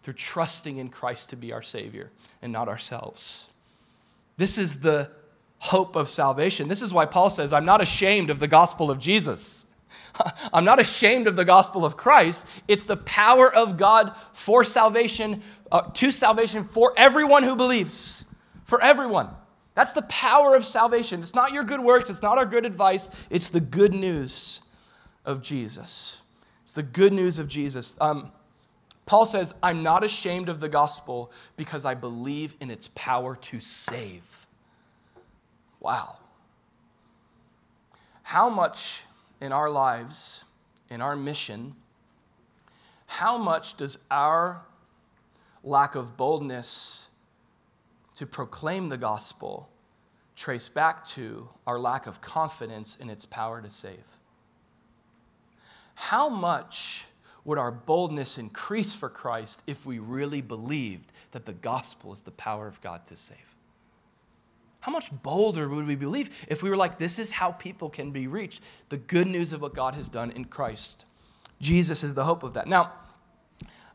through 0.00 0.14
trusting 0.14 0.78
in 0.78 0.88
Christ 0.88 1.28
to 1.28 1.36
be 1.36 1.52
our 1.52 1.60
Savior 1.60 2.08
and 2.40 2.50
not 2.50 2.66
ourselves. 2.66 3.50
This 4.38 4.56
is 4.56 4.80
the 4.80 5.10
hope 5.58 5.94
of 5.94 6.08
salvation. 6.08 6.66
This 6.66 6.80
is 6.80 6.94
why 6.94 7.04
Paul 7.04 7.28
says, 7.28 7.52
I'm 7.52 7.66
not 7.66 7.82
ashamed 7.82 8.30
of 8.30 8.38
the 8.38 8.48
gospel 8.48 8.90
of 8.90 8.98
Jesus. 8.98 9.66
I'm 10.52 10.64
not 10.64 10.80
ashamed 10.80 11.26
of 11.26 11.36
the 11.36 11.44
gospel 11.44 11.84
of 11.84 11.98
Christ. 11.98 12.46
It's 12.68 12.84
the 12.84 12.96
power 12.96 13.54
of 13.54 13.76
God 13.76 14.16
for 14.32 14.64
salvation, 14.64 15.42
uh, 15.74 15.82
to 15.92 16.12
salvation 16.12 16.62
for 16.62 16.94
everyone 16.96 17.42
who 17.42 17.56
believes. 17.56 18.26
For 18.62 18.80
everyone. 18.80 19.28
That's 19.74 19.92
the 19.92 20.02
power 20.02 20.54
of 20.54 20.64
salvation. 20.64 21.20
It's 21.20 21.34
not 21.34 21.52
your 21.52 21.64
good 21.64 21.80
works, 21.80 22.08
it's 22.08 22.22
not 22.22 22.38
our 22.38 22.46
good 22.46 22.64
advice, 22.64 23.10
it's 23.28 23.50
the 23.50 23.60
good 23.60 23.92
news 23.92 24.62
of 25.24 25.42
Jesus. 25.42 26.22
It's 26.62 26.74
the 26.74 26.84
good 26.84 27.12
news 27.12 27.40
of 27.40 27.48
Jesus. 27.48 28.00
Um, 28.00 28.30
Paul 29.04 29.26
says, 29.26 29.52
I'm 29.64 29.82
not 29.82 30.04
ashamed 30.04 30.48
of 30.48 30.60
the 30.60 30.68
gospel 30.68 31.32
because 31.56 31.84
I 31.84 31.94
believe 31.94 32.54
in 32.60 32.70
its 32.70 32.88
power 32.94 33.34
to 33.34 33.58
save. 33.58 34.46
Wow. 35.80 36.18
How 38.22 38.48
much 38.48 39.02
in 39.40 39.50
our 39.50 39.68
lives, 39.68 40.44
in 40.88 41.00
our 41.00 41.16
mission, 41.16 41.74
how 43.06 43.36
much 43.36 43.76
does 43.76 43.98
our 44.08 44.62
lack 45.64 45.96
of 45.96 46.16
boldness 46.16 47.08
to 48.14 48.26
proclaim 48.26 48.90
the 48.90 48.98
gospel 48.98 49.68
trace 50.36 50.68
back 50.68 51.04
to 51.04 51.48
our 51.66 51.78
lack 51.78 52.06
of 52.06 52.20
confidence 52.20 52.96
in 52.96 53.10
its 53.10 53.24
power 53.24 53.60
to 53.60 53.70
save? 53.70 54.04
How 55.94 56.28
much 56.28 57.06
would 57.44 57.58
our 57.58 57.70
boldness 57.70 58.38
increase 58.38 58.94
for 58.94 59.08
Christ 59.08 59.62
if 59.66 59.86
we 59.86 59.98
really 59.98 60.40
believed 60.40 61.12
that 61.32 61.46
the 61.46 61.52
gospel 61.52 62.12
is 62.12 62.22
the 62.22 62.30
power 62.32 62.66
of 62.66 62.80
God 62.80 63.06
to 63.06 63.16
save? 63.16 63.54
How 64.80 64.92
much 64.92 65.10
bolder 65.22 65.68
would 65.68 65.86
we 65.86 65.94
believe 65.94 66.44
if 66.48 66.62
we 66.62 66.68
were 66.68 66.76
like, 66.76 66.98
this 66.98 67.18
is 67.18 67.32
how 67.32 67.52
people 67.52 67.88
can 67.88 68.10
be 68.10 68.26
reached? 68.26 68.62
The 68.90 68.98
good 68.98 69.26
news 69.26 69.52
of 69.54 69.62
what 69.62 69.74
God 69.74 69.94
has 69.94 70.10
done 70.10 70.30
in 70.32 70.44
Christ. 70.44 71.06
Jesus 71.60 72.02
is 72.02 72.14
the 72.14 72.24
hope 72.24 72.42
of 72.42 72.54
that. 72.54 72.66
Now, 72.66 72.92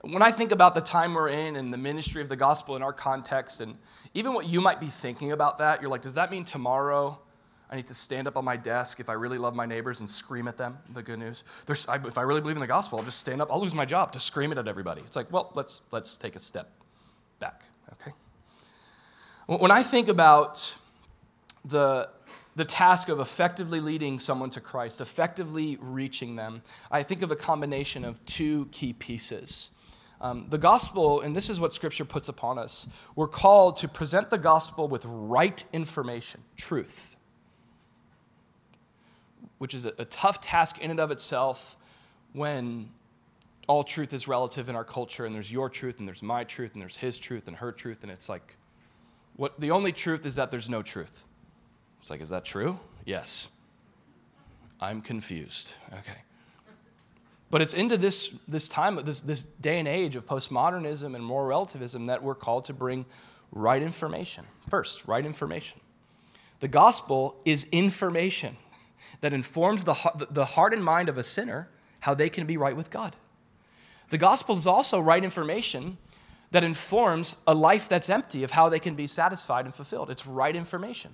when 0.02 0.22
I 0.22 0.32
think 0.32 0.52
about 0.52 0.76
the 0.76 0.82
time 0.82 1.14
we're 1.14 1.30
in 1.30 1.56
and 1.56 1.74
the 1.74 1.78
ministry 1.78 2.22
of 2.22 2.30
the 2.30 2.36
gospel 2.36 2.76
in 2.76 2.84
our 2.84 2.94
context, 2.94 3.60
and 3.60 3.78
even 4.14 4.34
what 4.34 4.48
you 4.48 4.62
might 4.62 4.80
be 4.80 4.88
thinking 4.88 5.32
about 5.32 5.58
that, 5.58 5.82
you're 5.82 5.90
like, 5.90 6.02
does 6.02 6.16
that 6.16 6.32
mean 6.32 6.46
tomorrow 6.46 7.20
I 7.70 7.76
need 7.76 7.88
to 7.88 7.94
stand 7.94 8.28
up 8.28 8.36
on 8.36 8.44
my 8.44 8.58
desk 8.58 9.00
if 9.00 9.10
I 9.10 9.14
really 9.14 9.38
love 9.38 9.56
my 9.56 9.66
neighbors 9.66 10.00
and 10.00 10.10
scream 10.10 10.48
at 10.48 10.58
them 10.58 10.78
the 10.94 11.04
good 11.04 11.20
news. 11.20 11.44
There's, 11.68 11.88
I, 11.88 11.98
if 11.98 12.18
I 12.18 12.24
really 12.24 12.42
believe 12.42 12.56
in 12.56 12.62
the 12.62 12.68
gospel, 12.68 12.98
I'll 12.98 13.06
just 13.06 13.20
stand 13.20 13.42
up. 13.42 13.52
I'll 13.52 13.62
lose 13.62 13.76
my 13.76 13.86
job 13.86 14.12
to 14.14 14.20
scream 14.20 14.52
it 14.52 14.58
at 14.58 14.68
everybody. 14.68 15.02
It's 15.02 15.16
like, 15.16 15.32
well, 15.32 15.52
let's, 15.54 15.82
let's 15.92 16.18
take 16.18 16.36
a 16.36 16.40
step 16.40 16.72
back, 17.40 17.64
okay? 17.94 18.12
When 19.46 19.70
I 19.70 19.84
think 19.84 20.08
about 20.08 20.76
the, 21.64 22.10
the 22.56 22.66
task 22.66 23.08
of 23.08 23.20
effectively 23.20 23.80
leading 23.80 24.20
someone 24.20 24.50
to 24.52 24.62
Christ, 24.62 25.00
effectively 25.00 25.78
reaching 25.80 26.36
them, 26.36 26.64
I 26.90 27.04
think 27.04 27.22
of 27.22 27.30
a 27.30 27.36
combination 27.36 28.04
of 28.04 28.24
two 28.26 28.66
key 28.72 28.94
pieces. 28.94 29.70
Um, 30.22 30.48
the 30.50 30.58
gospel, 30.58 31.22
and 31.22 31.36
this 31.36 31.50
is 31.50 31.60
what 31.60 31.74
scripture 31.74 32.04
puts 32.06 32.28
upon 32.28 32.58
us, 32.60 32.88
we're 33.16 33.28
called 33.28 33.78
to 33.78 33.88
present 33.88 34.30
the 34.30 34.38
gospel 34.38 34.88
with 34.88 35.06
right 35.06 35.64
information, 35.72 36.42
truth 36.58 37.16
which 39.60 39.74
is 39.74 39.86
a, 39.86 39.94
a 40.00 40.06
tough 40.06 40.42
task 40.42 40.80
in 40.80 40.90
and 40.90 41.00
of 41.00 41.12
itself 41.12 41.78
when 42.34 42.90
all 43.68 43.84
truth 43.84 44.14
is 44.14 44.28
relative 44.28 44.68
in 44.68 44.76
our 44.76 44.84
culture 44.84 45.26
and 45.26 45.36
there's 45.36 45.52
your 45.52 45.70
truth 45.70 46.00
and 46.00 46.08
there's 46.08 46.24
my 46.24 46.44
truth 46.44 46.74
and 46.74 46.82
there's 46.82 46.98
his 46.98 47.20
truth 47.20 47.48
and 47.48 47.58
her 47.58 47.72
truth 47.72 48.02
and 48.02 48.12
it's 48.12 48.28
like 48.28 48.56
what 49.36 49.60
the 49.60 49.72
only 49.72 49.92
truth 49.92 50.26
is 50.26 50.36
that 50.36 50.50
there's 50.50 50.70
no 50.70 50.82
truth. 50.82 51.26
It's 52.02 52.10
like 52.10 52.22
is 52.22 52.30
that 52.30 52.44
true? 52.44 52.80
Yes. 53.06 53.50
I'm 54.82 55.02
confused. 55.02 55.74
Okay 55.94 56.18
but 57.52 57.62
it's 57.62 57.74
into 57.74 57.98
this, 57.98 58.30
this 58.48 58.68
time 58.68 58.96
this, 59.04 59.22
this 59.22 59.44
day 59.44 59.80
and 59.80 59.88
age 59.88 60.16
of 60.16 60.26
postmodernism 60.26 61.16
and 61.16 61.24
moral 61.24 61.48
relativism 61.48 62.06
that 62.08 62.22
we're 62.22 62.36
called 62.36 62.66
to 62.66 62.74
bring 62.74 63.06
right 63.52 63.82
information 63.82 64.46
first 64.70 65.08
right 65.08 65.26
information 65.26 65.80
the 66.60 66.68
gospel 66.68 67.36
is 67.46 67.68
information 67.72 68.58
that 69.22 69.34
informs 69.34 69.84
the, 69.84 70.28
the 70.30 70.46
heart 70.46 70.74
and 70.74 70.84
mind 70.84 71.10
of 71.10 71.18
a 71.18 71.24
sinner 71.24 71.70
how 72.02 72.14
they 72.14 72.30
can 72.30 72.46
be 72.46 72.58
right 72.58 72.76
with 72.76 72.90
God. 72.90 73.16
The 74.10 74.18
gospel 74.18 74.56
is 74.56 74.66
also 74.66 75.00
right 75.00 75.24
information 75.24 75.98
that 76.52 76.64
informs 76.64 77.42
a 77.46 77.54
life 77.54 77.88
that's 77.88 78.10
empty 78.10 78.44
of 78.44 78.52
how 78.52 78.70
they 78.70 78.80
can 78.80 78.96
be 78.96 79.06
satisfied 79.06 79.66
and 79.66 79.76
fulfilled. 79.76 80.10
It's 80.10 80.26
right 80.26 80.56
information. 80.56 81.12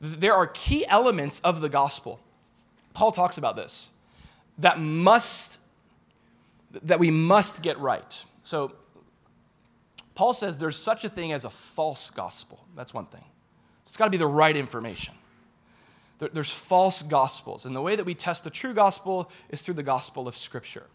There 0.00 0.34
are 0.34 0.46
key 0.46 0.84
elements 0.88 1.40
of 1.40 1.60
the 1.60 1.68
gospel. 1.68 2.20
Paul 2.92 3.12
talks 3.12 3.38
about 3.38 3.56
this 3.56 3.90
that 4.58 4.78
must 4.80 5.58
that 6.82 6.98
we 6.98 7.10
must 7.10 7.62
get 7.62 7.78
right. 7.78 8.24
So 8.42 8.72
Paul 10.14 10.32
says 10.32 10.58
there's 10.58 10.76
such 10.76 11.04
a 11.04 11.08
thing 11.08 11.32
as 11.32 11.44
a 11.44 11.50
false 11.50 12.10
gospel. 12.10 12.64
That's 12.76 12.94
one 12.94 13.06
thing. 13.06 13.24
It's 13.86 13.96
got 13.96 14.06
to 14.06 14.10
be 14.10 14.16
the 14.16 14.26
right 14.26 14.56
information 14.56 15.14
there's 16.32 16.52
false 16.52 17.02
gospels. 17.02 17.66
And 17.66 17.74
the 17.74 17.80
way 17.80 17.96
that 17.96 18.04
we 18.04 18.14
test 18.14 18.44
the 18.44 18.50
true 18.50 18.74
gospel 18.74 19.30
is 19.50 19.62
through 19.62 19.74
the 19.74 19.82
gospel 19.82 20.28
of 20.28 20.36
Scripture. 20.36 20.86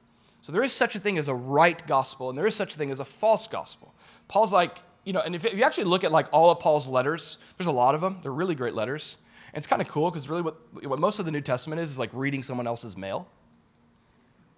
So 0.42 0.52
there 0.52 0.63
is 0.63 0.72
such 0.72 0.96
a 0.96 1.00
thing 1.00 1.18
as 1.18 1.28
a 1.28 1.36
right 1.36 1.86
gospel, 1.88 2.30
and 2.30 2.38
there 2.38 2.46
is 2.46 2.56
such 2.56 2.74
a 2.74 2.78
thing 2.78 2.92
as 2.92 3.00
a 3.00 3.06
false 3.06 3.48
gospel. 3.48 3.94
Paul's 4.28 4.54
like, 4.54 4.78
you 5.04 5.13
know, 5.13 5.20
and 5.20 5.36
if 5.36 5.44
you 5.44 5.63
actually 5.63 5.86
look 5.86 6.04
at 6.04 6.12
like 6.12 6.28
all 6.32 6.52
of 6.52 6.60
Paul's 6.60 6.88
letters, 6.88 7.40
there's 7.58 7.68
a 7.68 7.74
lot 7.74 7.96
of 7.96 8.02
them. 8.02 8.20
They're 8.22 8.32
really 8.32 8.56
great 8.56 8.74
letters. 8.74 9.18
And 9.54 9.58
it's 9.58 9.68
kind 9.68 9.82
of 9.82 9.88
cool 9.88 10.10
because 10.10 10.30
really 10.30 10.42
what, 10.42 10.56
what 10.86 11.00
most 11.00 11.20
of 11.20 11.26
the 11.26 11.32
New 11.32 11.42
Testament 11.42 11.82
is 11.82 11.92
is 11.92 12.00
like 12.00 12.10
reading 12.13 12.44
someone 12.44 12.68
else's 12.68 12.96
mail 12.96 13.28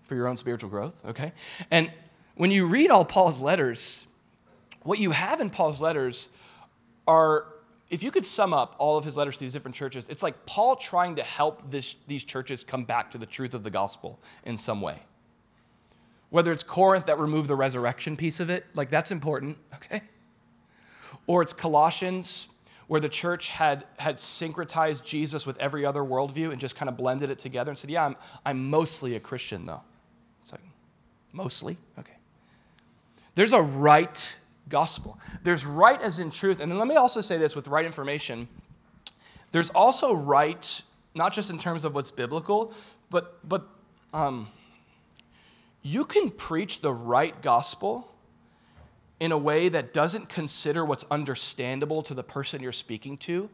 for 0.09 0.15
your 0.15 0.27
own 0.27 0.35
spiritual 0.35 0.69
growth, 0.69 1.01
okay? 1.05 1.31
And 1.71 1.89
when 2.35 2.51
you 2.51 2.65
read 2.65 2.89
all 2.89 3.05
Paul's 3.05 3.39
letters, 3.39 4.07
what 4.81 4.99
you 4.99 5.11
have 5.11 5.39
in 5.39 5.49
Paul's 5.49 5.79
letters 5.79 6.29
are 7.07 7.45
if 7.89 8.03
you 8.03 8.11
could 8.11 8.25
sum 8.25 8.53
up 8.53 8.75
all 8.77 8.97
of 8.97 9.05
his 9.05 9.17
letters 9.17 9.35
to 9.35 9.39
these 9.41 9.53
different 9.53 9.75
churches, 9.75 10.09
it's 10.09 10.21
like 10.21 10.45
Paul 10.45 10.75
trying 10.75 11.15
to 11.15 11.23
help 11.23 11.71
this, 11.71 11.95
these 12.07 12.23
churches 12.23 12.63
come 12.63 12.83
back 12.83 13.11
to 13.11 13.17
the 13.17 13.25
truth 13.25 13.53
of 13.53 13.63
the 13.63 13.71
gospel 13.71 14.19
in 14.43 14.57
some 14.57 14.81
way. 14.81 14.99
Whether 16.29 16.51
it's 16.51 16.61
Corinth 16.61 17.07
that 17.07 17.17
removed 17.17 17.47
the 17.47 17.55
resurrection 17.55 18.15
piece 18.15 18.39
of 18.39 18.49
it, 18.49 18.65
like 18.75 18.89
that's 18.89 19.11
important, 19.11 19.57
okay? 19.75 20.01
Or 21.25 21.41
it's 21.41 21.53
Colossians 21.53 22.49
where 22.87 22.99
the 22.99 23.09
church 23.09 23.49
had, 23.49 23.85
had 23.97 24.17
syncretized 24.17 25.03
Jesus 25.03 25.45
with 25.45 25.57
every 25.59 25.85
other 25.85 26.01
worldview 26.01 26.51
and 26.51 26.59
just 26.59 26.75
kind 26.75 26.89
of 26.89 26.97
blended 26.97 27.29
it 27.29 27.37
together 27.37 27.69
and 27.69 27.77
said, 27.77 27.89
Yeah, 27.89 28.05
I'm, 28.05 28.15
I'm 28.45 28.69
mostly 28.69 29.15
a 29.15 29.19
Christian 29.19 29.65
though. 29.65 29.81
Mostly? 31.31 31.77
Okay. 31.97 32.13
There's 33.35 33.53
a 33.53 33.61
right 33.61 34.35
gospel. 34.67 35.19
There's 35.43 35.65
right 35.65 36.01
as 36.01 36.19
in 36.19 36.31
truth. 36.31 36.59
And 36.59 36.71
then 36.71 36.77
let 36.77 36.87
me 36.87 36.95
also 36.95 37.21
say 37.21 37.37
this 37.37 37.55
with 37.55 37.67
right 37.67 37.85
information. 37.85 38.47
There's 39.51 39.69
also 39.71 40.13
right, 40.13 40.81
not 41.15 41.33
just 41.33 41.49
in 41.49 41.57
terms 41.57 41.85
of 41.85 41.95
what's 41.95 42.11
biblical, 42.11 42.73
but, 43.09 43.47
but 43.47 43.67
um, 44.13 44.47
you 45.81 46.05
can 46.05 46.29
preach 46.29 46.81
the 46.81 46.93
right 46.93 47.41
gospel 47.41 48.11
in 49.19 49.31
a 49.31 49.37
way 49.37 49.69
that 49.69 49.93
doesn't 49.93 50.29
consider 50.29 50.85
what's 50.85 51.03
understandable 51.11 52.01
to 52.03 52.13
the 52.13 52.23
person 52.23 52.61
you're 52.61 52.71
speaking 52.71 53.17
to. 53.17 53.49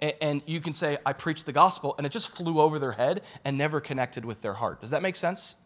And 0.00 0.42
you 0.46 0.60
can 0.60 0.72
say, 0.72 0.96
I 1.04 1.12
preached 1.12 1.44
the 1.44 1.52
gospel, 1.52 1.96
and 1.98 2.06
it 2.06 2.12
just 2.12 2.28
flew 2.28 2.60
over 2.60 2.78
their 2.78 2.92
head 2.92 3.22
and 3.44 3.58
never 3.58 3.80
connected 3.80 4.24
with 4.24 4.42
their 4.42 4.54
heart. 4.54 4.80
Does 4.80 4.90
that 4.90 5.02
make 5.02 5.16
sense? 5.16 5.56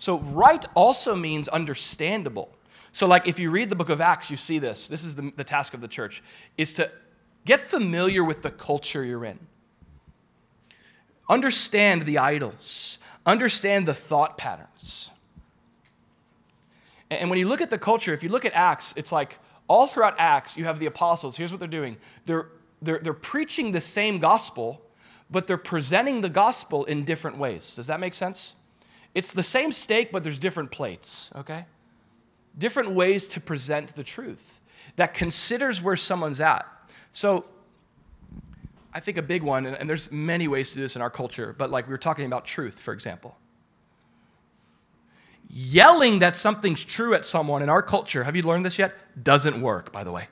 So, 0.00 0.18
right 0.20 0.64
also 0.74 1.14
means 1.14 1.46
understandable. 1.46 2.48
So, 2.90 3.06
like, 3.06 3.28
if 3.28 3.38
you 3.38 3.50
read 3.50 3.68
the 3.68 3.76
book 3.76 3.90
of 3.90 4.00
Acts, 4.00 4.30
you 4.30 4.38
see 4.38 4.58
this. 4.58 4.88
This 4.88 5.04
is 5.04 5.14
the, 5.14 5.30
the 5.36 5.44
task 5.44 5.74
of 5.74 5.82
the 5.82 5.88
church, 5.88 6.22
is 6.56 6.72
to 6.72 6.90
get 7.44 7.60
familiar 7.60 8.24
with 8.24 8.40
the 8.40 8.48
culture 8.48 9.04
you're 9.04 9.26
in. 9.26 9.38
Understand 11.28 12.04
the 12.04 12.16
idols. 12.16 12.98
Understand 13.26 13.84
the 13.84 13.92
thought 13.92 14.38
patterns. 14.38 15.10
And 17.10 17.28
when 17.28 17.38
you 17.38 17.46
look 17.46 17.60
at 17.60 17.68
the 17.68 17.78
culture, 17.78 18.14
if 18.14 18.22
you 18.22 18.30
look 18.30 18.46
at 18.46 18.54
Acts, 18.54 18.94
it's 18.96 19.12
like 19.12 19.38
all 19.68 19.86
throughout 19.86 20.14
Acts, 20.16 20.56
you 20.56 20.64
have 20.64 20.78
the 20.78 20.86
apostles. 20.86 21.36
Here's 21.36 21.50
what 21.52 21.60
they're 21.60 21.68
doing 21.68 21.98
they're, 22.24 22.48
they're, 22.80 23.00
they're 23.00 23.12
preaching 23.12 23.72
the 23.72 23.82
same 23.82 24.18
gospel, 24.18 24.80
but 25.30 25.46
they're 25.46 25.58
presenting 25.58 26.22
the 26.22 26.30
gospel 26.30 26.86
in 26.86 27.04
different 27.04 27.36
ways. 27.36 27.76
Does 27.76 27.88
that 27.88 28.00
make 28.00 28.14
sense? 28.14 28.54
It's 29.14 29.32
the 29.32 29.42
same 29.42 29.72
steak, 29.72 30.12
but 30.12 30.22
there's 30.22 30.38
different 30.38 30.70
plates, 30.70 31.32
okay? 31.36 31.64
different 32.58 32.90
ways 32.92 33.28
to 33.28 33.40
present 33.40 33.94
the 33.94 34.04
truth 34.04 34.60
that 34.96 35.14
considers 35.14 35.82
where 35.82 35.96
someone's 35.96 36.40
at. 36.40 36.66
So, 37.12 37.46
I 38.92 39.00
think 39.00 39.18
a 39.18 39.22
big 39.22 39.42
one, 39.42 39.66
and 39.66 39.88
there's 39.88 40.10
many 40.10 40.48
ways 40.48 40.70
to 40.70 40.76
do 40.76 40.82
this 40.82 40.96
in 40.96 41.02
our 41.02 41.10
culture, 41.10 41.54
but 41.56 41.70
like 41.70 41.86
we 41.86 41.92
were 41.92 41.98
talking 41.98 42.26
about 42.26 42.44
truth, 42.44 42.80
for 42.80 42.92
example. 42.92 43.36
Yelling 45.48 46.18
that 46.20 46.34
something's 46.34 46.84
true 46.84 47.14
at 47.14 47.24
someone 47.24 47.62
in 47.62 47.68
our 47.68 47.82
culture, 47.82 48.24
have 48.24 48.34
you 48.34 48.42
learned 48.42 48.64
this 48.64 48.78
yet? 48.78 48.94
Doesn't 49.22 49.60
work, 49.60 49.92
by 49.92 50.02
the 50.02 50.10
way. 50.10 50.26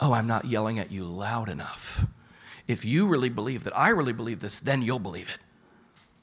Oh, 0.00 0.12
I'm 0.12 0.26
not 0.26 0.44
yelling 0.44 0.78
at 0.78 0.90
you 0.90 1.04
loud 1.04 1.48
enough. 1.48 2.04
If 2.66 2.84
you 2.84 3.06
really 3.06 3.28
believe 3.28 3.64
that 3.64 3.76
I 3.78 3.90
really 3.90 4.12
believe 4.12 4.40
this, 4.40 4.58
then 4.58 4.82
you'll 4.82 4.98
believe 4.98 5.28
it. 5.28 5.38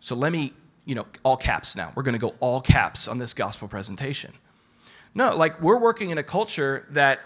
So 0.02 0.16
let 0.16 0.32
me, 0.34 0.54
you 0.86 0.96
know, 0.96 1.06
all 1.24 1.38
caps 1.38 1.76
now. 1.76 1.92
We're 1.96 2.04
going 2.04 2.14
to 2.14 2.20
go 2.20 2.36
all 2.40 2.62
caps 2.62 3.08
on 3.08 3.18
this 3.18 3.34
gospel 3.34 3.68
presentation. 3.68 4.34
No, 5.16 5.36
like 5.36 5.62
we're 5.62 5.80
working 5.80 6.10
in 6.10 6.18
a 6.18 6.24
culture 6.24 6.88
that 6.92 7.20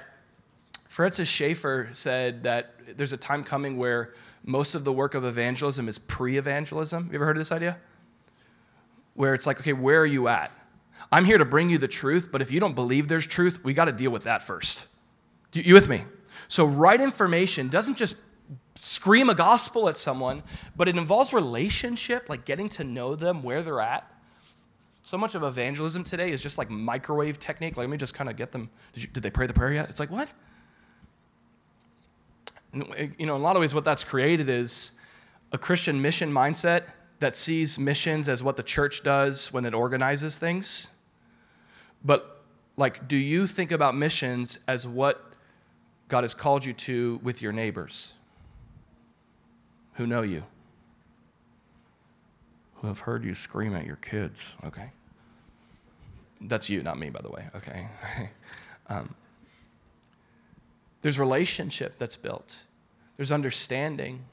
Francis 0.87 1.29
Schaeffer 1.29 1.89
said 1.93 2.43
that 2.43 2.73
there's 2.97 3.13
a 3.13 3.17
time 3.17 3.43
coming 3.43 3.77
where 3.77 4.13
most 4.43 4.75
of 4.75 4.83
the 4.83 4.93
work 4.93 5.13
of 5.13 5.25
evangelism 5.25 5.87
is 5.87 5.99
pre 5.99 6.37
evangelism. 6.37 7.07
You 7.09 7.15
ever 7.15 7.25
heard 7.25 7.37
of 7.37 7.41
this 7.41 7.51
idea? 7.51 7.77
Where 9.13 9.33
it's 9.33 9.47
like, 9.47 9.59
okay, 9.59 9.73
where 9.73 10.01
are 10.01 10.05
you 10.05 10.27
at? 10.27 10.51
I'm 11.11 11.25
here 11.25 11.37
to 11.37 11.45
bring 11.45 11.69
you 11.69 11.77
the 11.77 11.87
truth, 11.87 12.29
but 12.31 12.41
if 12.41 12.51
you 12.51 12.59
don't 12.59 12.75
believe 12.75 13.07
there's 13.07 13.25
truth, 13.25 13.63
we 13.63 13.73
got 13.73 13.85
to 13.85 13.91
deal 13.91 14.11
with 14.11 14.23
that 14.23 14.41
first. 14.41 14.85
You 15.53 15.73
with 15.73 15.87
me? 15.87 16.03
So, 16.47 16.65
right 16.65 16.99
information 16.99 17.69
doesn't 17.69 17.97
just 17.97 18.21
scream 18.79 19.29
a 19.29 19.35
gospel 19.35 19.89
at 19.89 19.97
someone, 19.97 20.43
but 20.75 20.87
it 20.87 20.97
involves 20.97 21.33
relationship, 21.33 22.29
like 22.29 22.45
getting 22.45 22.69
to 22.69 22.83
know 22.83 23.15
them 23.15 23.43
where 23.43 23.61
they're 23.61 23.81
at. 23.81 24.09
So 25.03 25.17
much 25.17 25.35
of 25.35 25.43
evangelism 25.43 26.03
today 26.03 26.31
is 26.31 26.43
just 26.43 26.57
like 26.57 26.69
microwave 26.69 27.39
technique. 27.39 27.77
Like, 27.77 27.85
let 27.85 27.89
me 27.89 27.97
just 27.97 28.13
kind 28.13 28.29
of 28.29 28.35
get 28.35 28.51
them. 28.51 28.69
Did, 28.93 29.03
you, 29.03 29.09
did 29.09 29.23
they 29.23 29.29
pray 29.29 29.47
the 29.47 29.53
prayer 29.53 29.73
yet? 29.73 29.89
It's 29.89 29.99
like, 29.99 30.11
what? 30.11 30.33
Eh, 32.73 33.07
you 33.17 33.25
know, 33.25 33.35
in 33.35 33.41
a 33.41 33.43
lot 33.43 33.55
of 33.55 33.61
ways, 33.61 33.73
what 33.73 33.85
that's 33.85 34.03
created 34.03 34.49
is 34.49 34.99
a 35.53 35.57
Christian 35.57 36.01
mission 36.01 36.31
mindset 36.31 36.83
that 37.19 37.35
sees 37.35 37.79
missions 37.79 38.27
as 38.27 38.43
what 38.43 38.57
the 38.57 38.63
church 38.63 39.01
does 39.03 39.51
when 39.53 39.65
it 39.65 39.73
organizes 39.73 40.37
things. 40.37 40.91
But, 42.03 42.43
like, 42.75 43.07
do 43.07 43.15
you 43.15 43.47
think 43.47 43.71
about 43.71 43.95
missions 43.95 44.59
as 44.67 44.85
what 44.85 45.23
God 46.09 46.23
has 46.23 46.33
called 46.33 46.65
you 46.65 46.73
to 46.73 47.19
with 47.23 47.41
your 47.41 47.53
neighbors 47.53 48.13
who 49.97 50.05
know 50.05 50.21
you? 50.21 50.43
Who 52.75 52.87
have 52.87 52.99
heard 52.99 53.25
you 53.25 53.33
scream 53.33 53.75
at 53.75 53.85
your 53.85 53.95
kids, 53.95 54.53
okay? 54.63 54.91
That's 56.39 56.69
you, 56.69 56.83
not 56.83 56.99
me, 56.99 57.09
by 57.09 57.21
the 57.21 57.29
way. 57.29 57.47
Okay. 57.55 57.87
um, 58.89 59.15
there's 61.01 61.17
relationship 61.17 61.97
that's 61.97 62.15
built, 62.15 62.63
there's 63.17 63.31
understanding. 63.31 64.23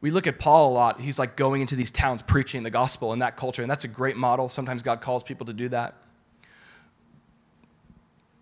we 0.00 0.12
look 0.12 0.28
at 0.28 0.38
Paul 0.38 0.70
a 0.70 0.72
lot. 0.72 1.00
He's 1.00 1.18
like 1.18 1.34
going 1.34 1.60
into 1.60 1.74
these 1.74 1.90
towns 1.90 2.22
preaching 2.22 2.62
the 2.62 2.70
gospel 2.70 3.12
in 3.12 3.18
that 3.18 3.36
culture, 3.36 3.62
and 3.62 3.70
that's 3.70 3.84
a 3.84 3.88
great 3.88 4.16
model. 4.16 4.48
Sometimes 4.48 4.84
God 4.84 5.00
calls 5.00 5.24
people 5.24 5.46
to 5.46 5.52
do 5.52 5.68
that. 5.70 5.94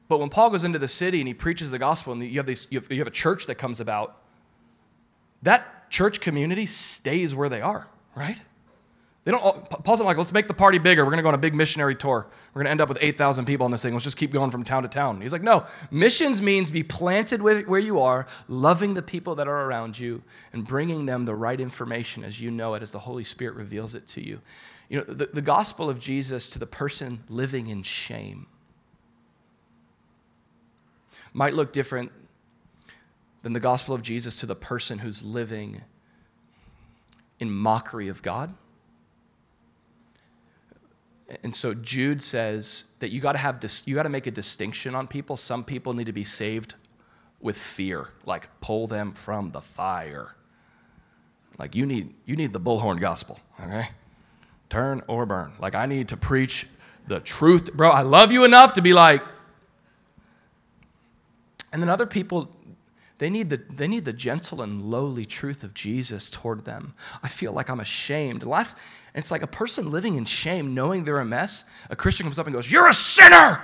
But 0.09 0.21
when 0.21 0.29
Paul 0.29 0.51
goes 0.51 0.65
into 0.65 0.79
the 0.79 0.87
city 0.87 1.21
and 1.21 1.27
he 1.27 1.33
preaches 1.35 1.71
the 1.71 1.79
gospel, 1.79 2.13
and 2.13 2.23
you 2.23 2.39
have, 2.39 2.47
these, 2.47 2.69
you 2.71 2.79
have, 2.79 2.93
you 2.93 2.99
have 2.99 3.09
a 3.09 3.11
church 3.11 3.47
that 3.47 3.55
comes 3.55 3.81
about, 3.81 4.21
that 5.43 5.91
church 5.91 6.21
community 6.21 6.67
stays 6.67 7.35
where 7.35 7.49
they 7.49 7.61
are, 7.61 7.89
right? 8.15 8.41
They 9.27 9.33
don't, 9.33 9.45
oh, 9.45 9.61
Paul's 9.83 9.99
not 9.99 10.07
like, 10.07 10.19
let's 10.19 10.33
make 10.33 10.47
the 10.47 10.55
party 10.55 10.79
bigger. 10.79 11.05
We're 11.05 11.11
going 11.11 11.19
to 11.19 11.23
go 11.25 11.29
on 11.31 11.35
a 11.35 11.39
big 11.39 11.53
missionary 11.53 11.97
tour. 11.97 12.29
We're 12.55 12.61
going 12.61 12.67
to 12.67 12.71
end 12.71 12.81
up 12.81 12.89
with 12.89 12.99
8,000 13.01 13.45
people 13.45 13.65
on 13.65 13.73
this 13.73 13.83
thing. 13.83 13.93
Let's 13.93 14.05
just 14.05 14.17
keep 14.17 14.31
going 14.31 14.53
from 14.53 14.63
town 14.63 14.85
to 14.85 14.89
town. 14.89 15.21
He's 15.21 15.33
like, 15.33 15.43
no, 15.43 15.67
missions 15.91 16.41
means 16.41 16.71
be 16.71 16.85
planted 16.85 17.43
where 17.43 17.81
you 17.81 17.99
are, 17.99 18.29
loving 18.47 18.95
the 18.95 19.03
people 19.03 19.35
that 19.35 19.49
are 19.49 19.67
around 19.67 19.99
you, 19.99 20.23
and 20.53 20.65
bringing 20.65 21.07
them 21.07 21.25
the 21.25 21.35
right 21.35 21.61
information 21.61 22.23
as 22.23 22.41
you 22.41 22.53
know 22.53 22.75
it, 22.75 22.83
as 22.83 22.93
the 22.93 23.01
Holy 23.01 23.25
Spirit 23.25 23.57
reveals 23.57 23.97
it 23.97 24.07
to 24.07 24.25
you. 24.25 24.41
You 24.89 24.99
know, 24.99 25.05
the, 25.05 25.27
the 25.27 25.43
gospel 25.43 25.91
of 25.91 25.99
Jesus 25.99 26.49
to 26.51 26.61
the 26.61 26.67
person 26.67 27.25
living 27.29 27.67
in 27.67 27.83
shame 27.83 28.47
might 31.33 31.53
look 31.53 31.73
different 31.73 32.13
than 33.47 33.53
the 33.53 33.61
gospel 33.61 33.95
of 33.95 34.03
Jesus 34.03 34.35
to 34.35 34.47
the 34.47 34.57
person 34.57 34.99
who's 34.99 35.25
living 35.25 35.83
in 37.39 37.49
mockery 37.49 38.09
of 38.09 38.21
God 38.21 38.53
and 41.43 41.55
so 41.55 41.73
Jude 41.73 42.23
says 42.23 42.97
that 42.99 43.11
you 43.11 43.21
got 43.21 43.33
to 43.33 43.39
have 43.39 43.61
this, 43.61 43.87
you 43.87 43.95
got 43.95 44.05
to 44.05 44.09
make 44.09 44.27
a 44.27 44.31
distinction 44.31 44.97
on 44.97 45.07
people. 45.07 45.37
Some 45.37 45.63
people 45.63 45.93
need 45.93 46.07
to 46.07 46.13
be 46.13 46.25
saved 46.25 46.75
with 47.41 47.57
fear, 47.57 48.09
like 48.25 48.49
pull 48.61 48.87
them 48.87 49.13
from 49.13 49.51
the 49.51 49.61
fire. 49.61 50.35
Like 51.57 51.77
you 51.77 51.87
need 51.87 52.15
you 52.25 52.35
need 52.35 52.53
the 52.53 52.61
bullhorn 52.61 53.01
gospel, 53.01 53.41
okay? 53.61 53.89
Turn 54.69 55.03
or 55.07 55.25
burn. 55.25 55.53
Like 55.59 55.75
I 55.75 55.87
need 55.87 56.09
to 56.09 56.17
preach 56.17 56.67
the 57.07 57.21
truth, 57.21 57.73
bro. 57.75 57.91
I 57.91 58.03
love 58.03 58.31
you 58.31 58.45
enough 58.45 58.73
to 58.75 58.83
be 58.83 58.93
like 58.93 59.23
and 61.73 61.83
then 61.83 61.89
other 61.89 62.07
people 62.07 62.51
they 63.19 63.31
need, 63.31 63.49
the, 63.49 63.57
they 63.57 63.89
need 63.89 64.05
the 64.05 64.13
gentle 64.13 64.61
and 64.61 64.83
lowly 64.83 65.25
truth 65.25 65.65
of 65.65 65.73
Jesus 65.73 66.29
toward 66.29 66.65
them. 66.65 66.95
I 67.23 67.29
feel 67.29 67.53
like 67.53 67.71
I'm 67.71 67.81
ashamed. 67.81 68.45
Last, 68.45 68.77
it's 69.15 69.31
like 69.31 69.43
a 69.43 69.47
person 69.47 69.91
living 69.91 70.17
in 70.17 70.27
shame, 70.27 70.75
knowing 70.75 71.05
they're 71.05 71.21
a 71.21 71.25
mess. 71.25 71.65
A 71.89 71.97
Christian 71.97 72.25
comes 72.25 72.39
up 72.39 72.47
and 72.47 72.55
goes, 72.55 72.71
You're 72.71 72.89
a 72.89 72.95
sinner. 72.95 73.63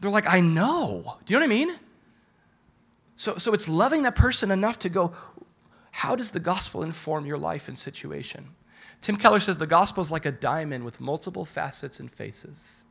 They're 0.00 0.10
like, 0.10 0.26
I 0.26 0.40
know. 0.40 1.18
Do 1.24 1.34
you 1.34 1.38
know 1.38 1.46
what 1.46 1.52
I 1.52 1.54
mean? 1.54 1.76
So, 3.14 3.36
so 3.36 3.52
it's 3.52 3.68
loving 3.68 4.02
that 4.02 4.16
person 4.16 4.50
enough 4.50 4.78
to 4.80 4.88
go, 4.88 5.12
How 5.90 6.16
does 6.16 6.30
the 6.30 6.40
gospel 6.40 6.82
inform 6.82 7.26
your 7.26 7.38
life 7.38 7.68
and 7.68 7.76
situation? 7.76 8.48
Tim 9.02 9.16
Keller 9.16 9.40
says 9.40 9.58
the 9.58 9.66
gospel 9.66 10.00
is 10.00 10.10
like 10.10 10.24
a 10.24 10.32
diamond 10.32 10.84
with 10.84 11.00
multiple 11.00 11.44
facets 11.44 12.00
and 12.00 12.10
faces. 12.10 12.86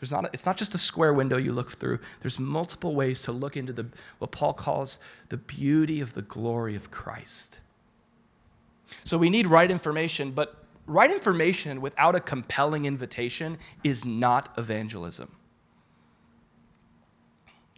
There's 0.00 0.12
not 0.12 0.30
it's 0.32 0.46
not 0.46 0.56
just 0.56 0.74
a 0.74 0.78
square 0.78 1.12
window 1.12 1.36
you 1.36 1.52
look 1.52 1.72
through. 1.72 1.98
There's 2.20 2.38
multiple 2.38 2.94
ways 2.94 3.22
to 3.22 3.32
look 3.32 3.56
into 3.56 3.72
the, 3.72 3.86
what 4.18 4.30
Paul 4.30 4.52
calls 4.52 4.98
the 5.28 5.36
beauty 5.36 6.00
of 6.00 6.14
the 6.14 6.22
glory 6.22 6.76
of 6.76 6.90
Christ. 6.90 7.60
So 9.04 9.18
we 9.18 9.28
need 9.28 9.46
right 9.46 9.70
information, 9.70 10.30
but 10.30 10.64
right 10.86 11.10
information 11.10 11.80
without 11.80 12.14
a 12.14 12.20
compelling 12.20 12.86
invitation 12.86 13.58
is 13.84 14.04
not 14.04 14.52
evangelism. 14.56 15.30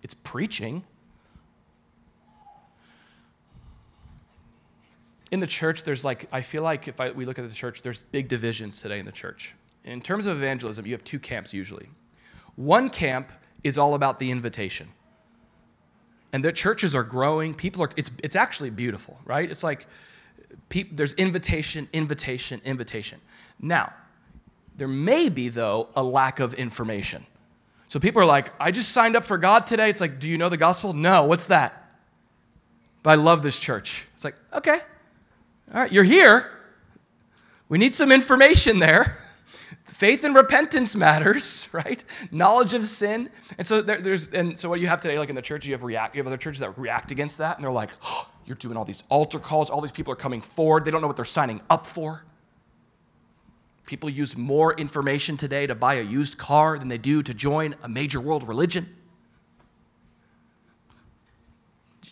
It's 0.03 0.14
preaching. 0.14 0.85
In 5.31 5.41
the 5.41 5.47
church, 5.47 5.85
there's 5.85 6.05
like, 6.05 6.29
I 6.33 6.43
feel 6.43 6.62
like 6.62 6.89
if 6.89 7.01
I, 7.01 7.11
we 7.11 7.25
look 7.25 7.39
at 7.39 7.49
the 7.49 7.55
church, 7.55 7.83
there's 7.83 8.03
big 8.05 8.29
divisions 8.29 8.83
today 8.83 8.99
in 8.99 9.07
the 9.07 9.12
church. 9.12 9.55
In 9.85 10.01
terms 10.01 10.27
of 10.27 10.37
evangelism, 10.37 10.87
you 10.87 10.93
have 10.93 11.05
two 11.05 11.18
camps 11.18 11.55
usually. 11.55 11.89
One 12.61 12.90
camp 12.90 13.32
is 13.64 13.78
all 13.78 13.94
about 13.94 14.18
the 14.18 14.30
invitation. 14.30 14.88
And 16.30 16.44
the 16.44 16.52
churches 16.52 16.94
are 16.94 17.02
growing. 17.02 17.54
People 17.54 17.82
are, 17.84 17.90
it's, 17.96 18.11
it's 18.22 18.36
actually 18.36 18.68
beautiful, 18.68 19.18
right? 19.24 19.50
It's 19.50 19.64
like, 19.64 19.86
there's 20.92 21.14
invitation, 21.14 21.88
invitation, 21.94 22.61
invitation. 22.62 23.18
Now, 23.58 23.94
there 24.76 24.88
may 24.88 25.30
be, 25.30 25.48
though, 25.48 25.88
a 25.96 26.02
lack 26.02 26.38
of 26.38 26.52
information. 26.52 27.24
So 27.88 27.98
people 27.98 28.20
are 28.20 28.26
like, 28.26 28.52
I 28.61 28.72
just 28.72 28.90
signed 28.90 29.16
up 29.16 29.24
for 29.24 29.38
God 29.38 29.66
today. 29.66 29.88
It's 29.88 30.02
like, 30.02 30.18
do 30.18 30.28
you 30.28 30.36
know 30.36 30.50
the 30.50 30.58
gospel? 30.58 30.92
No, 30.92 31.24
what's 31.24 31.46
that? 31.46 31.90
But 33.02 33.12
I 33.12 33.14
love 33.14 33.42
this 33.42 33.58
church. 33.58 34.06
It's 34.14 34.24
like, 34.24 34.36
okay, 34.52 34.80
all 35.72 35.80
right, 35.80 35.90
you're 35.90 36.04
here. 36.04 36.50
We 37.70 37.78
need 37.78 37.94
some 37.94 38.12
information 38.12 38.80
there. 38.80 39.16
Faith 40.01 40.24
and 40.24 40.34
repentance 40.34 40.96
matters, 40.96 41.68
right? 41.74 42.03
Knowledge 42.30 42.72
of 42.72 42.86
sin. 42.86 43.28
And 43.59 43.66
so 43.66 43.82
there, 43.82 44.01
there's, 44.01 44.32
and 44.32 44.59
so 44.59 44.70
what 44.70 44.80
you 44.80 44.86
have 44.86 45.03
today, 45.03 45.18
like 45.18 45.28
in 45.28 45.34
the 45.34 45.42
church, 45.42 45.66
you 45.66 45.74
have 45.74 45.82
react, 45.82 46.14
you 46.14 46.20
have 46.20 46.26
other 46.26 46.38
churches 46.38 46.61
that 46.61 46.78
react 46.78 47.11
against 47.11 47.36
that, 47.36 47.57
and 47.57 47.62
they're 47.62 47.70
like, 47.70 47.90
oh, 48.03 48.26
you're 48.46 48.57
doing 48.57 48.78
all 48.78 48.86
these 48.86 49.05
altar 49.11 49.38
calls. 49.38 49.68
All 49.68 49.82
these 49.82 49.92
people 49.92 50.11
are 50.11 50.16
coming 50.16 50.40
forward. 50.40 50.86
They 50.86 50.90
don't 50.90 51.03
know 51.03 51.07
what 51.07 51.16
they're 51.16 51.26
signing 51.26 51.61
up 51.68 51.86
for. 51.86 52.24
People 53.84 54.09
use 54.09 54.38
more 54.38 54.72
information 54.72 55.36
today 55.36 55.66
to 55.66 55.74
buy 55.74 55.96
a 55.96 56.03
used 56.03 56.38
car 56.38 56.78
than 56.78 56.88
they 56.88 56.96
do 56.96 57.22
to 57.22 57.34
join 57.34 57.74
a 57.82 57.88
major 57.88 58.22
world 58.22 58.48
religion. 58.48 58.86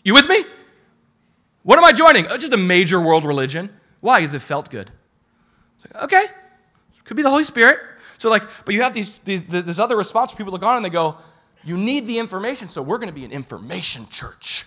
You 0.03 0.13
with 0.13 0.29
me? 0.29 0.43
What 1.63 1.79
am 1.79 1.85
I 1.85 1.93
joining? 1.93 2.27
Oh, 2.27 2.37
just 2.37 2.53
a 2.53 2.57
major 2.57 3.01
world 3.01 3.25
religion. 3.25 3.67
Why? 3.99 4.19
Because 4.19 4.35
it 4.35 4.43
felt 4.43 4.69
good. 4.69 4.91
Like, 5.83 6.03
okay, 6.03 6.25
could 7.09 7.17
be 7.17 7.23
the 7.23 7.29
Holy 7.29 7.43
Spirit. 7.43 7.79
So, 8.17 8.29
like, 8.29 8.43
but 8.63 8.73
you 8.73 8.83
have 8.83 8.93
these, 8.93 9.17
these 9.19 9.43
this 9.43 9.79
other 9.79 9.97
response. 9.97 10.33
People 10.33 10.53
look 10.53 10.63
on 10.63 10.77
and 10.77 10.85
they 10.85 10.89
go, 10.89 11.17
"You 11.65 11.77
need 11.77 12.07
the 12.07 12.19
information, 12.19 12.69
so 12.69 12.81
we're 12.81 12.97
going 12.97 13.09
to 13.09 13.13
be 13.13 13.25
an 13.25 13.31
information 13.31 14.07
church." 14.09 14.65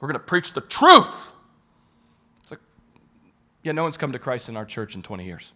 We're 0.00 0.08
going 0.08 0.20
to 0.20 0.26
preach 0.26 0.52
the 0.52 0.60
truth. 0.60 1.32
It's 2.42 2.50
like, 2.50 2.60
yeah, 3.62 3.72
no 3.72 3.82
one's 3.82 3.96
come 3.96 4.12
to 4.12 4.18
Christ 4.18 4.48
in 4.48 4.56
our 4.56 4.64
church 4.64 4.94
in 4.94 5.02
20 5.02 5.24
years. 5.24 5.52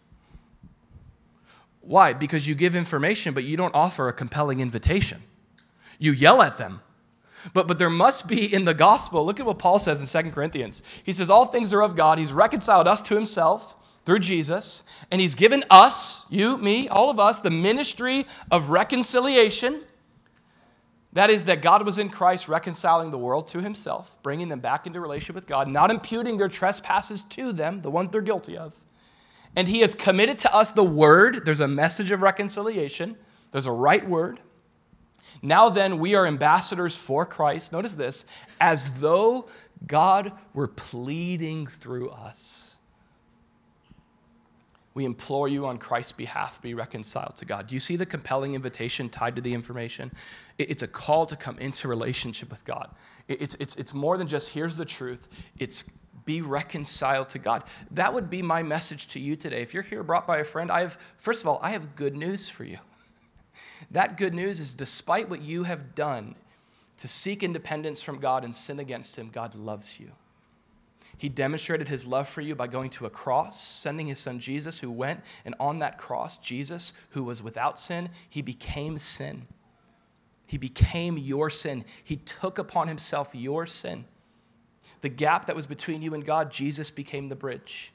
Why? 1.83 2.13
Because 2.13 2.49
you 2.49 2.55
give 2.55 2.77
information, 2.77 3.35
but 3.35 3.45
you 3.45 3.57
don't 3.57 3.75
offer 3.75 4.09
a 4.09 4.13
compelling 4.13 4.61
invitation. 4.61 5.23
You 5.99 6.13
yell 6.13 6.43
at 6.43 6.59
them. 6.59 6.81
But, 7.55 7.67
but 7.67 7.79
there 7.79 7.91
must 7.91 8.29
be 8.29 8.53
in 8.53 8.67
the 8.67 8.75
gospel, 8.75 9.25
look 9.25 9.41
at 9.41 9.47
what 9.47 9.59
Paul 9.59 9.79
says 9.79 10.15
in 10.15 10.25
2 10.25 10.31
Corinthians. 10.31 10.83
He 11.05 11.13
says, 11.15 11.31
All 11.31 11.47
things 11.47 11.73
are 11.73 11.83
of 11.83 11.97
God. 11.97 12.19
He's 12.19 12.33
reconciled 12.33 12.87
us 12.87 13.01
to 13.03 13.15
himself 13.15 13.75
through 14.11 14.19
Jesus, 14.19 14.83
and 15.13 15.21
he's 15.21 15.37
given 15.37 15.63
us, 15.71 16.27
you, 16.33 16.59
me, 16.59 16.89
all 16.89 17.11
of 17.11 17.21
us, 17.21 17.39
the 17.39 17.49
ministry 17.49 18.27
of 18.51 18.71
reconciliation. 18.71 19.83
That 21.13 21.31
is, 21.31 21.45
that 21.45 21.63
God 21.63 21.87
was 21.87 21.97
in 21.97 22.09
Christ 22.09 22.49
reconciling 22.49 23.13
the 23.13 23.19
world 23.19 23.47
to 23.49 23.61
himself, 23.61 24.21
bringing 24.25 24.49
them 24.49 24.59
back 24.59 24.85
into 24.85 24.99
relationship 24.99 25.37
with 25.37 25.47
God, 25.47 25.69
not 25.69 25.93
imputing 25.93 26.39
their 26.39 26.49
trespasses 26.49 27.23
to 27.23 27.53
them, 27.53 27.83
the 27.83 27.91
ones 27.93 28.11
they're 28.11 28.21
guilty 28.21 28.59
of. 28.59 28.75
And 29.55 29.69
he 29.69 29.79
has 29.83 29.95
committed 29.95 30.39
to 30.39 30.53
us 30.53 30.73
the 30.73 30.83
word. 30.83 31.45
There's 31.45 31.61
a 31.61 31.69
message 31.69 32.11
of 32.11 32.21
reconciliation, 32.21 33.17
there's 33.53 33.67
a 33.67 33.71
right 33.71 34.09
word. 34.09 34.41
Now 35.41 35.69
then, 35.69 36.01
we 36.01 36.17
are 36.17 36.27
ambassadors 36.27 36.97
for 36.97 37.25
Christ. 37.25 37.73
Notice 37.73 37.95
this 37.95 38.27
as 38.61 39.01
though 39.01 39.49
God 39.87 40.33
were 40.53 40.67
pleading 40.67 41.69
through 41.69 42.11
us. 42.11 42.79
We 44.93 45.05
implore 45.05 45.47
you 45.47 45.67
on 45.67 45.79
Christ's 45.79 46.13
behalf, 46.13 46.61
be 46.61 46.75
reconciled 46.75 47.37
to 47.37 47.45
God. 47.45 47.69
Do 47.69 47.75
you 47.75 47.81
see 47.81 47.97
the 47.97 48.07
compelling 48.07 48.55
invitation 48.55 49.09
tied 49.09 49.37
to 49.37 49.43
the 49.43 49.55
information? 49.55 50.11
It's 50.59 50.83
a 50.83 50.89
call 50.89 51.27
to 51.27 51.37
come 51.37 51.59
into 51.59 51.87
relationship 51.87 52.51
with 52.51 52.65
God. 52.65 52.91
It's, 53.29 53.55
it's, 53.55 53.77
it's 53.77 53.95
more 53.95 54.17
than 54.17 54.27
just 54.27 54.51
here's 54.51 54.77
the 54.77 54.85
truth, 54.85 55.29
it's 55.59 55.85
be 56.25 56.43
reconciled 56.43 57.29
to 57.31 57.39
God. 57.39 57.63
That 57.93 58.13
would 58.15 58.31
be 58.31 58.43
my 58.43 58.63
message 58.63 59.09
to 59.09 59.21
you 59.21 59.37
today. 59.37 59.63
If 59.63 59.75
you're 59.75 59.83
here 59.83 60.03
brought 60.03 60.27
by 60.27 60.39
a 60.39 60.45
friend, 60.45 60.71
I 60.71 60.81
have, 60.81 60.99
first 61.17 61.43
of 61.43 61.49
all, 61.49 61.61
I 61.63 61.71
have 61.71 61.97
good 61.97 62.17
news 62.17 62.49
for 62.49 62.65
you. 62.65 62.79
That 63.91 64.19
good 64.19 64.35
news 64.35 64.61
is 64.61 64.75
despite 64.75 65.29
what 65.29 65.43
you 65.43 65.65
have 65.65 65.95
done 65.95 66.35
to 66.99 67.09
seek 67.09 67.43
independence 67.43 68.03
from 68.03 68.19
God 68.19 68.45
and 68.45 68.55
sin 68.55 68.79
against 68.79 69.17
Him, 69.17 69.31
God 69.33 69.55
loves 69.55 69.99
you. 69.99 70.13
He 71.21 71.29
demonstrated 71.29 71.87
his 71.87 72.07
love 72.07 72.31
for 72.31 72.41
you 72.41 72.55
by 72.55 72.67
going 72.67 72.89
to 72.93 73.05
a 73.05 73.11
cross, 73.11 73.63
sending 73.63 74.07
his 74.07 74.19
son 74.19 74.41
Jesus, 74.41 74.81
who 74.81 74.91
went, 74.91 75.21
and 75.45 75.55
on 75.61 75.81
that 75.81 75.99
cross, 75.99 76.39
Jesus, 76.39 76.95
who 77.11 77.25
was 77.25 77.43
without 77.43 77.79
sin, 77.79 78.09
he 78.31 78.41
became 78.41 78.99
sin. 78.99 79.47
He 80.47 80.57
became 80.57 81.19
your 81.19 81.51
sin. 81.51 81.85
He 82.03 82.17
took 82.17 82.57
upon 82.57 82.89
himself 82.89 83.35
your 83.35 83.67
sin. 83.67 84.07
The 85.03 85.11
gap 85.11 85.45
that 85.45 85.55
was 85.55 85.67
between 85.67 86.01
you 86.01 86.15
and 86.15 86.25
God, 86.25 86.51
Jesus 86.51 86.91
became 86.91 87.29
the 87.29 87.37
bridge. 87.37 87.93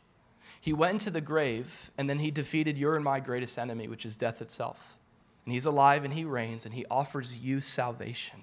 He 0.61 0.71
went 0.71 0.93
into 0.93 1.09
the 1.09 1.19
grave, 1.19 1.89
and 1.97 2.07
then 2.07 2.19
he 2.19 2.29
defeated 2.29 2.77
your 2.77 2.95
and 2.95 3.03
my 3.03 3.19
greatest 3.19 3.57
enemy, 3.57 3.87
which 3.87 4.05
is 4.05 4.17
death 4.17 4.39
itself. 4.39 4.99
And 5.45 5.53
he's 5.55 5.65
alive 5.65 6.05
and 6.05 6.13
he 6.13 6.25
reigns, 6.25 6.63
and 6.63 6.75
he 6.75 6.85
offers 6.91 7.39
you 7.39 7.59
salvation. 7.59 8.41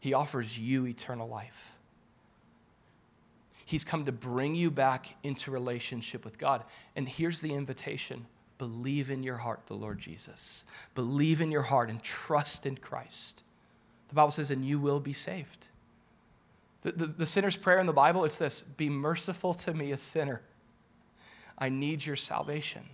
He 0.00 0.14
offers 0.14 0.58
you 0.58 0.84
eternal 0.84 1.28
life. 1.28 1.77
He's 3.68 3.84
come 3.84 4.06
to 4.06 4.12
bring 4.12 4.54
you 4.54 4.70
back 4.70 5.14
into 5.22 5.50
relationship 5.50 6.24
with 6.24 6.38
God. 6.38 6.64
And 6.96 7.06
here's 7.06 7.42
the 7.42 7.52
invitation 7.52 8.24
believe 8.56 9.10
in 9.10 9.22
your 9.22 9.36
heart 9.36 9.66
the 9.66 9.74
Lord 9.74 9.98
Jesus. 9.98 10.64
Believe 10.94 11.42
in 11.42 11.50
your 11.50 11.60
heart 11.60 11.90
and 11.90 12.02
trust 12.02 12.64
in 12.64 12.78
Christ. 12.78 13.42
The 14.08 14.14
Bible 14.14 14.30
says, 14.30 14.50
and 14.50 14.64
you 14.64 14.80
will 14.80 15.00
be 15.00 15.12
saved. 15.12 15.68
The, 16.80 16.92
the, 16.92 17.06
the 17.08 17.26
sinner's 17.26 17.56
prayer 17.56 17.78
in 17.78 17.84
the 17.84 17.92
Bible, 17.92 18.24
it's 18.24 18.38
this 18.38 18.62
Be 18.62 18.88
merciful 18.88 19.52
to 19.52 19.74
me, 19.74 19.92
a 19.92 19.98
sinner. 19.98 20.40
I 21.58 21.68
need 21.68 22.06
your 22.06 22.16
salvation. 22.16 22.84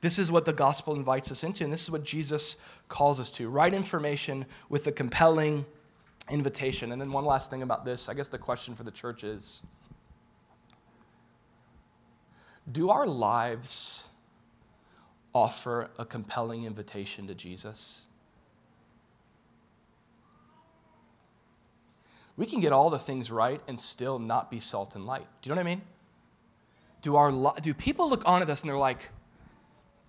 This 0.00 0.18
is 0.18 0.32
what 0.32 0.46
the 0.46 0.54
gospel 0.54 0.94
invites 0.94 1.30
us 1.30 1.44
into, 1.44 1.62
and 1.62 1.70
this 1.70 1.82
is 1.82 1.90
what 1.90 2.04
Jesus 2.04 2.56
calls 2.88 3.20
us 3.20 3.30
to 3.32 3.50
right 3.50 3.74
information 3.74 4.46
with 4.70 4.86
a 4.86 4.92
compelling 4.92 5.66
invitation. 6.30 6.92
And 6.92 7.00
then, 7.00 7.12
one 7.12 7.24
last 7.24 7.50
thing 7.50 7.62
about 7.62 7.84
this 7.84 8.08
I 8.08 8.14
guess 8.14 8.28
the 8.28 8.38
question 8.38 8.74
for 8.74 8.84
the 8.84 8.90
church 8.90 9.24
is 9.24 9.62
Do 12.70 12.90
our 12.90 13.06
lives 13.06 14.08
offer 15.34 15.90
a 15.98 16.04
compelling 16.04 16.64
invitation 16.64 17.26
to 17.26 17.34
Jesus? 17.34 18.06
We 22.36 22.46
can 22.46 22.60
get 22.60 22.72
all 22.72 22.88
the 22.88 23.00
things 23.00 23.32
right 23.32 23.60
and 23.66 23.78
still 23.78 24.20
not 24.20 24.48
be 24.48 24.60
salt 24.60 24.94
and 24.94 25.04
light. 25.04 25.26
Do 25.42 25.50
you 25.50 25.54
know 25.54 25.60
what 25.60 25.66
I 25.66 25.70
mean? 25.70 25.82
Do, 27.02 27.16
our, 27.16 27.32
do 27.60 27.74
people 27.74 28.08
look 28.08 28.28
on 28.28 28.42
at 28.42 28.48
us 28.48 28.62
and 28.62 28.70
they're 28.70 28.78
like, 28.78 29.10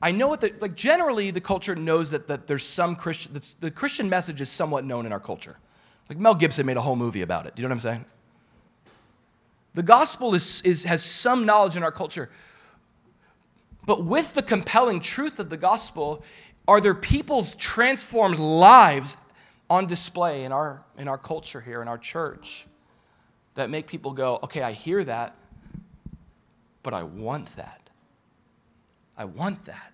I 0.02 0.12
know 0.12 0.28
what 0.28 0.42
the, 0.42 0.54
like 0.60 0.76
generally 0.76 1.32
the 1.32 1.42
culture 1.42 1.76
knows 1.76 2.12
that, 2.12 2.28
that 2.28 2.46
there's 2.46 2.64
some 2.64 2.96
Christian, 2.96 3.34
the 3.60 3.72
Christian 3.72 4.10
message 4.10 4.42
is 4.42 4.50
somewhat 4.50 4.86
known 4.86 5.08
in 5.08 5.12
our 5.12 5.20
culture. 5.20 5.58
Like 6.10 6.18
Mel 6.18 6.36
Gibson 6.36 6.66
made 6.66 6.78
a 6.78 6.82
whole 6.82 6.96
movie 6.96 7.22
about 7.22 7.46
it. 7.46 7.56
Do 7.56 7.62
you 7.62 7.68
know 7.68 7.74
what 7.74 7.86
I'm 7.86 7.92
saying? 7.92 8.06
The 9.76 9.84
gospel 9.84 10.34
is, 10.34 10.62
is, 10.64 10.84
has 10.84 11.04
some 11.04 11.46
knowledge 11.46 11.78
in 11.78 11.84
our 11.84 11.92
culture. 11.92 12.30
But 13.86 14.04
with 14.04 14.34
the 14.34 14.42
compelling 14.42 15.00
truth 15.00 15.40
of 15.40 15.50
the 15.50 15.58
gospel, 15.58 16.24
are 16.68 16.82
there 16.82 16.96
people's 16.96 17.56
transformed 17.56 18.40
lives 18.40 19.18
on 19.70 19.86
display 19.86 20.44
in 20.44 20.52
our, 20.52 20.84
in 20.98 21.08
our 21.08 21.18
culture 21.18 21.62
here, 21.62 21.82
in 21.82 21.88
our 21.88 21.98
church, 21.98 22.66
that 23.54 23.70
make 23.70 23.88
people 23.88 24.14
go, 24.14 24.40
okay, 24.44 24.64
I 24.64 24.72
hear 24.72 25.04
that, 25.04 25.36
but 26.82 26.94
I 26.94 27.04
want 27.04 27.56
that. 27.56 27.90
I 29.18 29.26
want 29.26 29.66
that. 29.66 29.94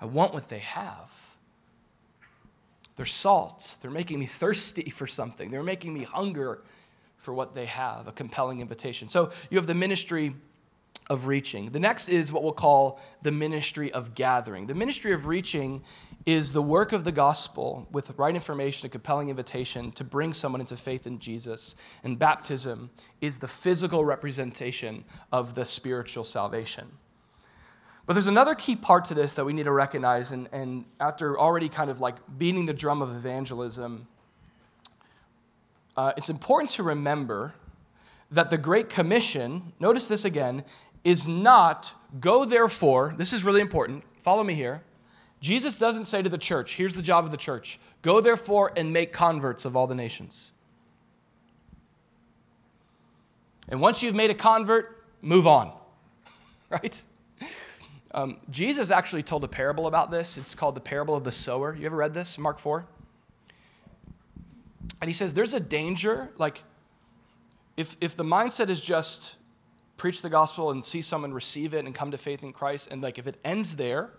I 0.00 0.06
want 0.06 0.32
what 0.32 0.48
they 0.48 0.60
have. 0.60 1.33
They're 2.96 3.06
salt. 3.06 3.78
They're 3.82 3.90
making 3.90 4.18
me 4.18 4.26
thirsty 4.26 4.90
for 4.90 5.06
something. 5.06 5.50
They're 5.50 5.62
making 5.62 5.94
me 5.94 6.04
hunger 6.04 6.62
for 7.16 7.32
what 7.32 7.54
they 7.54 7.66
have, 7.66 8.06
a 8.06 8.12
compelling 8.12 8.60
invitation. 8.60 9.08
So 9.08 9.32
you 9.50 9.56
have 9.56 9.66
the 9.66 9.74
ministry 9.74 10.34
of 11.10 11.26
reaching. 11.26 11.70
The 11.70 11.80
next 11.80 12.08
is 12.08 12.32
what 12.32 12.42
we'll 12.42 12.52
call 12.52 13.00
the 13.22 13.30
ministry 13.30 13.92
of 13.92 14.14
gathering. 14.14 14.66
The 14.66 14.74
ministry 14.74 15.12
of 15.12 15.26
reaching 15.26 15.82
is 16.24 16.52
the 16.52 16.62
work 16.62 16.92
of 16.92 17.04
the 17.04 17.12
gospel 17.12 17.86
with 17.90 18.16
right 18.18 18.34
information, 18.34 18.86
a 18.86 18.88
compelling 18.88 19.28
invitation 19.28 19.90
to 19.92 20.04
bring 20.04 20.32
someone 20.32 20.60
into 20.60 20.76
faith 20.76 21.06
in 21.06 21.18
Jesus. 21.18 21.76
And 22.02 22.18
baptism 22.18 22.90
is 23.20 23.38
the 23.38 23.48
physical 23.48 24.04
representation 24.04 25.04
of 25.32 25.54
the 25.54 25.66
spiritual 25.66 26.24
salvation. 26.24 26.86
But 28.06 28.14
there's 28.14 28.26
another 28.26 28.54
key 28.54 28.76
part 28.76 29.06
to 29.06 29.14
this 29.14 29.34
that 29.34 29.44
we 29.44 29.52
need 29.52 29.64
to 29.64 29.72
recognize. 29.72 30.30
And, 30.30 30.48
and 30.52 30.84
after 31.00 31.38
already 31.38 31.68
kind 31.68 31.90
of 31.90 32.00
like 32.00 32.16
beating 32.36 32.66
the 32.66 32.74
drum 32.74 33.00
of 33.00 33.10
evangelism, 33.10 34.06
uh, 35.96 36.12
it's 36.16 36.28
important 36.28 36.70
to 36.72 36.82
remember 36.82 37.54
that 38.30 38.50
the 38.50 38.58
Great 38.58 38.90
Commission, 38.90 39.72
notice 39.80 40.06
this 40.06 40.24
again, 40.24 40.64
is 41.04 41.28
not 41.28 41.94
go 42.20 42.44
therefore, 42.44 43.14
this 43.16 43.32
is 43.32 43.44
really 43.44 43.60
important, 43.60 44.04
follow 44.20 44.42
me 44.42 44.54
here. 44.54 44.82
Jesus 45.40 45.76
doesn't 45.76 46.04
say 46.04 46.22
to 46.22 46.28
the 46.28 46.38
church, 46.38 46.76
here's 46.76 46.94
the 46.94 47.02
job 47.02 47.24
of 47.24 47.30
the 47.30 47.36
church 47.36 47.78
go 48.02 48.20
therefore 48.20 48.72
and 48.76 48.92
make 48.92 49.12
converts 49.12 49.64
of 49.64 49.76
all 49.76 49.86
the 49.86 49.94
nations. 49.94 50.52
And 53.68 53.80
once 53.80 54.02
you've 54.02 54.14
made 54.14 54.30
a 54.30 54.34
convert, 54.34 55.04
move 55.22 55.46
on, 55.46 55.72
right? 56.70 57.02
Um, 58.14 58.36
Jesus 58.48 58.92
actually 58.92 59.24
told 59.24 59.42
a 59.42 59.48
parable 59.48 59.88
about 59.88 60.12
this. 60.12 60.38
It's 60.38 60.54
called 60.54 60.76
the 60.76 60.80
parable 60.80 61.16
of 61.16 61.24
the 61.24 61.32
sower. 61.32 61.74
You 61.74 61.84
ever 61.86 61.96
read 61.96 62.14
this, 62.14 62.38
Mark 62.38 62.60
4? 62.60 62.86
And 65.00 65.08
he 65.08 65.12
says 65.12 65.34
there's 65.34 65.52
a 65.52 65.60
danger, 65.60 66.30
like, 66.38 66.62
if, 67.76 67.96
if 68.00 68.14
the 68.14 68.22
mindset 68.22 68.68
is 68.68 68.82
just 68.82 69.34
preach 69.96 70.22
the 70.22 70.30
gospel 70.30 70.70
and 70.70 70.84
see 70.84 71.02
someone 71.02 71.32
receive 71.32 71.74
it 71.74 71.84
and 71.84 71.92
come 71.92 72.12
to 72.12 72.18
faith 72.18 72.44
in 72.44 72.52
Christ, 72.52 72.92
and 72.92 73.02
like 73.02 73.18
if 73.18 73.26
it 73.26 73.38
ends 73.44 73.74
there, 73.74 74.10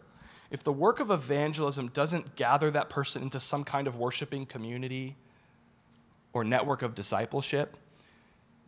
if 0.52 0.62
the 0.62 0.74
work 0.74 1.00
of 1.00 1.10
evangelism 1.10 1.88
doesn't 1.88 2.36
gather 2.36 2.70
that 2.72 2.90
person 2.90 3.22
into 3.22 3.40
some 3.40 3.64
kind 3.64 3.88
of 3.88 3.96
worshiping 3.96 4.46
community 4.46 5.16
or 6.34 6.44
network 6.44 6.82
of 6.82 6.96
discipleship, 6.96 7.78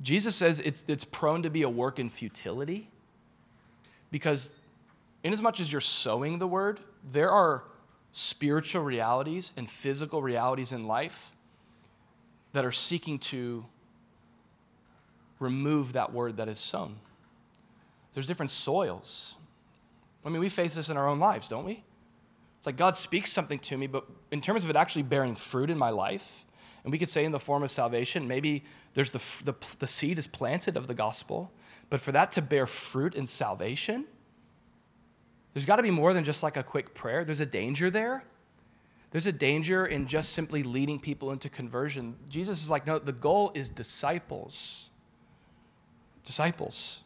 Jesus 0.02 0.38
says 0.38 0.62
it's, 0.62 0.86
it's 0.88 1.04
prone 1.04 1.44
to 1.44 1.50
be 1.50 1.64
a 1.64 1.70
work 1.70 2.00
in 2.00 2.10
futility 2.10 2.90
because, 4.10 4.60
inasmuch 5.24 5.60
as 5.60 5.72
you're 5.72 5.82
sowing 5.82 6.40
the 6.40 6.48
word, 6.48 6.80
there 7.12 7.32
are 7.32 7.64
spiritual 8.12 8.84
realities 8.84 9.52
and 9.58 9.70
physical 9.70 10.22
realities 10.22 10.72
in 10.72 10.84
life 10.84 11.32
that 12.54 12.66
are 12.66 12.72
seeking 12.72 13.20
to 13.20 13.66
remove 15.40 15.94
that 15.94 16.12
word 16.12 16.38
that 16.38 16.48
is 16.48 16.60
sown. 16.60 16.96
There's 18.14 18.26
different 18.26 18.52
soils. 18.52 19.36
I 20.26 20.30
mean, 20.30 20.40
we 20.40 20.50
face 20.50 20.76
this 20.76 20.90
in 20.90 20.98
our 20.98 21.08
own 21.08 21.20
lives, 21.20 21.50
don't 21.50 21.66
we? 21.66 21.84
It's 22.58 22.66
like 22.66 22.76
God 22.76 22.98
speaks 22.98 23.32
something 23.32 23.60
to 23.60 23.78
me, 23.78 23.88
but 23.88 24.06
in 24.32 24.42
terms 24.42 24.64
of 24.64 24.70
it 24.70 24.76
actually 24.76 25.04
bearing 25.04 25.36
fruit 25.36 25.70
in 25.70 25.78
my 25.78 25.92
life, 25.92 26.44
and 26.84 26.92
we 26.92 26.98
could 26.98 27.10
say 27.10 27.26
in 27.26 27.32
the 27.32 27.40
form 27.40 27.64
of 27.64 27.70
salvation, 27.70 28.28
maybe 28.28 28.64
there's 28.94 29.12
the, 29.12 29.52
the, 29.52 29.76
the 29.80 29.88
seed 29.88 30.18
is 30.18 30.26
planted 30.26 30.76
of 30.76 30.88
the 30.88 30.94
gospel, 30.94 31.52
but 31.90 32.02
for 32.02 32.12
that 32.12 32.32
to 32.32 32.42
bear 32.42 32.66
fruit 32.66 33.14
in 33.14 33.28
salvation, 33.28 34.06
there's 35.54 35.66
got 35.66 35.78
to 35.78 35.84
be 35.84 35.92
more 35.92 36.14
than 36.14 36.24
just 36.24 36.44
like 36.44 36.58
a 36.58 36.64
quick 36.64 36.94
prayer. 36.94 37.24
There's 37.24 37.40
a 37.40 37.46
danger 37.46 37.90
there. 37.90 38.24
There's 39.12 39.28
a 39.28 39.32
danger 39.32 39.86
in 39.86 40.06
just 40.06 40.34
simply 40.34 40.64
leading 40.64 41.00
people 41.00 41.32
into 41.32 41.50
conversion. 41.50 42.16
Jesus 42.30 42.62
is 42.62 42.70
like, 42.70 42.86
no, 42.86 43.00
the 43.00 43.14
goal 43.14 43.52
is 43.56 43.70
disciples 43.70 44.88
disciples. 46.28 47.04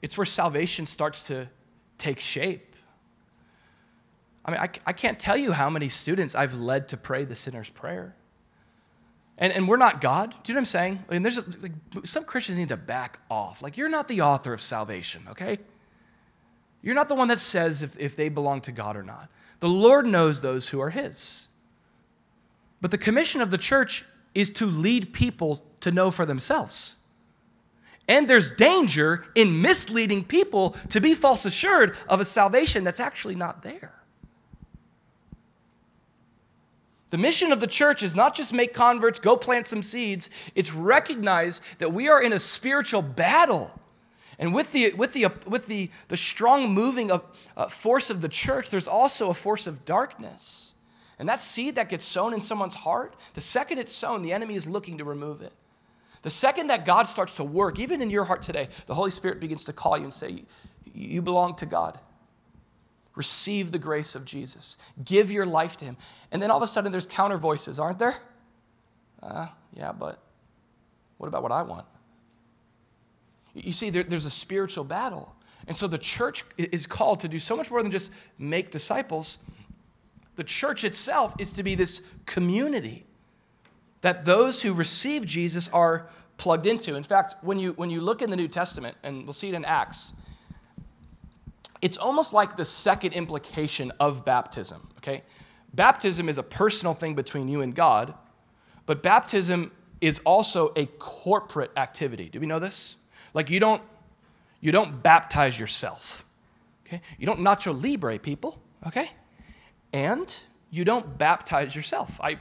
It's 0.00 0.16
where 0.16 0.24
salvation 0.24 0.86
starts 0.86 1.26
to 1.26 1.48
take 1.98 2.20
shape. 2.20 2.76
I 4.44 4.50
mean, 4.52 4.60
I, 4.60 4.70
I 4.86 4.92
can't 4.92 5.18
tell 5.18 5.36
you 5.36 5.52
how 5.52 5.68
many 5.68 5.88
students 5.90 6.34
I've 6.34 6.54
led 6.54 6.88
to 6.90 6.96
pray 6.96 7.24
the 7.24 7.36
sinner's 7.36 7.68
prayer. 7.68 8.14
And, 9.36 9.52
and 9.52 9.68
we're 9.68 9.76
not 9.76 10.00
God. 10.00 10.30
Do 10.30 10.52
you 10.52 10.54
know 10.54 10.58
what 10.58 10.62
I'm 10.62 10.64
saying? 10.66 11.04
I 11.08 11.12
mean, 11.14 11.22
there's 11.22 11.38
a, 11.38 11.60
like, 11.60 11.72
some 12.04 12.24
Christians 12.24 12.58
need 12.58 12.68
to 12.68 12.76
back 12.76 13.18
off. 13.28 13.60
Like, 13.60 13.76
you're 13.76 13.88
not 13.88 14.06
the 14.06 14.22
author 14.22 14.54
of 14.54 14.62
salvation, 14.62 15.22
okay? 15.30 15.58
You're 16.82 16.94
not 16.94 17.08
the 17.08 17.14
one 17.14 17.28
that 17.28 17.38
says 17.38 17.82
if, 17.82 17.98
if 17.98 18.16
they 18.16 18.28
belong 18.28 18.60
to 18.62 18.72
God 18.72 18.96
or 18.96 19.02
not. 19.02 19.28
The 19.60 19.68
Lord 19.68 20.06
knows 20.06 20.40
those 20.40 20.68
who 20.68 20.80
are 20.80 20.90
His. 20.90 21.48
But 22.80 22.90
the 22.90 22.98
commission 22.98 23.42
of 23.42 23.50
the 23.50 23.58
church 23.58 24.04
is 24.34 24.50
to 24.50 24.66
lead 24.66 25.12
people 25.12 25.62
to 25.80 25.90
know 25.90 26.10
for 26.10 26.24
themselves. 26.24 26.96
And 28.08 28.28
there's 28.28 28.52
danger 28.52 29.26
in 29.34 29.62
misleading 29.62 30.24
people 30.24 30.70
to 30.88 31.00
be 31.00 31.14
false 31.14 31.44
assured 31.44 31.96
of 32.08 32.20
a 32.20 32.24
salvation 32.24 32.82
that's 32.82 33.00
actually 33.00 33.36
not 33.36 33.62
there. 33.62 33.92
The 37.10 37.18
mission 37.18 37.52
of 37.52 37.60
the 37.60 37.66
church 37.66 38.02
is 38.02 38.16
not 38.16 38.34
just 38.34 38.52
make 38.52 38.72
converts, 38.72 39.18
go 39.18 39.36
plant 39.36 39.66
some 39.66 39.82
seeds. 39.82 40.30
It's 40.54 40.72
recognize 40.72 41.60
that 41.78 41.92
we 41.92 42.08
are 42.08 42.22
in 42.22 42.32
a 42.32 42.38
spiritual 42.38 43.02
battle. 43.02 43.79
And 44.40 44.54
with 44.54 44.72
the, 44.72 44.92
with 44.94 45.12
the, 45.12 45.28
with 45.46 45.66
the, 45.66 45.90
the 46.08 46.16
strong 46.16 46.72
moving 46.72 47.10
of, 47.10 47.22
uh, 47.58 47.66
force 47.66 48.08
of 48.08 48.22
the 48.22 48.28
church, 48.28 48.70
there's 48.70 48.88
also 48.88 49.28
a 49.28 49.34
force 49.34 49.66
of 49.66 49.84
darkness. 49.84 50.74
And 51.18 51.28
that 51.28 51.42
seed 51.42 51.74
that 51.74 51.90
gets 51.90 52.06
sown 52.06 52.32
in 52.32 52.40
someone's 52.40 52.74
heart, 52.74 53.14
the 53.34 53.42
second 53.42 53.78
it's 53.78 53.92
sown, 53.92 54.22
the 54.22 54.32
enemy 54.32 54.54
is 54.54 54.66
looking 54.66 54.96
to 54.96 55.04
remove 55.04 55.42
it. 55.42 55.52
The 56.22 56.30
second 56.30 56.68
that 56.68 56.86
God 56.86 57.06
starts 57.06 57.36
to 57.36 57.44
work, 57.44 57.78
even 57.78 58.00
in 58.00 58.08
your 58.08 58.24
heart 58.24 58.40
today, 58.40 58.68
the 58.86 58.94
Holy 58.94 59.10
Spirit 59.10 59.40
begins 59.40 59.64
to 59.64 59.74
call 59.74 59.98
you 59.98 60.04
and 60.04 60.12
say, 60.12 60.44
You 60.94 61.20
belong 61.20 61.54
to 61.56 61.66
God. 61.66 61.98
Receive 63.16 63.72
the 63.72 63.78
grace 63.78 64.14
of 64.14 64.24
Jesus. 64.24 64.78
Give 65.04 65.30
your 65.30 65.44
life 65.44 65.76
to 65.78 65.84
Him. 65.84 65.98
And 66.32 66.40
then 66.40 66.50
all 66.50 66.56
of 66.56 66.62
a 66.62 66.66
sudden, 66.66 66.92
there's 66.92 67.06
counter 67.06 67.36
voices, 67.36 67.78
aren't 67.78 67.98
there? 67.98 68.16
Uh, 69.22 69.48
yeah, 69.74 69.92
but 69.92 70.18
what 71.18 71.26
about 71.26 71.42
what 71.42 71.52
I 71.52 71.62
want? 71.62 71.84
You 73.54 73.72
see, 73.72 73.90
there, 73.90 74.02
there's 74.02 74.26
a 74.26 74.30
spiritual 74.30 74.84
battle. 74.84 75.34
And 75.66 75.76
so 75.76 75.86
the 75.86 75.98
church 75.98 76.44
is 76.56 76.86
called 76.86 77.20
to 77.20 77.28
do 77.28 77.38
so 77.38 77.56
much 77.56 77.70
more 77.70 77.82
than 77.82 77.92
just 77.92 78.12
make 78.38 78.70
disciples. 78.70 79.44
The 80.36 80.44
church 80.44 80.84
itself 80.84 81.34
is 81.38 81.52
to 81.52 81.62
be 81.62 81.74
this 81.74 82.06
community 82.26 83.04
that 84.00 84.24
those 84.24 84.62
who 84.62 84.72
receive 84.72 85.26
Jesus 85.26 85.68
are 85.68 86.08
plugged 86.38 86.66
into. 86.66 86.96
In 86.96 87.02
fact, 87.02 87.34
when 87.42 87.58
you, 87.58 87.72
when 87.72 87.90
you 87.90 88.00
look 88.00 88.22
in 88.22 88.30
the 88.30 88.36
New 88.36 88.48
Testament, 88.48 88.96
and 89.02 89.24
we'll 89.24 89.34
see 89.34 89.50
it 89.50 89.54
in 89.54 89.64
Acts, 89.64 90.14
it's 91.82 91.96
almost 91.98 92.32
like 92.32 92.56
the 92.56 92.64
second 92.64 93.12
implication 93.12 93.92
of 94.00 94.24
baptism, 94.24 94.88
okay? 94.98 95.22
Baptism 95.74 96.28
is 96.28 96.38
a 96.38 96.42
personal 96.42 96.94
thing 96.94 97.14
between 97.14 97.48
you 97.48 97.60
and 97.60 97.74
God, 97.74 98.14
but 98.86 99.02
baptism 99.02 99.70
is 100.00 100.20
also 100.20 100.72
a 100.76 100.86
corporate 100.86 101.70
activity. 101.76 102.28
Do 102.28 102.40
we 102.40 102.46
know 102.46 102.58
this? 102.58 102.96
Like 103.34 103.50
you 103.50 103.60
don't 103.60 103.82
you 104.60 104.72
don't 104.72 105.02
baptize 105.02 105.58
yourself. 105.58 106.24
Okay? 106.86 107.00
You 107.18 107.26
don't 107.26 107.40
nacho 107.40 107.72
libre 107.80 108.18
people, 108.18 108.60
okay? 108.86 109.10
And 109.92 110.36
you 110.70 110.84
don't 110.84 111.18
baptize 111.18 111.74
yourself. 111.74 112.20
I 112.22 112.36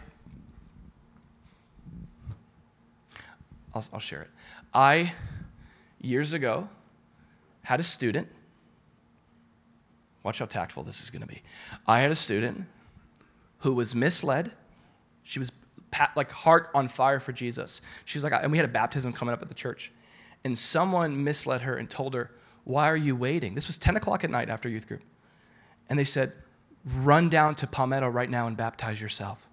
I'll, 3.74 3.86
I'll 3.94 4.00
share 4.00 4.24
it. 4.24 4.30
I 4.74 5.14
years 6.02 6.34
ago 6.34 6.70
had 7.64 7.80
a 7.80 7.84
student 7.84 8.28
Watch 10.24 10.40
how 10.40 10.46
tactful 10.46 10.84
this 10.84 11.02
is 11.02 11.10
going 11.10 11.22
to 11.22 11.28
be. 11.28 11.42
I 11.88 12.02
had 12.02 12.12
a 12.12 12.16
student 12.16 12.66
who 13.60 13.74
was 13.74 13.96
misled. 13.96 14.52
She 15.24 15.40
was 15.40 15.52
like 16.16 16.32
heart 16.32 16.70
on 16.76 16.88
fire 16.88 17.20
for 17.20 17.32
Jesus. 17.32 17.82
She 18.06 18.18
was 18.18 18.24
like, 18.24 18.34
and 18.34 18.52
we 18.52 18.58
had 18.58 18.66
a 18.66 18.72
baptism 18.72 19.14
coming 19.14 19.34
up 19.34 19.42
at 19.42 19.50
the 19.50 19.56
church. 19.56 19.92
And 20.44 20.58
someone 20.58 21.24
misled 21.24 21.62
her 21.64 21.76
and 21.76 21.90
told 21.90 22.14
her, 22.14 22.32
Why 22.64 22.90
are 22.90 22.98
you 22.98 23.16
waiting? 23.16 23.56
This 23.56 23.68
was 23.68 23.78
10 23.78 23.98
o'clock 23.98 24.24
at 24.24 24.30
night 24.30 24.50
after 24.50 24.70
youth 24.70 24.88
group. 24.88 25.02
And 25.90 25.98
they 26.00 26.04
said, 26.06 26.32
Run 26.86 27.30
down 27.30 27.56
to 27.56 27.68
Palmetto 27.68 28.08
right 28.08 28.30
now 28.30 28.48
and 28.48 28.56
baptize 28.56 29.02
yourself. 29.02 29.48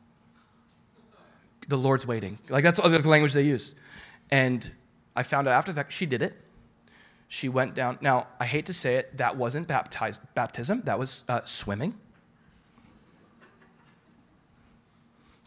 The 1.68 1.76
Lord's 1.76 2.07
waiting. 2.07 2.39
Like 2.49 2.62
that's 2.62 2.80
the 2.80 3.09
language 3.09 3.32
they 3.32 3.43
used. 3.43 3.76
And 4.30 4.70
I 5.16 5.22
found 5.22 5.49
out 5.49 5.53
after 5.53 5.72
that 5.72 5.91
she 5.91 6.07
did 6.07 6.22
it. 6.22 6.34
She 7.28 7.49
went 7.49 7.74
down. 7.74 7.99
Now, 8.01 8.28
I 8.39 8.47
hate 8.47 8.66
to 8.66 8.72
say 8.72 8.97
it, 8.97 9.16
that 9.16 9.37
wasn't 9.37 9.66
baptize, 9.66 10.18
baptism, 10.34 10.82
that 10.84 10.97
was 10.97 11.24
uh, 11.28 11.41
swimming. 11.45 11.95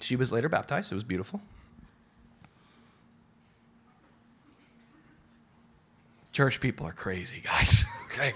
She 0.01 0.15
was 0.15 0.31
later 0.31 0.49
baptized. 0.49 0.91
It 0.91 0.95
was 0.95 1.03
beautiful. 1.03 1.41
Church 6.39 6.61
people 6.61 6.87
are 6.87 6.93
crazy, 6.93 7.41
guys. 7.41 7.83
okay? 8.05 8.31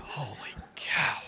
Holy 0.00 0.54
cow. 0.74 1.20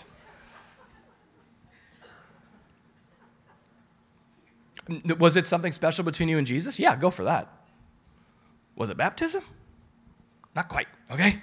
Was 5.19 5.35
it 5.35 5.45
something 5.45 5.71
special 5.71 6.03
between 6.03 6.29
you 6.29 6.39
and 6.39 6.47
Jesus? 6.47 6.79
Yeah, 6.79 6.95
go 6.95 7.11
for 7.11 7.25
that. 7.25 7.47
Was 8.75 8.89
it 8.89 8.97
baptism? 8.97 9.43
Not 10.55 10.67
quite, 10.67 10.87
okay? 11.11 11.39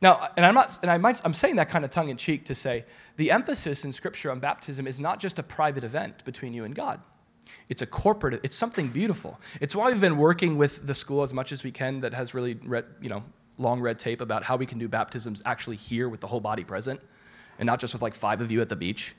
Now, 0.00 0.30
and 0.38 0.46
I'm 0.46 0.54
not, 0.54 0.78
and 0.80 0.90
I 0.90 0.96
might, 0.96 1.20
I'm 1.22 1.34
saying 1.34 1.56
that 1.56 1.68
kind 1.68 1.84
of 1.84 1.90
tongue 1.90 2.08
in 2.08 2.16
cheek 2.16 2.46
to 2.46 2.54
say 2.54 2.86
the 3.18 3.30
emphasis 3.30 3.84
in 3.84 3.92
Scripture 3.92 4.30
on 4.30 4.40
baptism 4.40 4.86
is 4.86 4.98
not 4.98 5.20
just 5.20 5.38
a 5.38 5.42
private 5.42 5.84
event 5.84 6.24
between 6.24 6.54
you 6.54 6.64
and 6.64 6.74
God. 6.74 7.02
It's 7.68 7.82
a 7.82 7.86
corporate. 7.86 8.40
It's 8.42 8.56
something 8.56 8.88
beautiful. 8.88 9.40
It's 9.60 9.74
why 9.74 9.90
we've 9.90 10.00
been 10.00 10.16
working 10.16 10.56
with 10.56 10.86
the 10.86 10.94
school 10.94 11.22
as 11.22 11.32
much 11.34 11.52
as 11.52 11.64
we 11.64 11.70
can 11.70 12.00
that 12.00 12.14
has 12.14 12.34
really, 12.34 12.54
read, 12.54 12.84
you 13.00 13.08
know, 13.08 13.22
long 13.58 13.80
red 13.80 13.98
tape 13.98 14.20
about 14.20 14.42
how 14.42 14.56
we 14.56 14.66
can 14.66 14.78
do 14.78 14.88
baptisms 14.88 15.42
actually 15.44 15.76
here 15.76 16.08
with 16.08 16.20
the 16.20 16.26
whole 16.26 16.40
body 16.40 16.64
present, 16.64 17.00
and 17.58 17.66
not 17.66 17.80
just 17.80 17.94
with 17.94 18.02
like 18.02 18.14
five 18.14 18.40
of 18.40 18.52
you 18.52 18.60
at 18.60 18.68
the 18.68 18.76
beach 18.76 19.14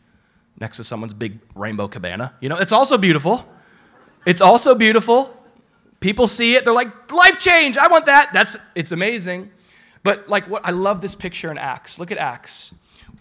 next 0.60 0.78
to 0.78 0.84
someone's 0.84 1.14
big 1.14 1.40
rainbow 1.56 1.88
cabana. 1.88 2.34
You 2.40 2.50
know, 2.50 2.58
it's 2.58 2.72
also 2.72 2.98
beautiful. 2.98 3.48
It's 4.26 4.42
also 4.42 4.76
beautiful. 4.76 5.34
People 6.00 6.28
see 6.28 6.56
it, 6.56 6.66
they're 6.66 6.74
like, 6.74 7.12
life 7.12 7.40
change, 7.40 7.78
I 7.78 7.88
want 7.88 8.06
that. 8.06 8.32
That's 8.34 8.58
it's 8.76 8.92
amazing. 8.92 9.52
But 10.04 10.30
like 10.30 10.48
what 10.50 10.66
I 10.66 10.72
love 10.72 11.02
this 11.02 11.16
picture 11.16 11.50
in 11.52 11.58
Acts. 11.58 12.00
Look 12.00 12.12
at 12.12 12.18
Acts. 12.18 12.76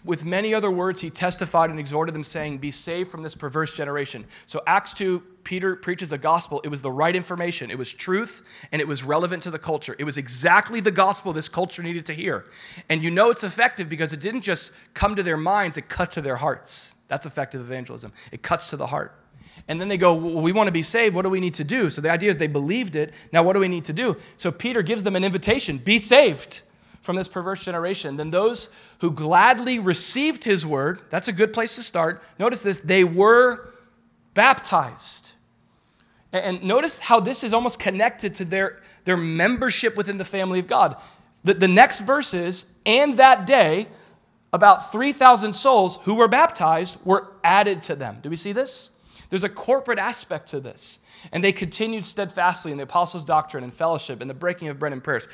With 0.07 0.23
many 0.23 0.53
other 0.53 0.71
words, 0.71 1.01
he 1.01 1.09
testified 1.09 1.69
and 1.69 1.79
exhorted 1.79 2.15
them, 2.15 2.23
saying, 2.23 2.59
Be 2.59 2.71
saved 2.71 3.11
from 3.11 3.23
this 3.23 3.35
perverse 3.35 3.75
generation. 3.75 4.25
So, 4.45 4.63
Acts 4.65 4.93
2, 4.93 5.21
Peter 5.43 5.75
preaches 5.75 6.13
a 6.13 6.17
gospel. 6.17 6.61
It 6.63 6.69
was 6.69 6.81
the 6.81 6.91
right 6.91 7.13
information, 7.13 7.69
it 7.69 7.77
was 7.77 7.91
truth, 7.91 8.41
and 8.71 8.81
it 8.81 8.87
was 8.87 9.03
relevant 9.03 9.43
to 9.43 9.51
the 9.51 9.59
culture. 9.59 9.97
It 9.99 10.05
was 10.05 10.17
exactly 10.17 10.79
the 10.79 10.91
gospel 10.91 11.33
this 11.33 11.49
culture 11.49 11.83
needed 11.83 12.05
to 12.05 12.13
hear. 12.13 12.45
And 12.87 13.03
you 13.03 13.11
know 13.11 13.31
it's 13.31 13.43
effective 13.43 13.89
because 13.89 14.13
it 14.13 14.21
didn't 14.21 14.41
just 14.41 14.73
come 14.93 15.15
to 15.17 15.23
their 15.23 15.37
minds, 15.37 15.77
it 15.77 15.89
cut 15.89 16.11
to 16.11 16.21
their 16.21 16.37
hearts. 16.37 16.95
That's 17.09 17.25
effective 17.25 17.59
evangelism. 17.59 18.13
It 18.31 18.41
cuts 18.41 18.69
to 18.69 18.77
the 18.77 18.87
heart. 18.87 19.13
And 19.67 19.81
then 19.81 19.89
they 19.89 19.97
go, 19.97 20.13
well, 20.13 20.41
We 20.41 20.53
want 20.53 20.67
to 20.67 20.73
be 20.73 20.83
saved. 20.83 21.15
What 21.15 21.23
do 21.23 21.29
we 21.29 21.41
need 21.41 21.55
to 21.55 21.65
do? 21.65 21.89
So 21.89 21.99
the 21.99 22.11
idea 22.11 22.29
is 22.29 22.37
they 22.37 22.47
believed 22.47 22.95
it. 22.95 23.13
Now, 23.33 23.43
what 23.43 23.53
do 23.53 23.59
we 23.59 23.67
need 23.67 23.83
to 23.85 23.93
do? 23.93 24.15
So 24.37 24.51
Peter 24.51 24.81
gives 24.81 25.03
them 25.03 25.17
an 25.17 25.25
invitation 25.25 25.77
be 25.77 25.99
saved 25.99 26.61
from 27.07 27.15
this 27.15 27.29
perverse 27.29 27.63
generation. 27.63 28.17
Then 28.17 28.31
those 28.31 28.75
who 28.99 29.11
gladly 29.11 29.79
received 29.79 30.43
his 30.43 30.65
word, 30.65 30.99
that's 31.09 31.29
a 31.29 31.31
good 31.31 31.53
place 31.53 31.77
to 31.77 31.81
start. 31.81 32.21
Notice 32.37 32.63
this, 32.63 32.81
they 32.81 33.05
were 33.05 33.69
baptized. 34.33 35.31
And 36.33 36.61
notice 36.61 36.99
how 36.99 37.21
this 37.21 37.45
is 37.45 37.53
almost 37.53 37.79
connected 37.79 38.35
to 38.35 38.45
their, 38.45 38.81
their 39.05 39.15
membership 39.15 39.95
within 39.95 40.17
the 40.17 40.25
family 40.25 40.59
of 40.59 40.67
God. 40.67 40.97
The, 41.45 41.53
the 41.53 41.67
next 41.69 42.01
verses, 42.01 42.77
and 42.85 43.13
that 43.13 43.47
day, 43.47 43.87
about 44.51 44.91
3,000 44.91 45.53
souls 45.53 45.99
who 46.03 46.15
were 46.15 46.27
baptized 46.27 47.05
were 47.05 47.31
added 47.41 47.81
to 47.83 47.95
them. 47.95 48.19
Do 48.21 48.29
we 48.29 48.35
see 48.35 48.51
this? 48.51 48.91
There's 49.29 49.45
a 49.45 49.49
corporate 49.49 49.97
aspect 49.97 50.49
to 50.49 50.59
this. 50.59 50.99
And 51.31 51.41
they 51.41 51.53
continued 51.53 52.03
steadfastly 52.03 52.71
in 52.71 52.77
the 52.77 52.83
apostles' 52.83 53.23
doctrine 53.23 53.63
and 53.63 53.73
fellowship 53.73 54.19
and 54.19 54.29
the 54.29 54.33
breaking 54.33 54.67
of 54.67 54.77
bread 54.77 54.91
and 54.91 55.01
prayers. 55.01 55.29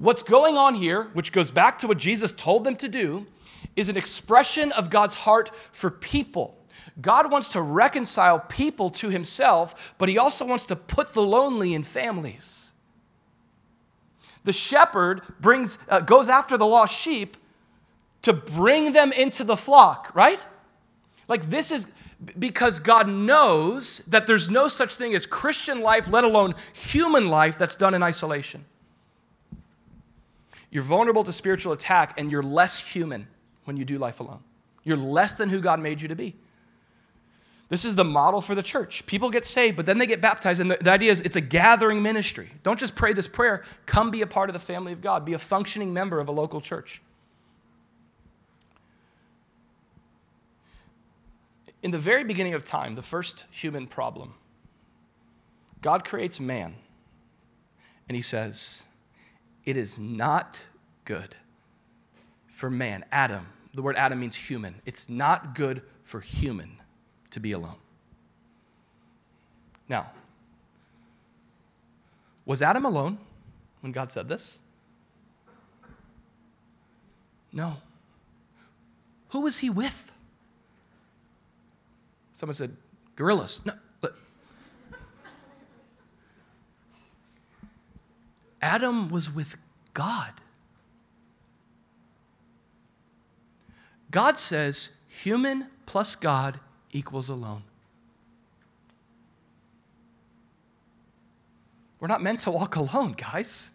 What's 0.00 0.22
going 0.22 0.56
on 0.56 0.76
here, 0.76 1.04
which 1.12 1.32
goes 1.32 1.50
back 1.50 1.78
to 1.80 1.88
what 1.88 1.98
Jesus 1.98 2.30
told 2.30 2.62
them 2.64 2.76
to 2.76 2.88
do, 2.88 3.26
is 3.74 3.88
an 3.88 3.96
expression 3.96 4.70
of 4.72 4.90
God's 4.90 5.14
heart 5.14 5.54
for 5.72 5.90
people. 5.90 6.56
God 7.00 7.30
wants 7.30 7.48
to 7.50 7.62
reconcile 7.62 8.40
people 8.40 8.90
to 8.90 9.08
himself, 9.08 9.94
but 9.98 10.08
he 10.08 10.16
also 10.16 10.46
wants 10.46 10.66
to 10.66 10.76
put 10.76 11.14
the 11.14 11.22
lonely 11.22 11.74
in 11.74 11.82
families. 11.82 12.72
The 14.44 14.52
shepherd 14.52 15.22
brings, 15.40 15.84
uh, 15.88 16.00
goes 16.00 16.28
after 16.28 16.56
the 16.56 16.66
lost 16.66 16.96
sheep 16.96 17.36
to 18.22 18.32
bring 18.32 18.92
them 18.92 19.10
into 19.12 19.42
the 19.42 19.56
flock, 19.56 20.12
right? 20.14 20.42
Like 21.26 21.50
this 21.50 21.70
is 21.72 21.92
because 22.38 22.80
God 22.80 23.08
knows 23.08 23.98
that 24.06 24.26
there's 24.26 24.48
no 24.48 24.68
such 24.68 24.94
thing 24.94 25.14
as 25.14 25.26
Christian 25.26 25.80
life, 25.80 26.10
let 26.10 26.24
alone 26.24 26.54
human 26.72 27.28
life, 27.28 27.58
that's 27.58 27.76
done 27.76 27.94
in 27.94 28.02
isolation. 28.02 28.64
You're 30.70 30.82
vulnerable 30.82 31.24
to 31.24 31.32
spiritual 31.32 31.72
attack 31.72 32.14
and 32.18 32.30
you're 32.30 32.42
less 32.42 32.80
human 32.80 33.26
when 33.64 33.76
you 33.76 33.84
do 33.84 33.98
life 33.98 34.20
alone. 34.20 34.40
You're 34.84 34.96
less 34.96 35.34
than 35.34 35.48
who 35.48 35.60
God 35.60 35.80
made 35.80 36.00
you 36.00 36.08
to 36.08 36.16
be. 36.16 36.36
This 37.68 37.84
is 37.84 37.96
the 37.96 38.04
model 38.04 38.40
for 38.40 38.54
the 38.54 38.62
church. 38.62 39.04
People 39.04 39.28
get 39.28 39.44
saved, 39.44 39.76
but 39.76 39.84
then 39.84 39.98
they 39.98 40.06
get 40.06 40.22
baptized. 40.22 40.60
And 40.60 40.70
the, 40.70 40.78
the, 40.80 40.90
idea 40.90 41.12
is 41.12 41.20
it's 41.20 41.36
a 41.36 41.40
gathering 41.40 42.02
ministry. 42.02 42.50
Don't 42.62 42.80
just 42.80 42.96
pray 42.96 43.12
this 43.12 43.28
prayer, 43.28 43.62
come 43.84 44.10
be 44.10 44.22
a 44.22 44.26
part 44.26 44.48
of 44.48 44.54
the 44.54 44.58
family 44.58 44.92
of 44.92 45.02
God, 45.02 45.24
be 45.26 45.34
a 45.34 45.38
functioning 45.38 45.92
member 45.92 46.18
of 46.18 46.28
a 46.28 46.32
local 46.32 46.62
church. 46.62 47.02
In 51.82 51.90
the 51.90 51.98
very 51.98 52.24
beginning 52.24 52.54
of 52.54 52.64
time, 52.64 52.94
the 52.94 53.02
first 53.02 53.44
human 53.50 53.86
problem, 53.86 54.34
God 55.82 56.04
creates 56.04 56.40
man, 56.40 56.74
and 58.08 58.16
he 58.16 58.22
says, 58.22 58.87
it 59.68 59.76
is 59.76 59.98
not 59.98 60.62
good 61.04 61.36
for 62.46 62.70
man, 62.70 63.04
Adam. 63.12 63.48
The 63.74 63.82
word 63.82 63.96
Adam 63.96 64.18
means 64.18 64.34
human. 64.34 64.76
It's 64.86 65.10
not 65.10 65.54
good 65.54 65.82
for 66.02 66.20
human 66.20 66.80
to 67.32 67.38
be 67.38 67.52
alone. 67.52 67.76
Now, 69.86 70.10
was 72.46 72.62
Adam 72.62 72.86
alone 72.86 73.18
when 73.82 73.92
God 73.92 74.10
said 74.10 74.26
this? 74.26 74.60
No. 77.52 77.76
Who 79.32 79.42
was 79.42 79.58
he 79.58 79.68
with? 79.68 80.10
Someone 82.32 82.54
said, 82.54 82.74
gorillas. 83.16 83.60
No, 83.66 83.74
Adam 88.60 89.08
was 89.08 89.32
with 89.32 89.56
God. 89.94 90.32
God 94.10 94.38
says 94.38 94.96
human 95.08 95.66
plus 95.86 96.14
God 96.14 96.60
equals 96.92 97.28
alone. 97.28 97.62
We're 102.00 102.08
not 102.08 102.22
meant 102.22 102.40
to 102.40 102.50
walk 102.50 102.76
alone, 102.76 103.12
guys. 103.12 103.72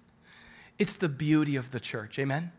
It's 0.80 0.96
the 0.96 1.10
beauty 1.10 1.56
of 1.56 1.72
the 1.72 1.80
church. 1.80 2.18
Amen? 2.18 2.52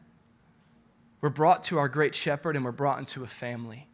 We're 1.21 1.31
brought 1.31 1.65
to 1.65 1.79
our 1.79 1.89
great 1.89 2.15
shepherd 2.15 2.55
and 2.55 2.65
we're 2.65 2.73
brought 2.73 2.99
into 2.99 3.25
a 3.25 3.27
family. 3.27 3.87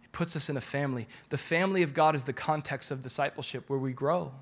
He 0.00 0.08
puts 0.12 0.34
us 0.34 0.48
in 0.48 0.56
a 0.56 0.62
family. 0.62 1.06
The 1.28 1.38
family 1.38 1.82
of 1.82 1.92
God 1.92 2.14
is 2.14 2.24
the 2.24 2.32
context 2.32 2.90
of 2.90 3.02
discipleship 3.02 3.68
where 3.68 3.78
we 3.78 3.92
grow 3.92 4.32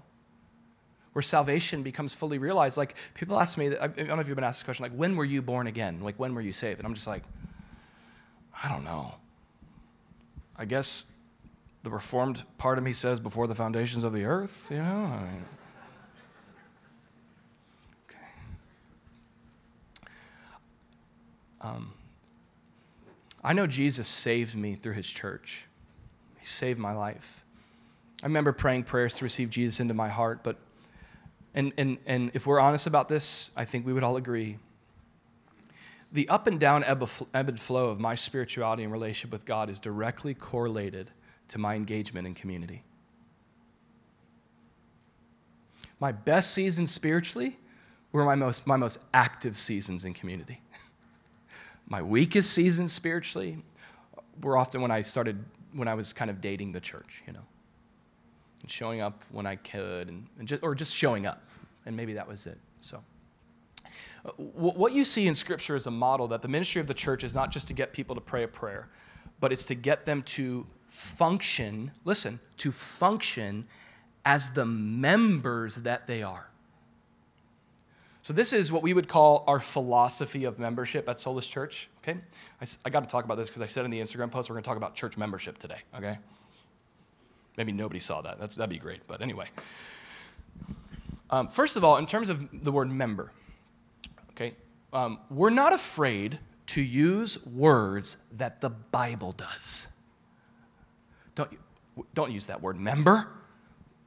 where 1.18 1.22
salvation 1.24 1.82
becomes 1.82 2.14
fully 2.14 2.38
realized. 2.38 2.76
Like 2.76 2.94
people 3.14 3.40
ask 3.40 3.58
me, 3.58 3.76
I 3.76 3.88
don't 3.88 4.06
know 4.06 4.20
if 4.20 4.28
you've 4.28 4.36
been 4.36 4.44
asked 4.44 4.60
this 4.60 4.64
question, 4.64 4.84
like 4.84 4.92
when 4.92 5.16
were 5.16 5.24
you 5.24 5.42
born 5.42 5.66
again? 5.66 6.00
Like 6.00 6.16
when 6.16 6.32
were 6.32 6.40
you 6.40 6.52
saved? 6.52 6.78
And 6.78 6.86
I'm 6.86 6.94
just 6.94 7.08
like, 7.08 7.24
I 8.62 8.68
don't 8.68 8.84
know. 8.84 9.16
I 10.56 10.64
guess 10.64 11.06
the 11.82 11.90
reformed 11.90 12.44
part 12.56 12.78
of 12.78 12.84
me 12.84 12.92
says 12.92 13.18
before 13.18 13.48
the 13.48 13.54
foundations 13.56 14.04
of 14.04 14.12
the 14.12 14.26
earth, 14.26 14.68
you 14.70 14.76
know? 14.76 14.84
I 14.84 15.22
mean, 15.22 15.44
okay. 18.08 18.18
Um, 21.60 21.94
I 23.42 23.54
know 23.54 23.66
Jesus 23.66 24.06
saved 24.06 24.54
me 24.54 24.76
through 24.76 24.94
his 24.94 25.10
church. 25.10 25.66
He 26.38 26.46
saved 26.46 26.78
my 26.78 26.92
life. 26.92 27.44
I 28.22 28.26
remember 28.26 28.52
praying 28.52 28.84
prayers 28.84 29.16
to 29.16 29.24
receive 29.24 29.50
Jesus 29.50 29.80
into 29.80 29.94
my 29.94 30.08
heart, 30.08 30.44
but 30.44 30.58
and, 31.59 31.72
and, 31.76 31.98
and 32.06 32.30
if 32.34 32.46
we're 32.46 32.61
honest 32.61 32.86
about 32.86 33.09
this, 33.09 33.50
I 33.56 33.64
think 33.64 33.84
we 33.84 33.92
would 33.92 34.04
all 34.04 34.16
agree. 34.16 34.59
The 36.12 36.28
up 36.28 36.46
and 36.46 36.61
down 36.61 36.84
ebb, 36.84 37.06
and 37.34 37.61
flow 37.61 37.90
of 37.90 37.98
my 37.98 38.14
spirituality 38.14 38.84
and 38.84 38.92
relationship 38.92 39.32
with 39.32 39.44
God 39.44 39.68
is 39.68 39.80
directly 39.80 40.34
correlated 40.34 41.11
to 41.48 41.59
my 41.59 41.74
engagement 41.74 42.28
in 42.28 42.34
community. 42.34 42.84
My 45.98 46.12
best 46.12 46.52
seasons 46.52 46.92
spiritually 46.92 47.59
were 48.12 48.24
my 48.24 48.36
most, 48.36 48.64
my 48.64 48.76
most 48.76 49.00
active 49.12 49.56
seasons 49.56 50.04
in 50.04 50.14
community. 50.14 50.61
my 51.88 52.00
weakest 52.00 52.52
seasons 52.52 52.92
spiritually 52.92 53.59
were 54.40 54.56
often 54.56 54.80
when 54.80 54.92
I 54.92 55.02
started, 55.02 55.44
when 55.72 55.88
I 55.88 55.94
was 55.94 56.12
kind 56.12 56.30
of 56.30 56.40
dating 56.40 56.70
the 56.70 56.80
church, 56.80 57.24
you 57.26 57.32
know 57.32 57.42
and 58.62 58.70
showing 58.70 59.00
up 59.00 59.24
when 59.30 59.46
I 59.46 59.56
could, 59.56 60.09
and, 60.09 60.26
and 60.38 60.48
just, 60.48 60.62
or 60.62 60.74
just 60.74 60.94
showing 60.94 61.26
up. 61.26 61.42
And 61.89 61.97
maybe 61.97 62.12
that 62.12 62.28
was 62.28 62.47
it. 62.47 62.59
So, 62.82 63.03
uh, 64.26 64.30
what 64.32 64.93
you 64.93 65.07
see 65.07 65.26
in 65.26 65.34
Scripture 65.34 65.74
is 65.74 65.86
a 65.86 65.91
model 65.91 66.28
that 66.28 66.43
the 66.43 66.49
ministry 66.49 66.82
of 66.82 66.86
the 66.86 66.93
church 66.93 67.24
is 67.24 67.34
not 67.34 67.51
just 67.51 67.66
to 67.68 67.74
get 67.74 67.95
people 67.95 68.14
to 68.14 68.20
pray 68.20 68.43
a 68.43 68.49
prayer, 68.49 68.89
but 69.41 69.55
it's 69.55 69.64
to 69.64 69.74
get 69.74 70.05
them 70.05 70.22
to 70.24 70.66
function, 70.89 71.91
listen, 72.05 72.41
to 72.59 72.70
function 72.70 73.66
as 74.26 74.53
the 74.53 74.66
members 74.66 75.76
that 75.76 76.07
they 76.07 76.22
are. 76.22 76.51
So, 78.20 78.34
this 78.34 78.53
is 78.53 78.70
what 78.70 78.82
we 78.82 78.93
would 78.93 79.09
call 79.09 79.45
our 79.47 79.61
philosophy 79.61 80.45
of 80.45 80.59
membership 80.59 81.09
at 81.09 81.18
Solus 81.18 81.47
Church. 81.47 81.89
Okay? 82.03 82.20
I, 82.61 82.66
I 82.84 82.91
got 82.91 83.03
to 83.03 83.09
talk 83.09 83.24
about 83.24 83.39
this 83.39 83.49
because 83.49 83.62
I 83.62 83.66
said 83.66 83.86
in 83.86 83.91
the 83.91 84.01
Instagram 84.01 84.30
post 84.30 84.51
we're 84.51 84.57
going 84.57 84.64
to 84.64 84.68
talk 84.68 84.76
about 84.76 84.95
church 84.95 85.16
membership 85.16 85.57
today. 85.57 85.78
Okay? 85.97 86.18
Maybe 87.57 87.72
nobody 87.72 87.99
saw 87.99 88.20
that. 88.20 88.39
That's, 88.39 88.57
that'd 88.57 88.68
be 88.68 88.78
great. 88.78 89.01
But 89.07 89.22
anyway. 89.22 89.49
Um, 91.30 91.48
first 91.48 91.76
of 91.76 91.84
all, 91.84 91.96
in 91.96 92.06
terms 92.06 92.28
of 92.28 92.64
the 92.64 92.72
word 92.72 92.90
member, 92.90 93.32
okay, 94.30 94.54
um, 94.92 95.18
we're 95.30 95.50
not 95.50 95.72
afraid 95.72 96.38
to 96.66 96.82
use 96.82 97.44
words 97.46 98.22
that 98.32 98.60
the 98.60 98.70
Bible 98.70 99.32
does. 99.32 100.00
Don't, 101.34 101.50
don't 102.14 102.32
use 102.32 102.46
that 102.46 102.62
word 102.62 102.78
member. 102.78 103.28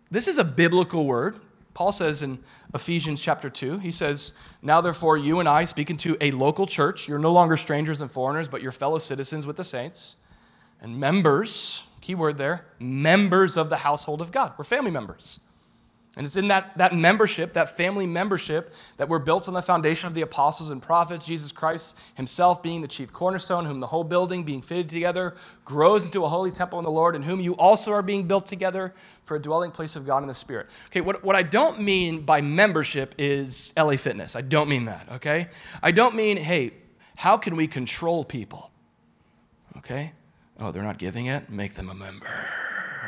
This 0.09 0.28
is 0.28 0.38
a 0.38 0.43
biblical 0.43 1.05
word. 1.05 1.39
Paul 1.74 1.91
says 1.91 2.22
in 2.22 2.39
Ephesians 2.74 3.22
chapter 3.22 3.49
2, 3.49 3.80
he 3.80 3.91
says, 3.91 4.38
Now 4.61 4.82
therefore, 4.82 5.17
you 5.17 5.39
and 5.39 5.47
I, 5.47 5.65
speaking 5.65 5.97
to 5.97 6.17
a 6.19 6.32
local 6.32 6.65
church, 6.65 7.07
you're 7.07 7.19
no 7.19 7.32
longer 7.32 7.55
strangers 7.55 8.01
and 8.01 8.11
foreigners, 8.11 8.47
but 8.47 8.61
you're 8.61 8.72
fellow 8.72 8.99
citizens 8.99 9.47
with 9.47 9.57
the 9.57 9.63
saints 9.63 10.17
and 10.82 10.99
members 10.99 11.88
key 12.01 12.15
word 12.15 12.38
there, 12.38 12.65
members 12.80 13.55
of 13.55 13.69
the 13.69 13.78
household 13.78 14.22
of 14.22 14.32
God. 14.32 14.53
We're 14.57 14.65
family 14.65 14.91
members. 14.91 15.39
And 16.18 16.26
it's 16.26 16.36
in 16.36 16.49
that, 16.49 16.78
that 16.78 16.93
membership, 16.93 17.53
that 17.53 17.78
family 17.78 18.05
membership, 18.05 18.74
that 18.97 19.07
we're 19.07 19.20
built 19.20 19.47
on 19.47 19.53
the 19.53 19.62
foundation 19.62 20.07
of 20.07 20.14
the 20.14 20.22
apostles 20.22 20.70
and 20.70 20.82
prophets, 20.82 21.26
Jesus 21.26 21.53
Christ 21.53 21.97
himself 22.16 22.62
being 22.62 22.82
the 22.82 22.88
chief 22.88 23.14
cornerstone, 23.14 23.64
whom 23.64 23.80
the 23.80 23.88
whole 23.88 24.03
building, 24.03 24.43
being 24.43 24.62
fitted 24.62 24.89
together, 24.89 25.36
grows 25.64 26.03
into 26.03 26.26
a 26.26 26.28
holy 26.28 26.51
temple 26.51 26.80
in 26.80 26.84
the 26.84 26.91
Lord, 26.91 27.16
in 27.16 27.22
whom 27.22 27.39
you 27.39 27.53
also 27.55 27.93
are 27.93 28.01
being 28.01 28.28
built 28.28 28.45
together 28.45 28.93
for 29.24 29.38
a 29.38 29.41
dwelling 29.41 29.72
place 29.72 29.95
of 29.95 30.05
God 30.05 30.22
in 30.22 30.28
the 30.28 30.34
Spirit. 30.34 30.68
Okay, 30.88 30.99
what, 30.99 31.24
what 31.24 31.38
I 31.38 31.43
don't 31.43 31.80
mean 31.80 32.22
by 32.22 32.41
membership 32.41 33.16
is 33.18 33.72
LA 33.78 33.95
Fitness. 33.95 34.36
I 34.36 34.41
don't 34.41 34.68
mean 34.68 34.86
that, 34.86 35.07
okay? 35.14 35.47
I 35.82 35.91
don't 35.91 36.16
mean, 36.16 36.36
hey, 36.36 36.74
how 37.16 37.38
can 37.38 37.55
we 37.55 37.68
control 37.68 38.26
people? 38.26 38.70
Okay? 39.78 40.12
Oh, 40.62 40.72
they're 40.72 40.84
not 40.84 40.97
giving 40.97 41.26
it, 41.26 41.49
make 41.49 41.74
them 41.74 41.89
a 41.89 41.93
member. 41.93 42.28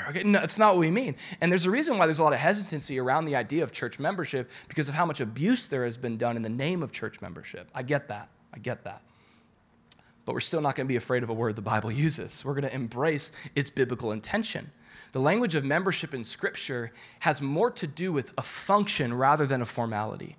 Okay, 0.10 0.24
no, 0.24 0.40
it's 0.40 0.58
not 0.58 0.74
what 0.74 0.80
we 0.80 0.92
mean. 0.92 1.16
And 1.40 1.52
there's 1.52 1.66
a 1.66 1.72
reason 1.72 1.98
why 1.98 2.06
there's 2.06 2.20
a 2.20 2.24
lot 2.24 2.34
of 2.34 2.40
hesitancy 2.40 3.00
around 3.00 3.26
the 3.26 3.36
idea 3.36 3.64
of 3.64 3.72
church 3.72 4.00
membership 4.00 4.52
because 4.68 4.90
of 4.90 4.96
how 4.96 5.06
much 5.06 5.22
abuse 5.22 5.68
there 5.68 5.86
has 5.86 5.96
been 5.96 6.18
done 6.18 6.36
in 6.36 6.42
the 6.42 6.50
name 6.50 6.84
of 6.84 6.92
church 6.92 7.22
membership. 7.22 7.70
I 7.74 7.84
get 7.84 8.10
that. 8.10 8.28
I 8.54 8.60
get 8.60 8.84
that. 8.84 9.02
But 10.26 10.34
we're 10.34 10.42
still 10.42 10.62
not 10.62 10.76
going 10.76 10.88
to 10.88 10.92
be 10.92 10.96
afraid 10.96 11.24
of 11.24 11.30
a 11.30 11.34
word 11.34 11.56
the 11.56 11.62
Bible 11.62 11.92
uses. 11.92 12.44
We're 12.44 12.54
going 12.54 12.64
to 12.64 12.74
embrace 12.74 13.32
its 13.56 13.70
biblical 13.70 14.12
intention. 14.12 14.72
The 15.12 15.20
language 15.20 15.56
of 15.56 15.64
membership 15.64 16.14
in 16.14 16.24
Scripture 16.24 16.92
has 17.20 17.42
more 17.42 17.70
to 17.72 17.88
do 17.88 18.12
with 18.12 18.34
a 18.38 18.42
function 18.42 19.14
rather 19.14 19.46
than 19.46 19.62
a 19.62 19.66
formality. 19.66 20.38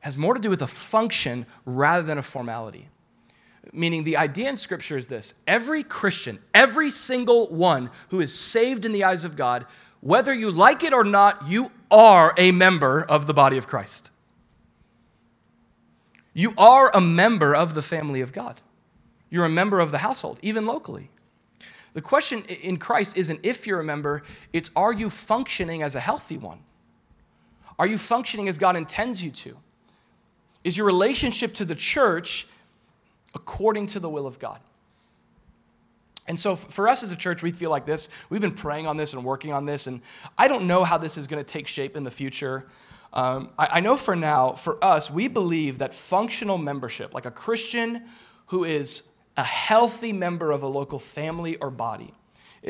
Has 0.00 0.18
more 0.18 0.34
to 0.34 0.40
do 0.40 0.50
with 0.50 0.60
a 0.60 0.66
function 0.66 1.46
rather 1.64 2.06
than 2.06 2.18
a 2.18 2.22
formality. 2.22 2.88
Meaning, 3.72 4.04
the 4.04 4.16
idea 4.16 4.48
in 4.48 4.56
Scripture 4.56 4.98
is 4.98 5.08
this 5.08 5.42
every 5.46 5.82
Christian, 5.82 6.38
every 6.52 6.90
single 6.90 7.48
one 7.48 7.90
who 8.10 8.20
is 8.20 8.38
saved 8.38 8.84
in 8.84 8.92
the 8.92 9.04
eyes 9.04 9.24
of 9.24 9.36
God, 9.36 9.66
whether 10.00 10.34
you 10.34 10.50
like 10.50 10.82
it 10.82 10.92
or 10.92 11.04
not, 11.04 11.48
you 11.48 11.70
are 11.90 12.34
a 12.36 12.52
member 12.52 13.02
of 13.02 13.26
the 13.26 13.34
body 13.34 13.56
of 13.56 13.66
Christ. 13.66 14.10
You 16.34 16.52
are 16.58 16.90
a 16.92 17.00
member 17.00 17.54
of 17.54 17.74
the 17.74 17.82
family 17.82 18.20
of 18.20 18.32
God. 18.32 18.60
You're 19.30 19.44
a 19.44 19.50
member 19.50 19.80
of 19.80 19.92
the 19.92 19.98
household, 19.98 20.38
even 20.42 20.66
locally. 20.66 21.10
The 21.94 22.02
question 22.02 22.44
in 22.44 22.76
Christ 22.76 23.16
isn't 23.16 23.40
if 23.44 23.66
you're 23.66 23.80
a 23.80 23.84
member, 23.84 24.24
it's 24.52 24.70
are 24.76 24.92
you 24.92 25.08
functioning 25.08 25.82
as 25.82 25.94
a 25.94 26.00
healthy 26.00 26.36
one? 26.36 26.58
Are 27.78 27.86
you 27.86 27.98
functioning 27.98 28.48
as 28.48 28.58
God 28.58 28.76
intends 28.76 29.22
you 29.22 29.30
to? 29.30 29.56
Is 30.64 30.76
your 30.76 30.86
relationship 30.86 31.54
to 31.54 31.64
the 31.64 31.74
church 31.74 32.48
according 33.34 33.86
to 33.86 34.00
the 34.00 34.08
will 34.08 34.26
of 34.26 34.38
God. 34.38 34.60
And 36.26 36.40
so 36.40 36.56
for 36.56 36.88
us 36.88 37.02
as 37.02 37.10
a 37.10 37.16
church, 37.16 37.42
we 37.42 37.50
feel 37.50 37.70
like 37.70 37.84
this. 37.84 38.08
We've 38.30 38.40
been 38.40 38.54
praying 38.54 38.86
on 38.86 38.96
this 38.96 39.12
and 39.12 39.24
working 39.24 39.52
on 39.52 39.66
this, 39.66 39.86
and 39.86 40.00
I 40.38 40.48
don't 40.48 40.66
know 40.66 40.84
how 40.84 40.96
this 40.96 41.18
is 41.18 41.26
going 41.26 41.44
to 41.44 41.48
take 41.48 41.66
shape 41.66 41.96
in 41.96 42.04
the 42.04 42.10
future. 42.10 42.66
Um, 43.12 43.50
I, 43.58 43.68
I 43.72 43.80
know 43.80 43.96
for 43.96 44.16
now, 44.16 44.52
for 44.52 44.82
us, 44.82 45.10
we 45.10 45.28
believe 45.28 45.78
that 45.78 45.92
functional 45.92 46.58
membership, 46.58 47.12
like 47.14 47.26
a 47.26 47.30
Christian 47.30 48.04
who 48.46 48.64
is 48.64 49.14
a 49.36 49.44
healthy 49.44 50.12
member 50.12 50.50
of 50.50 50.62
a 50.62 50.66
local 50.66 50.98
family 50.98 51.56
or 51.56 51.70
body, 51.70 52.14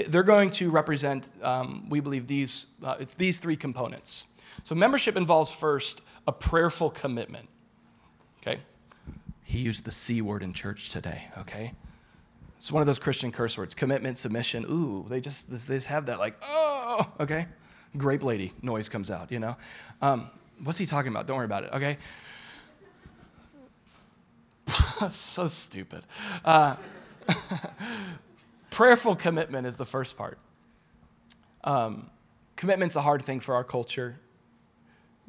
they're 0.09 0.25
going 0.25 0.51
to 0.51 0.71
represent, 0.71 1.31
um, 1.43 1.89
we 1.89 2.01
believe, 2.01 2.27
these, 2.27 2.75
uh, 2.83 2.97
it's 2.99 3.15
these 3.15 3.39
three 3.39 3.57
components. 3.57 4.27
So 4.65 4.75
membership 4.75 5.17
involves 5.17 5.53
first 5.53 6.03
a 6.27 6.33
prayerful 6.33 6.91
commitment. 6.91 7.49
Okay? 8.41 8.59
He 9.45 9.59
used 9.59 9.85
the 9.85 9.93
C 9.93 10.23
word 10.23 10.43
in 10.43 10.53
church 10.53 10.91
today, 10.91 11.29
okay? 11.39 11.75
It's 12.57 12.73
one 12.73 12.81
of 12.81 12.87
those 12.87 12.99
Christian 12.99 13.31
curse 13.31 13.57
words 13.59 13.75
commitment, 13.75 14.19
submission. 14.19 14.65
Ooh, 14.69 15.05
they 15.09 15.21
just, 15.21 15.51
they 15.69 15.75
just 15.77 15.87
have 15.87 16.07
that, 16.07 16.19
like, 16.19 16.35
oh, 16.43 17.07
okay? 17.21 17.47
Grape 17.97 18.23
lady 18.23 18.53
noise 18.63 18.89
comes 18.89 19.11
out, 19.11 19.31
you 19.31 19.39
know? 19.39 19.57
Um, 20.01 20.31
what's 20.63 20.79
he 20.79 20.87
talking 20.87 21.13
about? 21.13 21.27
Don't 21.27 21.37
worry 21.37 21.45
about 21.45 21.65
it, 21.65 21.73
okay? 21.75 21.99
so 25.11 25.47
stupid. 25.47 26.05
Uh, 26.43 26.77
prayerful 28.71 29.15
commitment 29.15 29.67
is 29.67 29.77
the 29.77 29.85
first 29.85 30.17
part. 30.17 30.39
Um, 31.65 32.11
commitment's 32.57 32.97
a 32.97 33.03
hard 33.03 33.23
thing 33.23 33.41
for 33.41 33.55
our 33.55 33.65
culture 33.65 34.17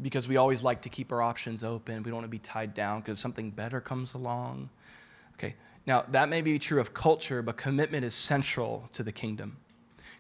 because 0.01 0.27
we 0.27 0.37
always 0.37 0.63
like 0.63 0.81
to 0.81 0.89
keep 0.89 1.11
our 1.11 1.21
options 1.21 1.63
open. 1.63 2.03
We 2.03 2.11
don't 2.11 2.15
want 2.15 2.25
to 2.25 2.29
be 2.29 2.39
tied 2.39 2.73
down 2.73 3.01
because 3.01 3.19
something 3.19 3.51
better 3.51 3.79
comes 3.79 4.13
along. 4.13 4.69
Okay, 5.35 5.55
now 5.85 6.05
that 6.09 6.29
may 6.29 6.41
be 6.41 6.59
true 6.59 6.79
of 6.79 6.93
culture, 6.93 7.41
but 7.41 7.57
commitment 7.57 8.05
is 8.05 8.13
central 8.13 8.89
to 8.93 9.03
the 9.03 9.11
kingdom. 9.11 9.57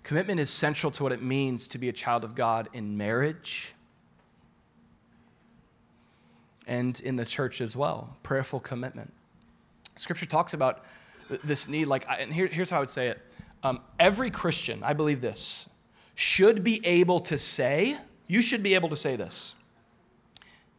Commitment 0.03 0.39
is 0.39 0.49
central 0.49 0.91
to 0.91 1.03
what 1.03 1.11
it 1.11 1.21
means 1.21 1.67
to 1.69 1.77
be 1.77 1.89
a 1.89 1.93
child 1.93 2.23
of 2.23 2.35
God 2.35 2.69
in 2.73 2.95
marriage 2.95 3.73
and 6.67 6.99
in 7.01 7.15
the 7.15 7.25
church 7.25 7.59
as 7.59 7.75
well. 7.75 8.15
Prayerful 8.23 8.59
commitment. 8.59 9.11
Scripture 9.95 10.25
talks 10.25 10.53
about 10.53 10.83
this 11.43 11.67
need, 11.67 11.85
like, 11.85 12.05
and 12.07 12.31
here, 12.31 12.47
here's 12.47 12.69
how 12.69 12.77
I 12.77 12.79
would 12.81 12.89
say 12.89 13.07
it. 13.07 13.19
Um, 13.63 13.81
every 13.99 14.29
Christian, 14.29 14.83
I 14.83 14.93
believe 14.93 15.21
this, 15.21 15.67
should 16.13 16.63
be 16.63 16.85
able 16.85 17.19
to 17.21 17.37
say, 17.37 17.97
you 18.27 18.41
should 18.41 18.61
be 18.61 18.75
able 18.75 18.89
to 18.89 18.95
say 18.95 19.15
this 19.15 19.55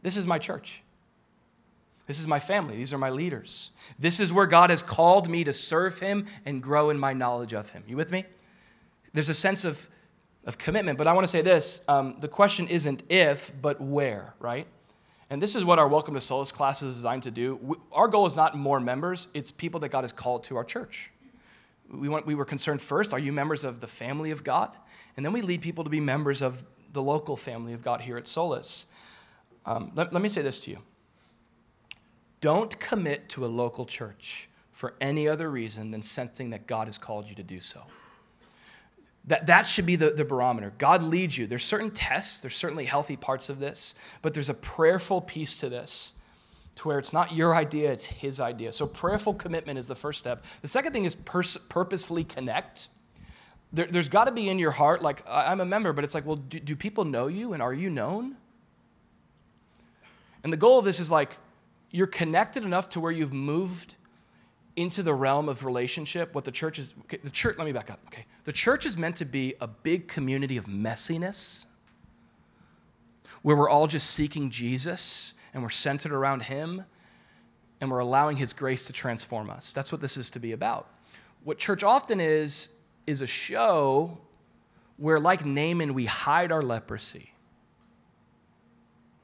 this 0.07 0.17
is 0.17 0.25
my 0.25 0.39
church. 0.39 0.81
This 2.07 2.19
is 2.19 2.27
my 2.27 2.39
family. 2.39 2.77
These 2.77 2.93
are 2.93 2.97
my 2.97 3.09
leaders. 3.09 3.71
This 3.99 4.21
is 4.21 4.31
where 4.31 4.47
God 4.47 4.69
has 4.69 4.81
called 4.81 5.29
me 5.29 5.43
to 5.43 5.51
serve 5.51 5.99
Him 5.99 6.25
and 6.45 6.63
grow 6.63 6.89
in 6.89 6.97
my 6.97 7.11
knowledge 7.11 7.53
of 7.53 7.71
Him. 7.71 7.83
You 7.85 7.97
with 7.97 8.11
me? 8.11 8.23
There's 9.13 9.29
a 9.29 9.33
sense 9.33 9.65
of 9.65 9.89
of 10.47 10.57
commitment. 10.57 10.97
But 10.97 11.07
I 11.07 11.13
want 11.13 11.25
to 11.25 11.31
say 11.31 11.41
this 11.41 11.83
um, 11.87 12.15
the 12.19 12.27
question 12.27 12.67
isn't 12.69 13.03
if, 13.09 13.51
but 13.61 13.79
where, 13.79 14.33
right? 14.39 14.65
And 15.29 15.41
this 15.41 15.55
is 15.55 15.65
what 15.65 15.77
our 15.77 15.89
Welcome 15.89 16.13
to 16.13 16.21
Solus 16.21 16.53
class 16.53 16.81
is 16.81 16.95
designed 16.95 17.23
to 17.23 17.31
do. 17.31 17.57
We, 17.57 17.75
our 17.91 18.07
goal 18.07 18.25
is 18.25 18.37
not 18.37 18.57
more 18.57 18.79
members, 18.79 19.27
it's 19.33 19.51
people 19.51 19.81
that 19.81 19.89
God 19.89 20.05
has 20.05 20.13
called 20.13 20.45
to 20.45 20.55
our 20.55 20.63
church. 20.63 21.11
We, 21.91 22.09
want, 22.09 22.25
we 22.25 22.33
were 22.33 22.45
concerned 22.45 22.81
first 22.81 23.13
are 23.13 23.19
you 23.19 23.31
members 23.31 23.63
of 23.63 23.81
the 23.81 23.87
family 23.87 24.31
of 24.31 24.43
God? 24.43 24.71
And 25.17 25.25
then 25.25 25.33
we 25.33 25.41
lead 25.41 25.61
people 25.61 25.83
to 25.83 25.89
be 25.89 25.99
members 25.99 26.41
of 26.41 26.63
the 26.93 27.01
local 27.01 27.35
family 27.35 27.73
of 27.73 27.83
God 27.83 28.01
here 28.01 28.17
at 28.17 28.27
Solus. 28.27 28.85
Um, 29.67 29.91
let, 29.95 30.13
let 30.13 30.21
me 30.23 30.29
say 30.29 30.41
this 30.41 30.59
to 30.61 30.71
you 30.71 30.79
don't 32.39 32.79
commit 32.79 33.29
to 33.29 33.45
a 33.45 33.47
local 33.47 33.85
church 33.85 34.49
for 34.71 34.93
any 35.01 35.27
other 35.27 35.49
reason 35.49 35.91
than 35.91 36.01
sensing 36.01 36.51
that 36.51 36.67
God 36.67 36.87
has 36.87 36.97
called 36.97 37.27
you 37.27 37.35
to 37.35 37.43
do 37.43 37.59
so. 37.59 37.81
That, 39.25 39.47
that 39.47 39.67
should 39.67 39.85
be 39.85 39.97
the, 39.97 40.11
the 40.11 40.23
barometer. 40.23 40.71
God 40.77 41.03
leads 41.03 41.37
you. 41.37 41.47
There's 41.47 41.65
certain 41.65 41.91
tests, 41.91 42.39
there's 42.39 42.55
certainly 42.55 42.85
healthy 42.85 43.17
parts 43.17 43.49
of 43.49 43.59
this, 43.59 43.95
but 44.21 44.33
there's 44.33 44.49
a 44.49 44.53
prayerful 44.53 45.21
piece 45.21 45.59
to 45.59 45.69
this 45.69 46.13
to 46.75 46.87
where 46.87 46.99
it's 46.99 47.11
not 47.11 47.33
your 47.33 47.55
idea, 47.55 47.91
it's 47.91 48.05
His 48.05 48.39
idea. 48.39 48.71
So, 48.71 48.85
prayerful 48.85 49.33
commitment 49.33 49.79
is 49.79 49.87
the 49.87 49.95
first 49.95 50.19
step. 50.19 50.45
The 50.61 50.67
second 50.67 50.93
thing 50.93 51.05
is 51.05 51.15
pers- 51.15 51.57
purposefully 51.57 52.23
connect. 52.23 52.89
There, 53.73 53.87
has 53.91 54.09
got 54.09 54.25
to 54.25 54.31
be 54.31 54.47
in 54.47 54.59
your 54.59 54.71
heart, 54.71 55.01
like, 55.01 55.23
I'm 55.27 55.59
a 55.59 55.65
member, 55.65 55.91
but 55.91 56.03
it's 56.03 56.13
like, 56.13 56.25
well, 56.25 56.35
do, 56.35 56.59
do 56.59 56.75
people 56.75 57.03
know 57.03 57.27
you 57.27 57.53
and 57.53 57.63
are 57.63 57.73
you 57.73 57.89
known? 57.89 58.37
And 60.47 60.53
the 60.53 60.57
goal 60.57 60.79
of 60.79 60.85
this 60.85 61.01
is 61.01 61.11
like, 61.11 61.35
you're 61.91 62.07
connected 62.07 62.63
enough 62.63 62.87
to 62.91 63.01
where 63.01 63.11
you've 63.11 63.33
moved 63.33 63.97
into 64.77 65.03
the 65.03 65.13
realm 65.13 65.49
of 65.49 65.65
relationship. 65.65 66.33
What 66.33 66.45
the 66.45 66.53
church 66.53 66.79
is, 66.79 66.93
okay, 67.01 67.17
the 67.21 67.29
church, 67.29 67.57
let 67.57 67.65
me 67.65 67.73
back 67.73 67.91
up, 67.91 67.99
okay? 68.07 68.25
The 68.45 68.53
church 68.53 68.85
is 68.85 68.95
meant 68.95 69.17
to 69.17 69.25
be 69.25 69.55
a 69.59 69.67
big 69.67 70.07
community 70.07 70.55
of 70.55 70.67
messiness 70.67 71.65
where 73.41 73.57
we're 73.57 73.67
all 73.69 73.87
just 73.87 74.11
seeking 74.11 74.49
Jesus 74.49 75.33
and 75.53 75.61
we're 75.61 75.69
centered 75.69 76.13
around 76.13 76.43
Him 76.43 76.85
and 77.81 77.91
we're 77.91 77.99
allowing 77.99 78.37
His 78.37 78.53
grace 78.53 78.87
to 78.87 78.93
transform 78.93 79.49
us. 79.49 79.73
That's 79.73 79.91
what 79.91 79.99
this 79.99 80.15
is 80.15 80.31
to 80.31 80.39
be 80.39 80.53
about. 80.53 80.87
What 81.43 81.57
church 81.57 81.83
often 81.83 82.21
is, 82.21 82.73
is 83.05 83.19
a 83.19 83.27
show 83.27 84.17
where, 84.95 85.19
like 85.19 85.45
Naaman, 85.45 85.93
we 85.93 86.05
hide 86.05 86.53
our 86.53 86.61
leprosy 86.61 87.33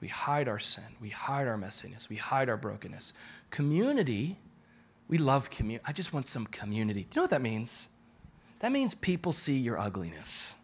we 0.03 0.09
hide 0.09 0.49
our 0.49 0.59
sin. 0.59 0.83
We 0.99 1.07
hide 1.07 1.47
our 1.47 1.57
messiness. 1.57 2.09
We 2.09 2.17
hide 2.17 2.49
our 2.49 2.57
brokenness. 2.57 3.13
Community, 3.51 4.35
we 5.07 5.17
love 5.17 5.49
community. 5.49 5.81
I 5.87 5.93
just 5.93 6.11
want 6.11 6.27
some 6.27 6.45
community. 6.47 7.07
Do 7.09 7.15
you 7.15 7.19
know 7.21 7.23
what 7.23 7.29
that 7.29 7.41
means? 7.41 7.87
That 8.59 8.73
means 8.73 8.93
people 8.95 9.31
see 9.31 9.57
your 9.57 9.79
ugliness. 9.79 10.57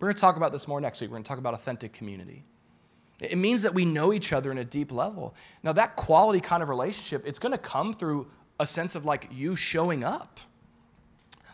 We're 0.00 0.06
going 0.06 0.14
to 0.14 0.20
talk 0.22 0.38
about 0.38 0.52
this 0.52 0.66
more 0.66 0.80
next 0.80 1.02
week. 1.02 1.10
We're 1.10 1.16
going 1.16 1.24
to 1.24 1.28
talk 1.28 1.36
about 1.36 1.52
authentic 1.52 1.92
community. 1.92 2.42
It 3.20 3.36
means 3.36 3.60
that 3.64 3.74
we 3.74 3.84
know 3.84 4.14
each 4.14 4.32
other 4.32 4.50
in 4.50 4.56
a 4.56 4.64
deep 4.64 4.90
level. 4.90 5.34
Now, 5.62 5.74
that 5.74 5.94
quality 5.94 6.40
kind 6.40 6.62
of 6.62 6.70
relationship, 6.70 7.22
it's 7.26 7.38
going 7.38 7.52
to 7.52 7.58
come 7.58 7.92
through 7.92 8.30
a 8.60 8.66
sense 8.66 8.94
of 8.94 9.04
like 9.04 9.28
you 9.30 9.56
showing 9.56 10.04
up. 10.04 10.40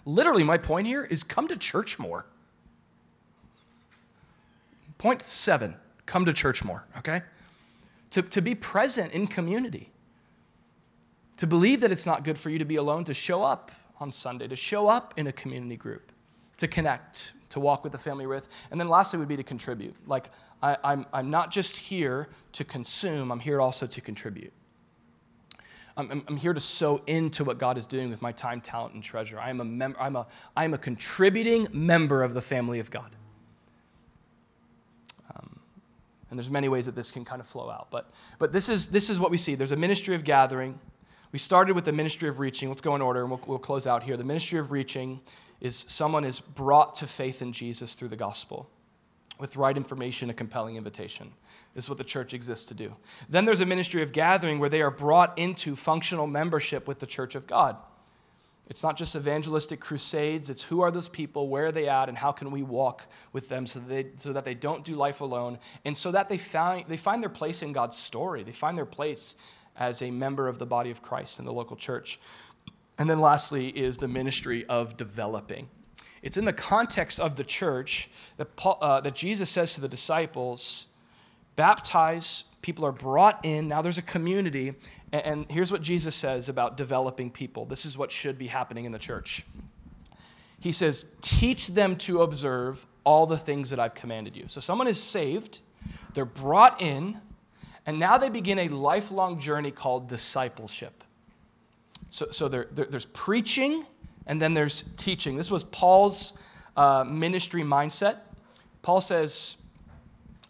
Literally, 0.04 0.44
my 0.44 0.58
point 0.58 0.86
here 0.86 1.02
is 1.02 1.24
come 1.24 1.48
to 1.48 1.56
church 1.56 1.98
more. 1.98 2.24
Point 4.96 5.22
seven 5.22 5.74
come 6.08 6.24
to 6.24 6.32
church 6.32 6.64
more, 6.64 6.84
okay? 6.96 7.22
To, 8.10 8.22
to 8.22 8.40
be 8.40 8.56
present 8.56 9.12
in 9.12 9.28
community. 9.28 9.90
To 11.36 11.46
believe 11.46 11.82
that 11.82 11.92
it's 11.92 12.06
not 12.06 12.24
good 12.24 12.38
for 12.38 12.50
you 12.50 12.58
to 12.58 12.64
be 12.64 12.76
alone, 12.76 13.04
to 13.04 13.14
show 13.14 13.44
up 13.44 13.70
on 14.00 14.10
Sunday, 14.10 14.48
to 14.48 14.56
show 14.56 14.88
up 14.88 15.14
in 15.16 15.28
a 15.28 15.32
community 15.32 15.76
group, 15.76 16.10
to 16.56 16.66
connect, 16.66 17.32
to 17.50 17.60
walk 17.60 17.84
with 17.84 17.92
the 17.92 17.98
family 17.98 18.26
with. 18.26 18.48
And 18.70 18.80
then 18.80 18.88
lastly 18.88 19.20
would 19.20 19.28
be 19.28 19.36
to 19.36 19.44
contribute. 19.44 19.94
Like, 20.08 20.30
I, 20.62 20.72
am 20.72 20.78
I'm, 20.82 21.06
I'm 21.12 21.30
not 21.30 21.52
just 21.52 21.76
here 21.76 22.28
to 22.52 22.64
consume, 22.64 23.30
I'm 23.30 23.38
here 23.38 23.60
also 23.60 23.86
to 23.86 24.00
contribute. 24.00 24.52
I'm, 25.96 26.24
I'm, 26.28 26.36
here 26.36 26.54
to 26.54 26.60
sow 26.60 27.02
into 27.06 27.44
what 27.44 27.58
God 27.58 27.76
is 27.76 27.84
doing 27.84 28.08
with 28.08 28.22
my 28.22 28.30
time, 28.30 28.60
talent, 28.60 28.94
and 28.94 29.02
treasure. 29.02 29.38
I 29.38 29.50
am 29.50 29.60
a, 29.60 29.64
mem- 29.64 29.96
I'm 29.98 30.14
a, 30.14 30.26
I'm 30.56 30.72
a 30.72 30.78
contributing 30.78 31.66
member 31.72 32.22
of 32.22 32.34
the 32.34 32.40
family 32.40 32.78
of 32.78 32.90
God. 32.90 33.10
And 36.30 36.38
there's 36.38 36.50
many 36.50 36.68
ways 36.68 36.86
that 36.86 36.94
this 36.94 37.10
can 37.10 37.24
kind 37.24 37.40
of 37.40 37.46
flow 37.46 37.70
out. 37.70 37.88
But, 37.90 38.10
but 38.38 38.52
this, 38.52 38.68
is, 38.68 38.90
this 38.90 39.08
is 39.08 39.18
what 39.18 39.30
we 39.30 39.38
see. 39.38 39.54
There's 39.54 39.72
a 39.72 39.76
ministry 39.76 40.14
of 40.14 40.24
gathering. 40.24 40.78
We 41.32 41.38
started 41.38 41.74
with 41.74 41.84
the 41.84 41.92
ministry 41.92 42.28
of 42.28 42.38
reaching. 42.38 42.68
Let's 42.68 42.82
go 42.82 42.94
in 42.94 43.02
order 43.02 43.22
and 43.22 43.30
we'll, 43.30 43.40
we'll 43.46 43.58
close 43.58 43.86
out 43.86 44.02
here. 44.02 44.16
The 44.16 44.24
ministry 44.24 44.58
of 44.58 44.72
reaching 44.72 45.20
is 45.60 45.76
someone 45.76 46.24
is 46.24 46.40
brought 46.40 46.94
to 46.96 47.06
faith 47.06 47.42
in 47.42 47.52
Jesus 47.52 47.94
through 47.94 48.08
the 48.08 48.16
gospel 48.16 48.68
with 49.38 49.56
right 49.56 49.76
information, 49.76 50.30
a 50.30 50.34
compelling 50.34 50.76
invitation. 50.76 51.32
This 51.74 51.84
is 51.84 51.88
what 51.88 51.98
the 51.98 52.04
church 52.04 52.34
exists 52.34 52.66
to 52.68 52.74
do. 52.74 52.94
Then 53.28 53.44
there's 53.44 53.60
a 53.60 53.66
ministry 53.66 54.02
of 54.02 54.12
gathering 54.12 54.58
where 54.58 54.68
they 54.68 54.82
are 54.82 54.90
brought 54.90 55.38
into 55.38 55.76
functional 55.76 56.26
membership 56.26 56.88
with 56.88 56.98
the 56.98 57.06
church 57.06 57.34
of 57.34 57.46
God. 57.46 57.76
It's 58.68 58.82
not 58.82 58.98
just 58.98 59.16
evangelistic 59.16 59.80
crusades, 59.80 60.50
it's 60.50 60.62
who 60.62 60.82
are 60.82 60.90
those 60.90 61.08
people, 61.08 61.48
where 61.48 61.66
are 61.66 61.72
they 61.72 61.88
at, 61.88 62.08
and 62.08 62.18
how 62.18 62.32
can 62.32 62.50
we 62.50 62.62
walk 62.62 63.06
with 63.32 63.48
them 63.48 63.66
so 63.66 63.80
that 63.80 63.88
they, 63.88 64.06
so 64.16 64.32
that 64.32 64.44
they 64.44 64.54
don't 64.54 64.84
do 64.84 64.94
life 64.94 65.22
alone, 65.22 65.58
and 65.86 65.96
so 65.96 66.10
that 66.10 66.28
they 66.28 66.38
find, 66.38 66.86
they 66.86 66.98
find 66.98 67.22
their 67.22 67.30
place 67.30 67.62
in 67.62 67.72
God's 67.72 67.96
story. 67.96 68.42
They 68.42 68.52
find 68.52 68.76
their 68.76 68.84
place 68.84 69.36
as 69.76 70.02
a 70.02 70.10
member 70.10 70.48
of 70.48 70.58
the 70.58 70.66
body 70.66 70.90
of 70.90 71.00
Christ 71.00 71.38
in 71.38 71.44
the 71.44 71.52
local 71.52 71.76
church. 71.76 72.20
And 72.98 73.08
then 73.08 73.20
lastly 73.20 73.68
is 73.68 73.98
the 73.98 74.08
ministry 74.08 74.66
of 74.66 74.96
developing. 74.96 75.70
It's 76.20 76.36
in 76.36 76.44
the 76.44 76.52
context 76.52 77.20
of 77.20 77.36
the 77.36 77.44
church 77.44 78.10
that, 78.36 78.56
Paul, 78.56 78.78
uh, 78.80 79.00
that 79.00 79.14
Jesus 79.14 79.48
says 79.48 79.74
to 79.74 79.80
the 79.80 79.88
disciples, 79.88 80.86
baptize, 81.58 82.44
people 82.62 82.86
are 82.86 82.92
brought 82.92 83.44
in, 83.44 83.66
now 83.66 83.82
there's 83.82 83.98
a 83.98 84.02
community, 84.02 84.74
and 85.12 85.44
here's 85.50 85.72
what 85.72 85.82
Jesus 85.82 86.14
says 86.14 86.48
about 86.48 86.76
developing 86.76 87.32
people. 87.32 87.66
This 87.66 87.84
is 87.84 87.98
what 87.98 88.12
should 88.12 88.38
be 88.38 88.46
happening 88.46 88.84
in 88.84 88.92
the 88.92 88.98
church. 88.98 89.44
He 90.60 90.70
says, 90.70 91.16
Teach 91.20 91.66
them 91.66 91.96
to 91.96 92.22
observe 92.22 92.86
all 93.02 93.26
the 93.26 93.36
things 93.36 93.70
that 93.70 93.80
I've 93.80 93.94
commanded 93.94 94.36
you. 94.36 94.44
So 94.46 94.60
someone 94.60 94.86
is 94.86 95.02
saved, 95.02 95.60
they're 96.14 96.24
brought 96.24 96.80
in, 96.80 97.20
and 97.86 97.98
now 97.98 98.18
they 98.18 98.28
begin 98.28 98.60
a 98.60 98.68
lifelong 98.68 99.40
journey 99.40 99.72
called 99.72 100.08
discipleship. 100.08 101.02
So, 102.10 102.26
so 102.30 102.46
there, 102.46 102.68
there, 102.70 102.86
there's 102.86 103.06
preaching, 103.06 103.84
and 104.28 104.40
then 104.40 104.54
there's 104.54 104.94
teaching. 104.94 105.36
This 105.36 105.50
was 105.50 105.64
Paul's 105.64 106.40
uh, 106.76 107.04
ministry 107.04 107.62
mindset. 107.62 108.18
Paul 108.82 109.00
says, 109.00 109.67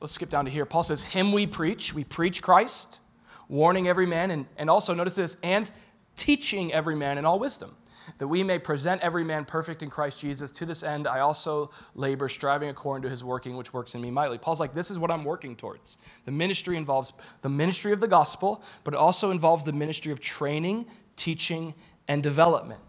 let's 0.01 0.13
skip 0.13 0.31
down 0.31 0.45
to 0.45 0.51
here. 0.51 0.65
Paul 0.65 0.83
says, 0.85 1.05
Him 1.05 1.33
we 1.33 1.47
preach, 1.47 1.95
we 1.95 2.05
preach 2.05 2.43
Christ 2.43 3.01
warning 3.49 3.89
every 3.89 4.07
man, 4.07 4.31
and, 4.31 4.47
and 4.57 4.69
also 4.69 4.95
notice 4.95 5.15
this, 5.15 5.39
and 5.43 5.71
teaching 6.17 6.73
every 6.73 6.95
man 6.95 7.17
in 7.19 7.25
all 7.25 7.39
wisdom, 7.39 7.75
that 8.19 8.27
we 8.29 8.43
may 8.43 8.59
present 8.59 9.01
every 9.03 9.25
man 9.25 9.45
perfect 9.45 9.83
in 9.83 9.91
Christ 9.91 10.21
Jesus. 10.21 10.51
To 10.53 10.67
this 10.67 10.83
end, 10.83 11.07
I 11.07 11.21
also 11.21 11.71
labor, 11.95 12.29
striving 12.29 12.69
according 12.69 13.03
to 13.03 13.09
his 13.09 13.25
working, 13.25 13.57
which 13.57 13.73
works 13.73 13.95
in 13.95 14.01
me 14.01 14.11
mightily. 14.11 14.39
Paul's 14.39 14.61
like, 14.61 14.75
this 14.75 14.91
is 14.91 14.99
what 14.99 15.11
I'm 15.11 15.25
working 15.25 15.57
towards. 15.57 15.99
The 16.25 16.31
ministry 16.31 16.77
involves 16.77 17.13
the 17.43 17.49
ministry 17.49 17.93
of 17.93 18.01
the 18.01 18.09
gospel, 18.09 18.63
but 18.85 18.95
it 18.95 19.01
also 19.01 19.31
involves 19.31 19.65
the 19.65 19.73
ministry 19.73 20.13
of 20.13 20.21
training, 20.21 20.87
teaching, 21.17 21.75
and 22.07 22.23
development. 22.23 22.81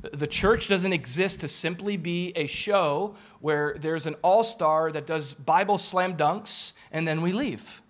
The 0.00 0.26
church 0.28 0.68
doesn't 0.68 0.92
exist 0.92 1.40
to 1.40 1.48
simply 1.48 1.96
be 1.96 2.32
a 2.36 2.46
show 2.46 3.16
where 3.40 3.76
there's 3.78 4.06
an 4.06 4.16
all 4.22 4.42
star 4.42 4.90
that 4.92 5.06
does 5.06 5.34
Bible 5.34 5.78
slam 5.78 6.16
dunks 6.16 6.78
and 6.92 7.06
then 7.06 7.20
we 7.20 7.32
leave. 7.32 7.82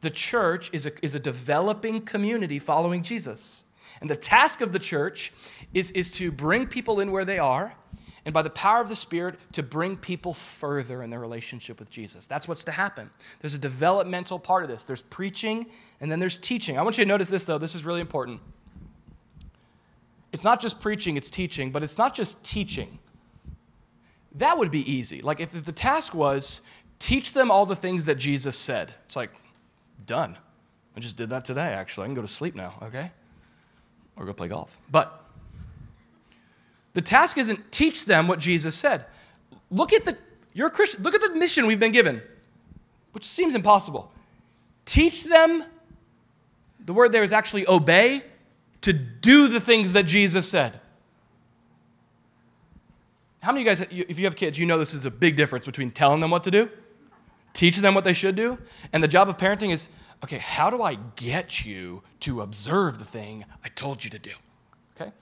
The 0.00 0.10
church 0.10 0.70
is 0.72 0.84
a, 0.86 0.90
is 1.02 1.14
a 1.14 1.18
developing 1.18 2.02
community 2.02 2.58
following 2.58 3.02
Jesus. 3.02 3.64
And 4.00 4.10
the 4.10 4.16
task 4.16 4.60
of 4.60 4.72
the 4.72 4.78
church 4.78 5.32
is, 5.72 5.90
is 5.92 6.10
to 6.18 6.30
bring 6.30 6.66
people 6.66 7.00
in 7.00 7.10
where 7.10 7.24
they 7.24 7.38
are, 7.38 7.74
and 8.26 8.34
by 8.34 8.42
the 8.42 8.50
power 8.50 8.80
of 8.80 8.88
the 8.88 8.96
Spirit, 8.96 9.36
to 9.52 9.62
bring 9.62 9.96
people 9.96 10.34
further 10.34 11.02
in 11.02 11.10
their 11.10 11.20
relationship 11.20 11.78
with 11.78 11.90
Jesus. 11.90 12.26
That's 12.26 12.46
what's 12.48 12.64
to 12.64 12.70
happen. 12.70 13.10
There's 13.40 13.54
a 13.54 13.58
developmental 13.58 14.38
part 14.38 14.62
of 14.62 14.68
this. 14.68 14.84
There's 14.84 15.02
preaching, 15.02 15.66
and 16.00 16.10
then 16.10 16.20
there's 16.20 16.36
teaching. 16.36 16.78
I 16.78 16.82
want 16.82 16.98
you 16.98 17.04
to 17.04 17.08
notice 17.08 17.28
this, 17.28 17.44
though. 17.44 17.58
This 17.58 17.74
is 17.74 17.84
really 17.84 18.00
important. 18.00 18.40
It's 20.32 20.44
not 20.44 20.60
just 20.60 20.80
preaching, 20.80 21.16
it's 21.16 21.30
teaching, 21.30 21.70
but 21.70 21.82
it's 21.82 21.96
not 21.96 22.14
just 22.14 22.44
teaching. 22.44 22.98
That 24.34 24.58
would 24.58 24.70
be 24.70 24.90
easy. 24.90 25.22
Like 25.22 25.40
if 25.40 25.52
the 25.64 25.72
task 25.72 26.14
was 26.14 26.66
teach 26.98 27.32
them 27.32 27.50
all 27.50 27.66
the 27.66 27.76
things 27.76 28.06
that 28.06 28.16
Jesus 28.16 28.56
said. 28.56 28.92
It's 29.06 29.16
like, 29.16 29.30
Done. 30.06 30.36
I 30.96 31.00
just 31.00 31.16
did 31.16 31.30
that 31.30 31.44
today, 31.44 31.72
actually. 31.72 32.04
I 32.04 32.06
can 32.08 32.14
go 32.14 32.22
to 32.22 32.28
sleep 32.28 32.54
now, 32.54 32.74
okay? 32.82 33.10
Or 34.16 34.24
go 34.24 34.32
play 34.32 34.48
golf. 34.48 34.78
But 34.90 35.24
the 36.92 37.00
task 37.00 37.38
isn't 37.38 37.72
teach 37.72 38.04
them 38.04 38.28
what 38.28 38.38
Jesus 38.38 38.76
said. 38.76 39.04
Look 39.70 39.92
at 39.92 40.04
the, 40.04 40.16
you're 40.52 40.68
a 40.68 40.70
Christian, 40.70 41.02
look 41.02 41.14
at 41.14 41.20
the 41.20 41.30
mission 41.30 41.66
we've 41.66 41.80
been 41.80 41.92
given, 41.92 42.22
which 43.12 43.24
seems 43.24 43.54
impossible. 43.54 44.12
Teach 44.84 45.24
them, 45.24 45.64
the 46.84 46.92
word 46.92 47.10
there 47.10 47.24
is 47.24 47.32
actually 47.32 47.66
obey, 47.66 48.22
to 48.82 48.92
do 48.92 49.48
the 49.48 49.60
things 49.60 49.94
that 49.94 50.04
Jesus 50.04 50.48
said. 50.48 50.78
How 53.44 53.52
many 53.52 53.68
of 53.68 53.78
you 53.78 53.84
guys, 53.84 54.08
if 54.08 54.18
you 54.18 54.24
have 54.24 54.36
kids, 54.36 54.58
you 54.58 54.64
know 54.64 54.78
this 54.78 54.94
is 54.94 55.04
a 55.04 55.10
big 55.10 55.36
difference 55.36 55.66
between 55.66 55.90
telling 55.90 56.20
them 56.20 56.30
what 56.30 56.44
to 56.44 56.50
do, 56.50 56.70
teaching 57.52 57.82
them 57.82 57.94
what 57.94 58.02
they 58.02 58.14
should 58.14 58.36
do, 58.36 58.56
and 58.90 59.02
the 59.02 59.08
job 59.08 59.28
of 59.28 59.36
parenting 59.36 59.70
is 59.70 59.90
okay, 60.24 60.38
how 60.38 60.70
do 60.70 60.80
I 60.80 60.96
get 61.16 61.66
you 61.66 62.02
to 62.20 62.40
observe 62.40 62.98
the 62.98 63.04
thing 63.04 63.44
I 63.62 63.68
told 63.68 64.02
you 64.02 64.08
to 64.08 64.18
do? 64.18 64.30
Okay? 64.96 65.12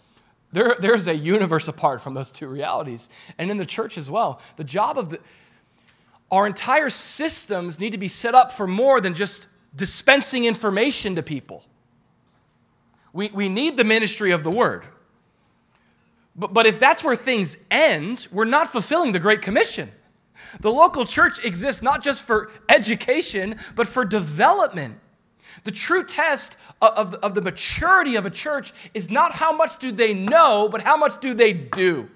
There, 0.53 0.77
there's 0.79 1.09
a 1.09 1.17
universe 1.17 1.67
apart 1.67 2.01
from 2.01 2.15
those 2.15 2.31
two 2.31 2.47
realities. 2.47 3.11
And 3.39 3.51
in 3.51 3.57
the 3.57 3.67
church 3.67 3.99
as 3.99 4.09
well, 4.09 4.41
the 4.55 4.63
job 4.63 4.99
of 4.99 5.09
the, 5.09 5.19
our 6.31 6.47
entire 6.47 6.91
systems 6.91 7.81
need 7.81 7.91
to 7.91 7.99
be 7.99 8.07
set 8.07 8.37
up 8.37 8.53
for 8.53 8.69
more 8.69 9.01
than 9.01 9.15
just 9.15 9.49
dispensing 9.75 10.45
information 10.45 11.17
to 11.17 11.25
people. 11.25 11.65
We, 13.13 13.31
we 13.31 13.49
need 13.49 13.77
the 13.77 13.85
ministry 13.85 14.31
of 14.31 14.45
the 14.45 14.51
word. 14.51 14.87
But, 16.35 16.55
but 16.55 16.67
if 16.67 16.79
that's 16.81 17.05
where 17.05 17.17
things 17.17 17.59
end, 17.71 18.29
we're 18.33 18.45
not 18.45 18.69
fulfilling 18.69 19.13
the 19.13 19.19
Great 19.19 19.43
Commission. 19.43 19.89
The 20.61 20.71
local 20.71 21.05
church 21.05 21.45
exists 21.45 21.83
not 21.83 22.03
just 22.03 22.25
for 22.27 22.51
education, 22.69 23.57
but 23.75 23.87
for 23.87 24.05
development. 24.05 24.99
The 25.65 25.71
true 25.71 26.05
test 26.05 26.57
of, 26.81 27.15
of 27.15 27.35
the 27.35 27.43
maturity 27.43 28.17
of 28.17 28.27
a 28.27 28.31
church 28.31 28.73
is 28.95 29.11
not 29.11 29.33
how 29.33 29.57
much 29.57 29.79
do 29.79 29.93
they 29.93 30.13
know, 30.13 30.69
but 30.71 30.83
how 30.83 30.97
much 30.97 31.21
do 31.21 31.35
they 31.35 31.53
do. 31.53 32.09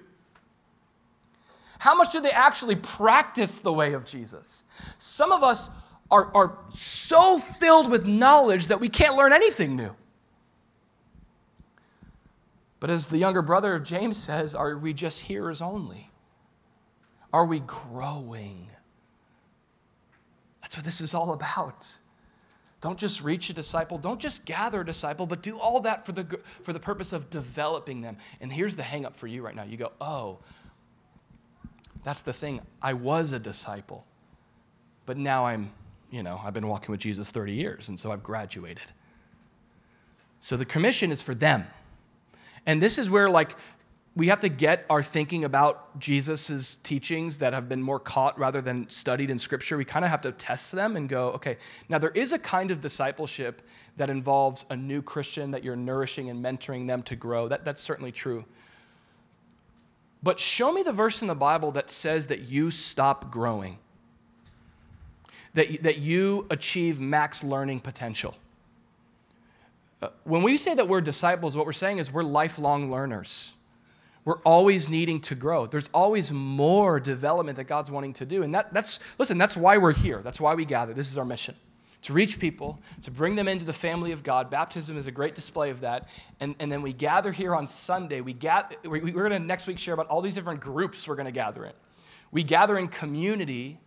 How 1.79 1.95
much 1.95 2.11
do 2.11 2.19
they 2.19 2.31
actually 2.31 2.75
practice 2.75 3.59
the 3.59 3.71
way 3.71 3.93
of 3.93 4.05
Jesus? 4.05 4.65
Some 4.97 5.31
of 5.31 5.43
us 5.43 5.69
are, 6.09 6.33
are 6.35 6.57
so 6.73 7.37
filled 7.39 7.89
with 7.91 8.07
knowledge 8.07 8.67
that 8.67 8.79
we 8.79 8.89
can't 8.89 9.15
learn 9.15 9.31
anything 9.31 9.75
new. 9.75 9.95
But 12.79 12.89
as 12.89 13.07
the 13.07 13.17
younger 13.17 13.41
brother 13.41 13.75
of 13.75 13.83
James 13.83 14.17
says, 14.17 14.53
are 14.53 14.77
we 14.77 14.93
just 14.93 15.23
hearers 15.23 15.61
only? 15.61 16.11
Are 17.33 17.45
we 17.45 17.59
growing? 17.61 18.67
That's 20.61 20.75
what 20.75 20.85
this 20.85 21.01
is 21.01 21.13
all 21.13 21.33
about. 21.33 21.99
Don't 22.79 22.99
just 22.99 23.23
reach 23.23 23.49
a 23.49 23.53
disciple, 23.53 23.97
don't 23.97 24.19
just 24.19 24.45
gather 24.45 24.81
a 24.81 24.85
disciple, 24.85 25.25
but 25.25 25.41
do 25.41 25.57
all 25.57 25.79
that 25.81 26.05
for 26.05 26.11
the, 26.11 26.39
for 26.61 26.73
the 26.73 26.79
purpose 26.79 27.11
of 27.11 27.29
developing 27.29 28.01
them. 28.01 28.17
And 28.39 28.53
here's 28.53 28.75
the 28.75 28.83
hang 28.83 29.05
up 29.05 29.15
for 29.15 29.25
you 29.25 29.41
right 29.41 29.55
now. 29.55 29.63
You 29.63 29.77
go, 29.77 29.91
oh, 29.99 30.39
that's 32.03 32.21
the 32.21 32.33
thing. 32.33 32.61
I 32.81 32.93
was 32.93 33.31
a 33.31 33.39
disciple, 33.39 34.05
but 35.07 35.17
now 35.17 35.45
I'm, 35.45 35.71
you 36.11 36.21
know, 36.21 36.39
I've 36.43 36.53
been 36.53 36.67
walking 36.67 36.91
with 36.91 36.99
Jesus 36.99 37.31
30 37.31 37.53
years, 37.53 37.89
and 37.89 37.99
so 37.99 38.11
I've 38.11 38.23
graduated. 38.23 38.91
So 40.39 40.55
the 40.55 40.65
commission 40.65 41.11
is 41.11 41.21
for 41.21 41.33
them. 41.33 41.65
And 42.67 42.81
this 42.81 42.99
is 42.99 43.09
where, 43.09 43.29
like, 43.29 43.55
we 44.17 44.27
have 44.27 44.39
to 44.41 44.49
get 44.49 44.85
our 44.89 45.01
thinking 45.01 45.45
about 45.45 45.99
Jesus' 45.99 46.75
teachings 46.75 47.39
that 47.39 47.53
have 47.53 47.69
been 47.69 47.81
more 47.81 47.99
caught 47.99 48.37
rather 48.37 48.61
than 48.61 48.89
studied 48.89 49.29
in 49.29 49.37
Scripture. 49.37 49.77
We 49.77 49.85
kind 49.85 50.03
of 50.03 50.11
have 50.11 50.21
to 50.21 50.31
test 50.31 50.71
them 50.71 50.95
and 50.95 51.07
go, 51.07 51.29
okay, 51.33 51.57
now 51.87 51.97
there 51.97 52.09
is 52.09 52.33
a 52.33 52.39
kind 52.39 52.71
of 52.71 52.81
discipleship 52.81 53.61
that 53.95 54.09
involves 54.09 54.65
a 54.69 54.75
new 54.75 55.01
Christian 55.01 55.51
that 55.51 55.63
you're 55.63 55.75
nourishing 55.75 56.29
and 56.29 56.43
mentoring 56.43 56.87
them 56.87 57.03
to 57.03 57.15
grow. 57.15 57.47
That, 57.47 57.63
that's 57.63 57.81
certainly 57.81 58.11
true. 58.11 58.43
But 60.23 60.39
show 60.39 60.71
me 60.71 60.81
the 60.81 60.91
verse 60.91 61.21
in 61.21 61.27
the 61.27 61.35
Bible 61.35 61.71
that 61.71 61.91
says 61.91 62.25
that 62.27 62.41
you 62.41 62.71
stop 62.71 63.31
growing, 63.31 63.77
that, 65.53 65.83
that 65.83 65.99
you 65.99 66.47
achieve 66.49 66.99
max 66.99 67.43
learning 67.43 67.81
potential. 67.81 68.35
Uh, 70.01 70.09
when 70.23 70.43
we 70.43 70.57
say 70.57 70.73
that 70.73 70.87
we're 70.87 71.01
disciples, 71.01 71.57
what 71.57 71.65
we're 71.65 71.73
saying 71.73 71.97
is 71.97 72.11
we're 72.11 72.23
lifelong 72.23 72.91
learners. 72.91 73.53
We're 74.25 74.39
always 74.39 74.89
needing 74.89 75.21
to 75.21 75.35
grow. 75.35 75.65
There's 75.65 75.89
always 75.93 76.31
more 76.31 76.99
development 76.99 77.55
that 77.55 77.63
God's 77.63 77.89
wanting 77.89 78.13
to 78.13 78.25
do. 78.25 78.43
And 78.43 78.53
that, 78.53 78.73
that's, 78.73 78.99
listen, 79.17 79.37
that's 79.37 79.55
why 79.55 79.77
we're 79.77 79.93
here. 79.93 80.21
That's 80.21 80.41
why 80.41 80.53
we 80.53 80.65
gather. 80.65 80.93
This 80.93 81.09
is 81.09 81.17
our 81.17 81.25
mission 81.25 81.55
to 82.03 82.13
reach 82.13 82.39
people, 82.39 82.79
to 83.01 83.11
bring 83.11 83.35
them 83.35 83.47
into 83.47 83.65
the 83.65 83.73
family 83.73 84.11
of 84.11 84.23
God. 84.23 84.49
Baptism 84.49 84.97
is 84.97 85.07
a 85.07 85.11
great 85.11 85.35
display 85.35 85.71
of 85.71 85.81
that. 85.81 86.07
And, 86.39 86.55
and 86.59 86.71
then 86.71 86.81
we 86.81 86.93
gather 86.93 87.31
here 87.31 87.55
on 87.55 87.67
Sunday. 87.67 88.21
We 88.21 88.33
gather, 88.33 88.75
we're 88.85 88.99
going 88.99 89.31
to 89.31 89.39
next 89.39 89.67
week 89.67 89.79
share 89.79 89.93
about 89.93 90.07
all 90.07 90.21
these 90.21 90.35
different 90.35 90.59
groups 90.59 91.07
we're 91.07 91.15
going 91.15 91.25
to 91.25 91.31
gather 91.31 91.65
in. 91.65 91.73
We 92.31 92.43
gather 92.43 92.77
in 92.77 92.87
community 92.87 93.79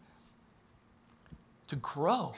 to 1.68 1.76
grow, 1.76 2.34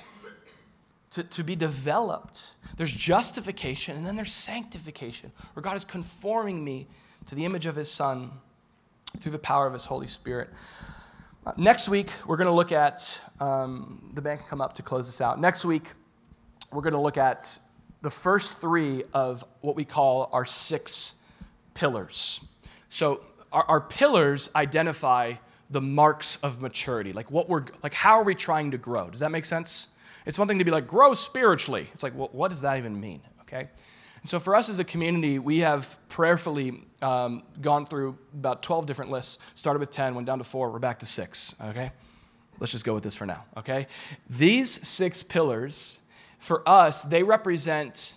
to, 1.13 1.23
to 1.23 1.45
be 1.45 1.55
developed. 1.55 2.53
There's 2.77 2.93
justification, 2.93 3.97
and 3.97 4.07
then 4.07 4.17
there's 4.17 4.33
sanctification, 4.33 5.31
where 5.53 5.63
God 5.63 5.77
is 5.77 5.85
conforming 5.85 6.65
me 6.65 6.89
to 7.27 7.35
the 7.35 7.45
image 7.45 7.67
of 7.67 7.77
his 7.77 7.91
Son 7.91 8.31
through 9.19 9.33
the 9.33 9.39
power 9.39 9.67
of 9.67 9.75
his 9.75 9.85
Holy 9.85 10.07
Spirit. 10.07 10.49
Uh, 11.47 11.53
next 11.57 11.89
week, 11.89 12.11
we're 12.27 12.37
going 12.37 12.47
to 12.47 12.53
look 12.53 12.73
at, 12.73 13.19
um, 13.41 14.11
the 14.15 14.23
can 14.23 14.39
come 14.49 14.61
up 14.61 14.73
to 14.75 14.83
close 14.83 15.07
this 15.07 15.21
out. 15.21 15.39
Next 15.39 15.65
week, 15.65 15.93
we're 16.73 16.83
going 16.83 16.95
to 16.95 17.01
look 17.01 17.19
at 17.19 17.59
the 18.01 18.11
first 18.11 18.61
three 18.61 19.05
of 19.13 19.45
what 19.61 19.77
we 19.77 19.85
call 19.85 20.31
our 20.33 20.47
six 20.47 21.23
pillars. 21.75 22.45
So, 22.89 23.21
our, 23.53 23.65
our 23.65 23.81
pillars 23.81 24.51
identify 24.57 25.35
the 25.69 25.81
marks 25.81 26.37
of 26.43 26.63
maturity, 26.63 27.13
like 27.13 27.31
what 27.31 27.49
we're, 27.49 27.65
like 27.83 27.95
how 27.95 28.19
are 28.19 28.25
we 28.25 28.35
trying 28.35 28.71
to 28.71 28.79
grow? 28.79 29.11
Does 29.11 29.21
that 29.21 29.31
make 29.31 29.45
sense? 29.45 29.92
It's 30.27 30.39
one 30.39 30.49
thing 30.49 30.59
to 30.59 30.65
be 30.65 30.71
like, 30.71 30.87
grow 30.87 31.15
spiritually. 31.15 31.89
It's 31.95 32.03
like, 32.03 32.15
well, 32.17 32.29
what 32.33 32.49
does 32.49 32.63
that 32.63 32.79
even 32.79 33.01
mean? 33.01 33.23
Okay? 33.43 33.69
And 34.23 34.29
so 34.29 34.39
for 34.39 34.55
us 34.55 34.69
as 34.69 34.79
a 34.79 34.85
community, 34.85 35.39
we 35.39 35.59
have 35.59 35.97
prayerfully 36.09 36.85
um, 37.03 37.43
gone 37.61 37.85
through 37.85 38.17
about 38.33 38.63
12 38.63 38.87
different 38.87 39.11
lists, 39.11 39.39
started 39.55 39.81
with 39.81 39.91
10, 39.91 40.15
went 40.15 40.27
down 40.27 40.39
to 40.39 40.45
four, 40.45 40.71
we're 40.71 40.79
back 40.79 41.01
to 41.01 41.07
six, 41.07 41.57
okay? 41.61 41.91
Let's 42.61 42.71
just 42.71 42.85
go 42.85 42.95
with 42.95 43.03
this 43.03 43.17
for 43.17 43.27
now, 43.27 43.45
okay? 43.57 43.89
These 44.31 44.87
six 44.87 45.25
pillars, 45.25 46.03
for 46.39 46.67
us, 46.69 47.03
they 47.03 47.25
represent, 47.25 48.15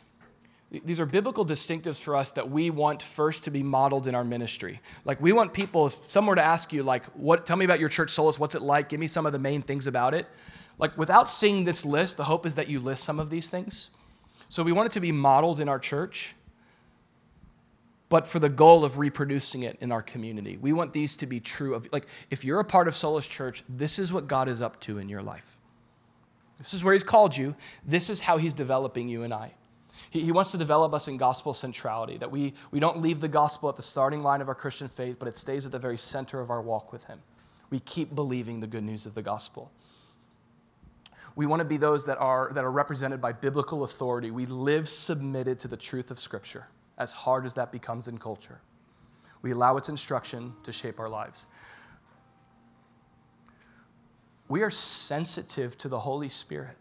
these 0.69 0.99
are 0.99 1.07
biblical 1.07 1.43
distinctives 1.43 1.99
for 1.99 2.15
us 2.15 2.31
that 2.31 2.51
we 2.51 2.69
want 2.69 3.01
first 3.01 3.45
to 3.45 3.51
be 3.51 3.63
modeled 3.63 4.05
in 4.05 4.13
our 4.13 4.23
ministry. 4.23 4.81
Like 5.05 5.19
we 5.19 5.33
want 5.33 5.53
people, 5.53 5.87
if 5.87 6.11
someone 6.11 6.33
were 6.33 6.35
to 6.35 6.43
ask 6.43 6.71
you, 6.71 6.83
like, 6.83 7.05
what, 7.15 7.47
tell 7.47 7.57
me 7.57 7.65
about 7.65 7.79
your 7.79 7.89
church 7.89 8.11
Solus, 8.11 8.37
what's 8.37 8.53
it 8.53 8.61
like? 8.61 8.89
Give 8.89 8.99
me 8.99 9.07
some 9.07 9.25
of 9.25 9.33
the 9.33 9.39
main 9.39 9.63
things 9.63 9.87
about 9.87 10.13
it. 10.13 10.27
Like 10.77 10.97
without 10.97 11.29
seeing 11.29 11.63
this 11.63 11.85
list, 11.85 12.17
the 12.17 12.25
hope 12.25 12.45
is 12.45 12.55
that 12.55 12.67
you 12.67 12.79
list 12.79 13.03
some 13.03 13.19
of 13.19 13.29
these 13.29 13.49
things 13.49 13.89
so 14.49 14.63
we 14.63 14.71
want 14.71 14.87
it 14.87 14.91
to 14.93 14.99
be 14.99 15.11
models 15.11 15.59
in 15.59 15.69
our 15.69 15.79
church, 15.79 16.35
but 18.09 18.27
for 18.27 18.39
the 18.39 18.49
goal 18.49 18.85
of 18.85 18.97
reproducing 18.97 19.63
it 19.63 19.77
in 19.81 19.91
our 19.91 20.01
community. 20.01 20.57
We 20.57 20.73
want 20.73 20.93
these 20.93 21.15
to 21.17 21.25
be 21.25 21.39
true 21.39 21.73
of 21.73 21.87
like 21.91 22.07
if 22.29 22.45
you're 22.45 22.59
a 22.59 22.65
part 22.65 22.87
of 22.87 22.95
Solus 22.95 23.27
Church, 23.27 23.63
this 23.67 23.99
is 23.99 24.13
what 24.13 24.27
God 24.27 24.47
is 24.47 24.61
up 24.61 24.79
to 24.81 24.99
in 24.99 25.09
your 25.09 25.21
life. 25.21 25.57
This 26.57 26.73
is 26.73 26.83
where 26.83 26.93
he's 26.93 27.03
called 27.03 27.35
you. 27.35 27.55
This 27.85 28.09
is 28.09 28.21
how 28.21 28.37
he's 28.37 28.53
developing 28.53 29.09
you 29.09 29.23
and 29.23 29.33
I. 29.33 29.53
He, 30.09 30.21
he 30.21 30.31
wants 30.31 30.51
to 30.51 30.57
develop 30.57 30.93
us 30.93 31.07
in 31.07 31.17
gospel 31.17 31.53
centrality, 31.53 32.17
that 32.17 32.31
we, 32.31 32.53
we 32.71 32.79
don't 32.79 33.01
leave 33.01 33.19
the 33.19 33.27
gospel 33.27 33.67
at 33.67 33.75
the 33.75 33.81
starting 33.81 34.23
line 34.23 34.41
of 34.41 34.47
our 34.47 34.55
Christian 34.55 34.87
faith, 34.87 35.17
but 35.19 35.27
it 35.27 35.35
stays 35.35 35.65
at 35.65 35.71
the 35.71 35.79
very 35.79 35.97
center 35.97 36.39
of 36.39 36.49
our 36.49 36.61
walk 36.61 36.93
with 36.93 37.05
him. 37.05 37.19
We 37.69 37.79
keep 37.79 38.15
believing 38.15 38.59
the 38.59 38.67
good 38.67 38.83
news 38.83 39.05
of 39.05 39.15
the 39.15 39.21
gospel. 39.21 39.71
We 41.35 41.45
want 41.45 41.59
to 41.59 41.65
be 41.65 41.77
those 41.77 42.05
that 42.05 42.17
are, 42.17 42.49
that 42.53 42.63
are 42.63 42.71
represented 42.71 43.19
by 43.19 43.33
biblical 43.33 43.83
authority. 43.83 44.31
We 44.31 44.45
live 44.45 44.87
submitted 44.87 45.59
to 45.59 45.67
the 45.67 45.77
truth 45.77 46.09
of 46.09 46.19
Scripture, 46.19 46.67
as 46.97 47.11
hard 47.11 47.45
as 47.45 47.55
that 47.55 47.71
becomes 47.71 48.07
in 48.07 48.17
culture. 48.17 48.61
We 49.41 49.51
allow 49.51 49.77
its 49.77 49.89
instruction 49.89 50.53
to 50.63 50.71
shape 50.71 50.99
our 50.99 51.09
lives. 51.09 51.47
We 54.47 54.63
are 54.63 54.69
sensitive 54.69 55.77
to 55.79 55.89
the 55.89 55.99
Holy 55.99 56.29
Spirit. 56.29 56.77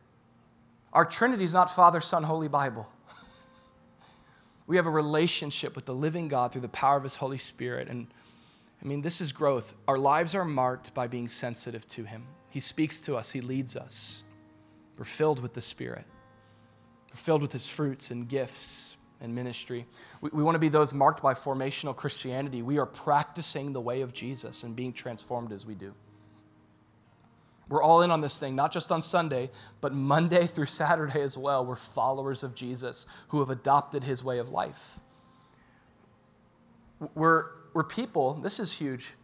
Our 0.92 1.04
Trinity 1.04 1.44
is 1.44 1.52
not 1.52 1.74
Father, 1.74 2.00
Son, 2.00 2.22
Holy 2.22 2.48
Bible. 2.48 2.88
We 4.66 4.76
have 4.76 4.86
a 4.86 4.90
relationship 4.90 5.74
with 5.74 5.84
the 5.84 5.94
living 5.94 6.28
God 6.28 6.52
through 6.52 6.62
the 6.62 6.68
power 6.68 6.96
of 6.96 7.02
His 7.02 7.16
Holy 7.16 7.38
Spirit. 7.38 7.88
And 7.88 8.06
I 8.82 8.86
mean, 8.86 9.02
this 9.02 9.20
is 9.20 9.32
growth. 9.32 9.74
Our 9.88 9.98
lives 9.98 10.34
are 10.34 10.44
marked 10.44 10.94
by 10.94 11.06
being 11.08 11.26
sensitive 11.26 11.86
to 11.88 12.04
Him. 12.04 12.24
He 12.50 12.60
speaks 12.60 13.00
to 13.02 13.16
us, 13.16 13.32
He 13.32 13.40
leads 13.40 13.76
us. 13.76 14.22
We're 14.96 15.04
filled 15.04 15.40
with 15.40 15.54
the 15.54 15.60
Spirit. 15.60 16.04
We're 17.10 17.16
filled 17.16 17.42
with 17.42 17.52
His 17.52 17.68
fruits 17.68 18.10
and 18.10 18.28
gifts 18.28 18.96
and 19.20 19.34
ministry. 19.34 19.86
We, 20.20 20.30
we 20.32 20.42
want 20.42 20.54
to 20.54 20.60
be 20.60 20.68
those 20.68 20.94
marked 20.94 21.22
by 21.22 21.34
formational 21.34 21.96
Christianity. 21.96 22.62
We 22.62 22.78
are 22.78 22.86
practicing 22.86 23.72
the 23.72 23.80
way 23.80 24.02
of 24.02 24.12
Jesus 24.12 24.62
and 24.62 24.76
being 24.76 24.92
transformed 24.92 25.52
as 25.52 25.66
we 25.66 25.74
do. 25.74 25.94
We're 27.68 27.82
all 27.82 28.02
in 28.02 28.10
on 28.10 28.20
this 28.20 28.38
thing, 28.38 28.54
not 28.54 28.72
just 28.72 28.92
on 28.92 29.00
Sunday, 29.02 29.50
but 29.80 29.94
Monday 29.94 30.46
through 30.46 30.66
Saturday 30.66 31.22
as 31.22 31.36
well. 31.36 31.64
We're 31.64 31.76
followers 31.76 32.42
of 32.42 32.54
Jesus 32.54 33.06
who 33.28 33.40
have 33.40 33.50
adopted 33.50 34.04
his 34.04 34.22
way 34.22 34.38
of 34.38 34.50
life. 34.50 35.00
We're, 37.14 37.46
we're 37.72 37.84
people, 37.84 38.34
this 38.34 38.60
is 38.60 38.78
huge, 38.78 39.14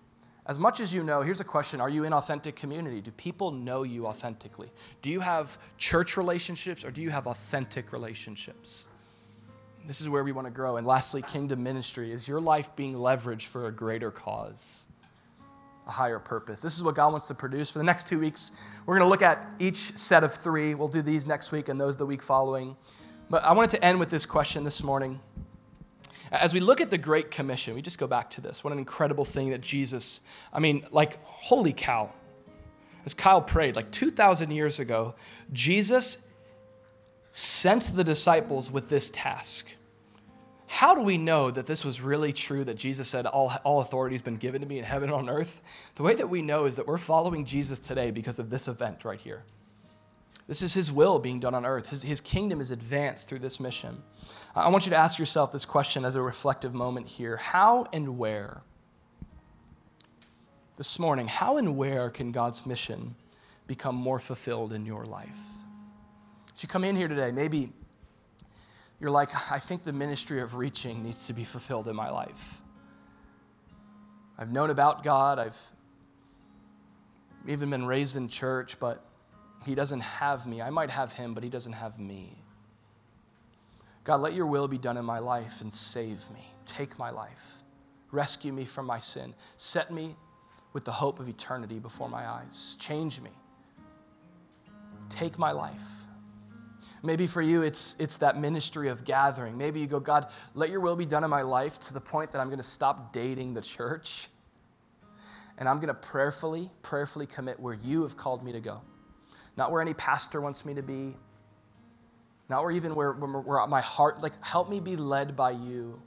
as 0.50 0.58
much 0.58 0.80
as 0.80 0.92
you 0.92 1.04
know, 1.04 1.20
here's 1.20 1.38
a 1.38 1.44
question 1.44 1.80
Are 1.80 1.88
you 1.88 2.02
in 2.02 2.12
authentic 2.12 2.56
community? 2.56 3.00
Do 3.00 3.12
people 3.12 3.52
know 3.52 3.84
you 3.84 4.08
authentically? 4.08 4.68
Do 5.00 5.08
you 5.08 5.20
have 5.20 5.56
church 5.78 6.16
relationships 6.16 6.84
or 6.84 6.90
do 6.90 7.00
you 7.00 7.10
have 7.10 7.28
authentic 7.28 7.92
relationships? 7.92 8.84
This 9.86 10.00
is 10.00 10.08
where 10.08 10.24
we 10.24 10.32
want 10.32 10.48
to 10.48 10.50
grow. 10.50 10.76
And 10.76 10.84
lastly, 10.84 11.22
kingdom 11.22 11.62
ministry. 11.62 12.10
Is 12.10 12.26
your 12.26 12.40
life 12.40 12.74
being 12.74 12.94
leveraged 12.94 13.44
for 13.44 13.68
a 13.68 13.72
greater 13.72 14.10
cause? 14.10 14.86
a 15.86 15.90
higher 15.92 16.18
purpose. 16.18 16.60
This 16.60 16.76
is 16.76 16.84
what 16.84 16.94
God 16.94 17.10
wants 17.10 17.26
to 17.28 17.34
produce. 17.34 17.70
For 17.70 17.78
the 17.78 17.84
next 17.84 18.06
two 18.06 18.20
weeks, 18.20 18.52
we're 18.86 18.96
going 18.96 19.06
to 19.06 19.08
look 19.08 19.22
at 19.22 19.44
each 19.58 19.76
set 19.76 20.22
of 20.22 20.32
three. 20.32 20.74
We'll 20.74 20.88
do 20.88 21.00
these 21.00 21.26
next 21.26 21.52
week 21.52 21.68
and 21.68 21.80
those 21.80 21.96
the 21.96 22.06
week 22.06 22.22
following. 22.22 22.76
But 23.30 23.42
I 23.44 23.52
wanted 23.52 23.70
to 23.70 23.84
end 23.84 23.98
with 23.98 24.10
this 24.10 24.26
question 24.26 24.62
this 24.62 24.84
morning. 24.84 25.20
As 26.32 26.54
we 26.54 26.60
look 26.60 26.80
at 26.80 26.90
the 26.90 26.98
Great 26.98 27.30
Commission, 27.30 27.74
we 27.74 27.82
just 27.82 27.98
go 27.98 28.06
back 28.06 28.30
to 28.30 28.40
this. 28.40 28.62
What 28.62 28.72
an 28.72 28.78
incredible 28.78 29.24
thing 29.24 29.50
that 29.50 29.60
Jesus, 29.60 30.20
I 30.52 30.60
mean, 30.60 30.86
like, 30.92 31.22
holy 31.24 31.72
cow. 31.72 32.10
As 33.04 33.14
Kyle 33.14 33.42
prayed, 33.42 33.76
like 33.76 33.90
2,000 33.90 34.50
years 34.50 34.78
ago, 34.78 35.14
Jesus 35.52 36.32
sent 37.32 37.96
the 37.96 38.04
disciples 38.04 38.70
with 38.70 38.88
this 38.88 39.10
task. 39.10 39.70
How 40.66 40.94
do 40.94 41.00
we 41.00 41.18
know 41.18 41.50
that 41.50 41.66
this 41.66 41.84
was 41.84 42.00
really 42.00 42.32
true 42.32 42.62
that 42.62 42.76
Jesus 42.76 43.08
said, 43.08 43.26
all, 43.26 43.52
all 43.64 43.80
authority 43.80 44.14
has 44.14 44.22
been 44.22 44.36
given 44.36 44.60
to 44.60 44.68
me 44.68 44.78
in 44.78 44.84
heaven 44.84 45.10
and 45.10 45.18
on 45.18 45.28
earth? 45.28 45.62
The 45.96 46.04
way 46.04 46.14
that 46.14 46.30
we 46.30 46.42
know 46.42 46.66
is 46.66 46.76
that 46.76 46.86
we're 46.86 46.96
following 46.96 47.44
Jesus 47.44 47.80
today 47.80 48.12
because 48.12 48.38
of 48.38 48.50
this 48.50 48.68
event 48.68 49.04
right 49.04 49.18
here. 49.18 49.42
This 50.46 50.62
is 50.62 50.74
his 50.74 50.92
will 50.92 51.18
being 51.18 51.40
done 51.40 51.54
on 51.54 51.66
earth. 51.66 51.88
His, 51.88 52.02
his 52.02 52.20
kingdom 52.20 52.60
is 52.60 52.70
advanced 52.70 53.28
through 53.28 53.40
this 53.40 53.58
mission. 53.58 54.02
I 54.54 54.68
want 54.68 54.84
you 54.84 54.90
to 54.90 54.96
ask 54.96 55.18
yourself 55.18 55.52
this 55.52 55.64
question 55.64 56.04
as 56.04 56.16
a 56.16 56.22
reflective 56.22 56.74
moment 56.74 57.06
here 57.06 57.36
How 57.36 57.86
and 57.92 58.18
where? 58.18 58.62
This 60.76 60.98
morning, 60.98 61.28
how 61.28 61.58
and 61.58 61.76
where 61.76 62.08
can 62.08 62.32
God's 62.32 62.64
mission 62.66 63.14
become 63.66 63.94
more 63.94 64.18
fulfilled 64.18 64.72
in 64.72 64.86
your 64.86 65.04
life? 65.04 65.28
As 66.56 66.62
you 66.62 66.68
come 66.68 66.84
in 66.84 66.96
here 66.96 67.06
today, 67.06 67.30
maybe 67.32 67.70
you're 68.98 69.10
like, 69.10 69.30
I 69.52 69.58
think 69.58 69.84
the 69.84 69.92
ministry 69.92 70.40
of 70.40 70.54
reaching 70.54 71.02
needs 71.02 71.26
to 71.26 71.34
be 71.34 71.44
fulfilled 71.44 71.86
in 71.86 71.94
my 71.94 72.10
life. 72.10 72.60
I've 74.38 74.50
known 74.50 74.70
about 74.70 75.04
God, 75.04 75.38
I've 75.38 75.60
even 77.46 77.70
been 77.70 77.84
raised 77.84 78.16
in 78.16 78.28
church, 78.28 78.80
but 78.80 79.04
he 79.66 79.74
doesn't 79.74 80.00
have 80.00 80.46
me. 80.46 80.62
I 80.62 80.70
might 80.70 80.90
have 80.90 81.12
him, 81.12 81.34
but 81.34 81.42
he 81.42 81.50
doesn't 81.50 81.74
have 81.74 81.98
me. 81.98 82.42
God, 84.04 84.20
let 84.20 84.34
your 84.34 84.46
will 84.46 84.68
be 84.68 84.78
done 84.78 84.96
in 84.96 85.04
my 85.04 85.18
life 85.18 85.60
and 85.60 85.72
save 85.72 86.30
me. 86.30 86.52
Take 86.66 86.98
my 86.98 87.10
life. 87.10 87.62
Rescue 88.10 88.52
me 88.52 88.64
from 88.64 88.86
my 88.86 88.98
sin. 88.98 89.34
Set 89.56 89.90
me 89.90 90.16
with 90.72 90.84
the 90.84 90.92
hope 90.92 91.20
of 91.20 91.28
eternity 91.28 91.78
before 91.78 92.08
my 92.08 92.26
eyes. 92.26 92.76
Change 92.78 93.20
me. 93.20 93.30
Take 95.08 95.38
my 95.38 95.52
life. 95.52 95.82
Maybe 97.02 97.26
for 97.26 97.42
you, 97.42 97.62
it's, 97.62 97.98
it's 97.98 98.16
that 98.16 98.38
ministry 98.38 98.88
of 98.88 99.04
gathering. 99.04 99.56
Maybe 99.56 99.80
you 99.80 99.86
go, 99.86 100.00
God, 100.00 100.28
let 100.54 100.70
your 100.70 100.80
will 100.80 100.96
be 100.96 101.06
done 101.06 101.24
in 101.24 101.30
my 101.30 101.42
life 101.42 101.78
to 101.80 101.94
the 101.94 102.00
point 102.00 102.32
that 102.32 102.40
I'm 102.40 102.48
going 102.48 102.58
to 102.58 102.62
stop 102.62 103.12
dating 103.12 103.54
the 103.54 103.62
church 103.62 104.28
and 105.56 105.68
I'm 105.68 105.76
going 105.76 105.88
to 105.88 105.94
prayerfully, 105.94 106.70
prayerfully 106.82 107.26
commit 107.26 107.58
where 107.58 107.74
you 107.74 108.02
have 108.02 108.16
called 108.16 108.44
me 108.44 108.52
to 108.52 108.60
go 108.60 108.82
not 109.56 109.70
where 109.70 109.82
any 109.82 109.94
pastor 109.94 110.40
wants 110.40 110.64
me 110.64 110.74
to 110.74 110.82
be, 110.82 111.14
not 112.50 112.62
where 112.62 112.72
even 112.72 112.94
where, 112.94 113.12
where, 113.12 113.40
where 113.40 113.66
my 113.66 113.80
heart, 113.80 114.20
like, 114.20 114.44
help 114.44 114.68
me 114.68 114.80
be 114.80 114.96
led 114.96 115.36
by 115.36 115.52
you 115.52 116.02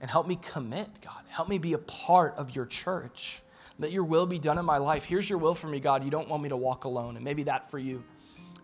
and 0.00 0.10
help 0.10 0.26
me 0.26 0.38
commit, 0.40 0.88
God. 1.02 1.22
Help 1.28 1.48
me 1.48 1.58
be 1.58 1.72
a 1.72 1.78
part 1.78 2.34
of 2.36 2.54
your 2.54 2.66
church. 2.66 3.42
Let 3.78 3.92
your 3.92 4.04
will 4.04 4.26
be 4.26 4.38
done 4.38 4.58
in 4.58 4.64
my 4.64 4.78
life. 4.78 5.04
Here's 5.04 5.28
your 5.28 5.38
will 5.38 5.54
for 5.54 5.66
me, 5.66 5.80
God. 5.80 6.04
You 6.04 6.10
don't 6.10 6.28
want 6.28 6.42
me 6.42 6.48
to 6.50 6.56
walk 6.56 6.84
alone. 6.84 7.16
And 7.16 7.24
maybe 7.24 7.42
that 7.44 7.70
for 7.70 7.78
you 7.78 8.04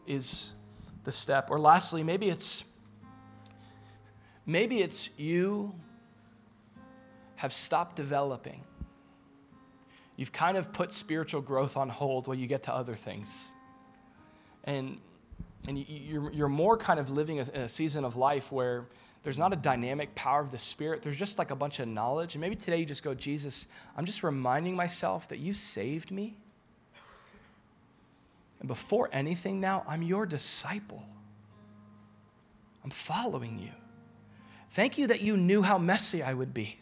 is 0.07 0.53
the 1.05 1.13
step. 1.13 1.51
Or 1.51 1.59
lastly, 1.59 2.03
maybe 2.03 2.29
it's 2.29 2.65
maybe 4.47 4.81
it's 4.81 5.19
you 5.19 5.75
have 7.37 7.53
stopped 7.53 7.97
developing. 7.97 8.63
You've 10.17 10.33
kind 10.33 10.57
of 10.57 10.73
put 10.73 10.93
spiritual 10.93 11.41
growth 11.41 11.77
on 11.77 11.89
hold 11.89 12.27
while 12.27 12.37
you 12.37 12.47
get 12.47 12.65
to 12.65 12.75
other 12.75 12.95
things 12.95 13.53
and 14.65 15.01
and 15.67 15.79
you're, 15.79 16.31
you're 16.31 16.49
more 16.49 16.77
kind 16.77 17.01
of 17.01 17.11
living 17.11 17.41
a, 17.41 17.43
a, 17.55 17.69
season 17.69 18.05
of 18.05 18.17
life 18.17 18.53
where 18.53 18.87
there's 19.23 19.39
not 19.39 19.53
a 19.53 19.57
dynamic 19.57 20.15
power 20.15 20.41
of 20.41 20.51
the 20.51 20.59
Spirit. 20.59 21.03
There's 21.03 21.17
just 21.17 21.39
like 21.39 21.51
a 21.51 21.57
bunch 21.57 21.81
of 21.81 21.89
knowledge. 21.89 22.35
And 22.35 22.41
maybe 22.41 22.57
today 22.57 22.79
you 22.79 22.87
just 22.87 23.03
go, 23.03 23.15
Jesus, 23.15 23.69
I'm 23.97 24.05
just 24.05 24.23
reminding 24.23 24.77
myself 24.77 25.29
that 25.29 25.39
you 25.39 25.53
saved 25.53 26.11
me. 26.11 26.37
And 28.61 28.69
before 28.69 29.09
anything 29.13 29.61
now, 29.61 29.85
I'm 29.89 30.03
your 30.03 30.27
disciple. 30.27 31.03
I'm 32.85 32.91
following 32.91 33.59
you. 33.59 33.71
Thank 34.71 34.99
you 34.99 35.09
that 35.09 35.21
you 35.21 35.37
knew 35.37 35.63
how 35.63 35.79
messy 35.79 36.23
I 36.23 36.35
would 36.35 36.55
be. 36.55 36.79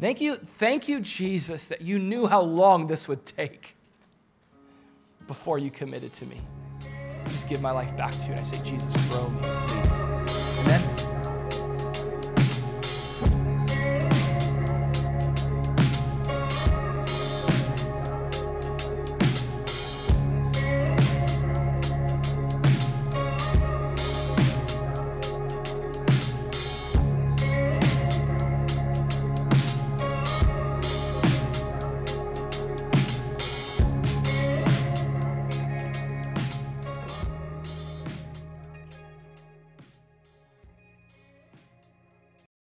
Thank 0.00 0.20
you, 0.20 0.34
thank 0.34 0.88
you, 0.88 1.00
Jesus, 1.00 1.68
that 1.68 1.80
you 1.80 1.98
knew 1.98 2.26
how 2.26 2.40
long 2.40 2.88
this 2.88 3.06
would 3.06 3.24
take 3.24 3.76
before 5.28 5.58
you 5.58 5.70
committed 5.70 6.12
to 6.14 6.26
me 6.26 6.40
just 7.30 7.48
give 7.48 7.60
my 7.60 7.70
life 7.70 7.96
back 7.96 8.12
to 8.12 8.26
you. 8.26 8.30
And 8.32 8.40
I 8.40 8.42
say, 8.42 8.60
Jesus, 8.62 8.94
grow 9.08 9.28
me. 9.28 9.40
Amen. 10.60 10.93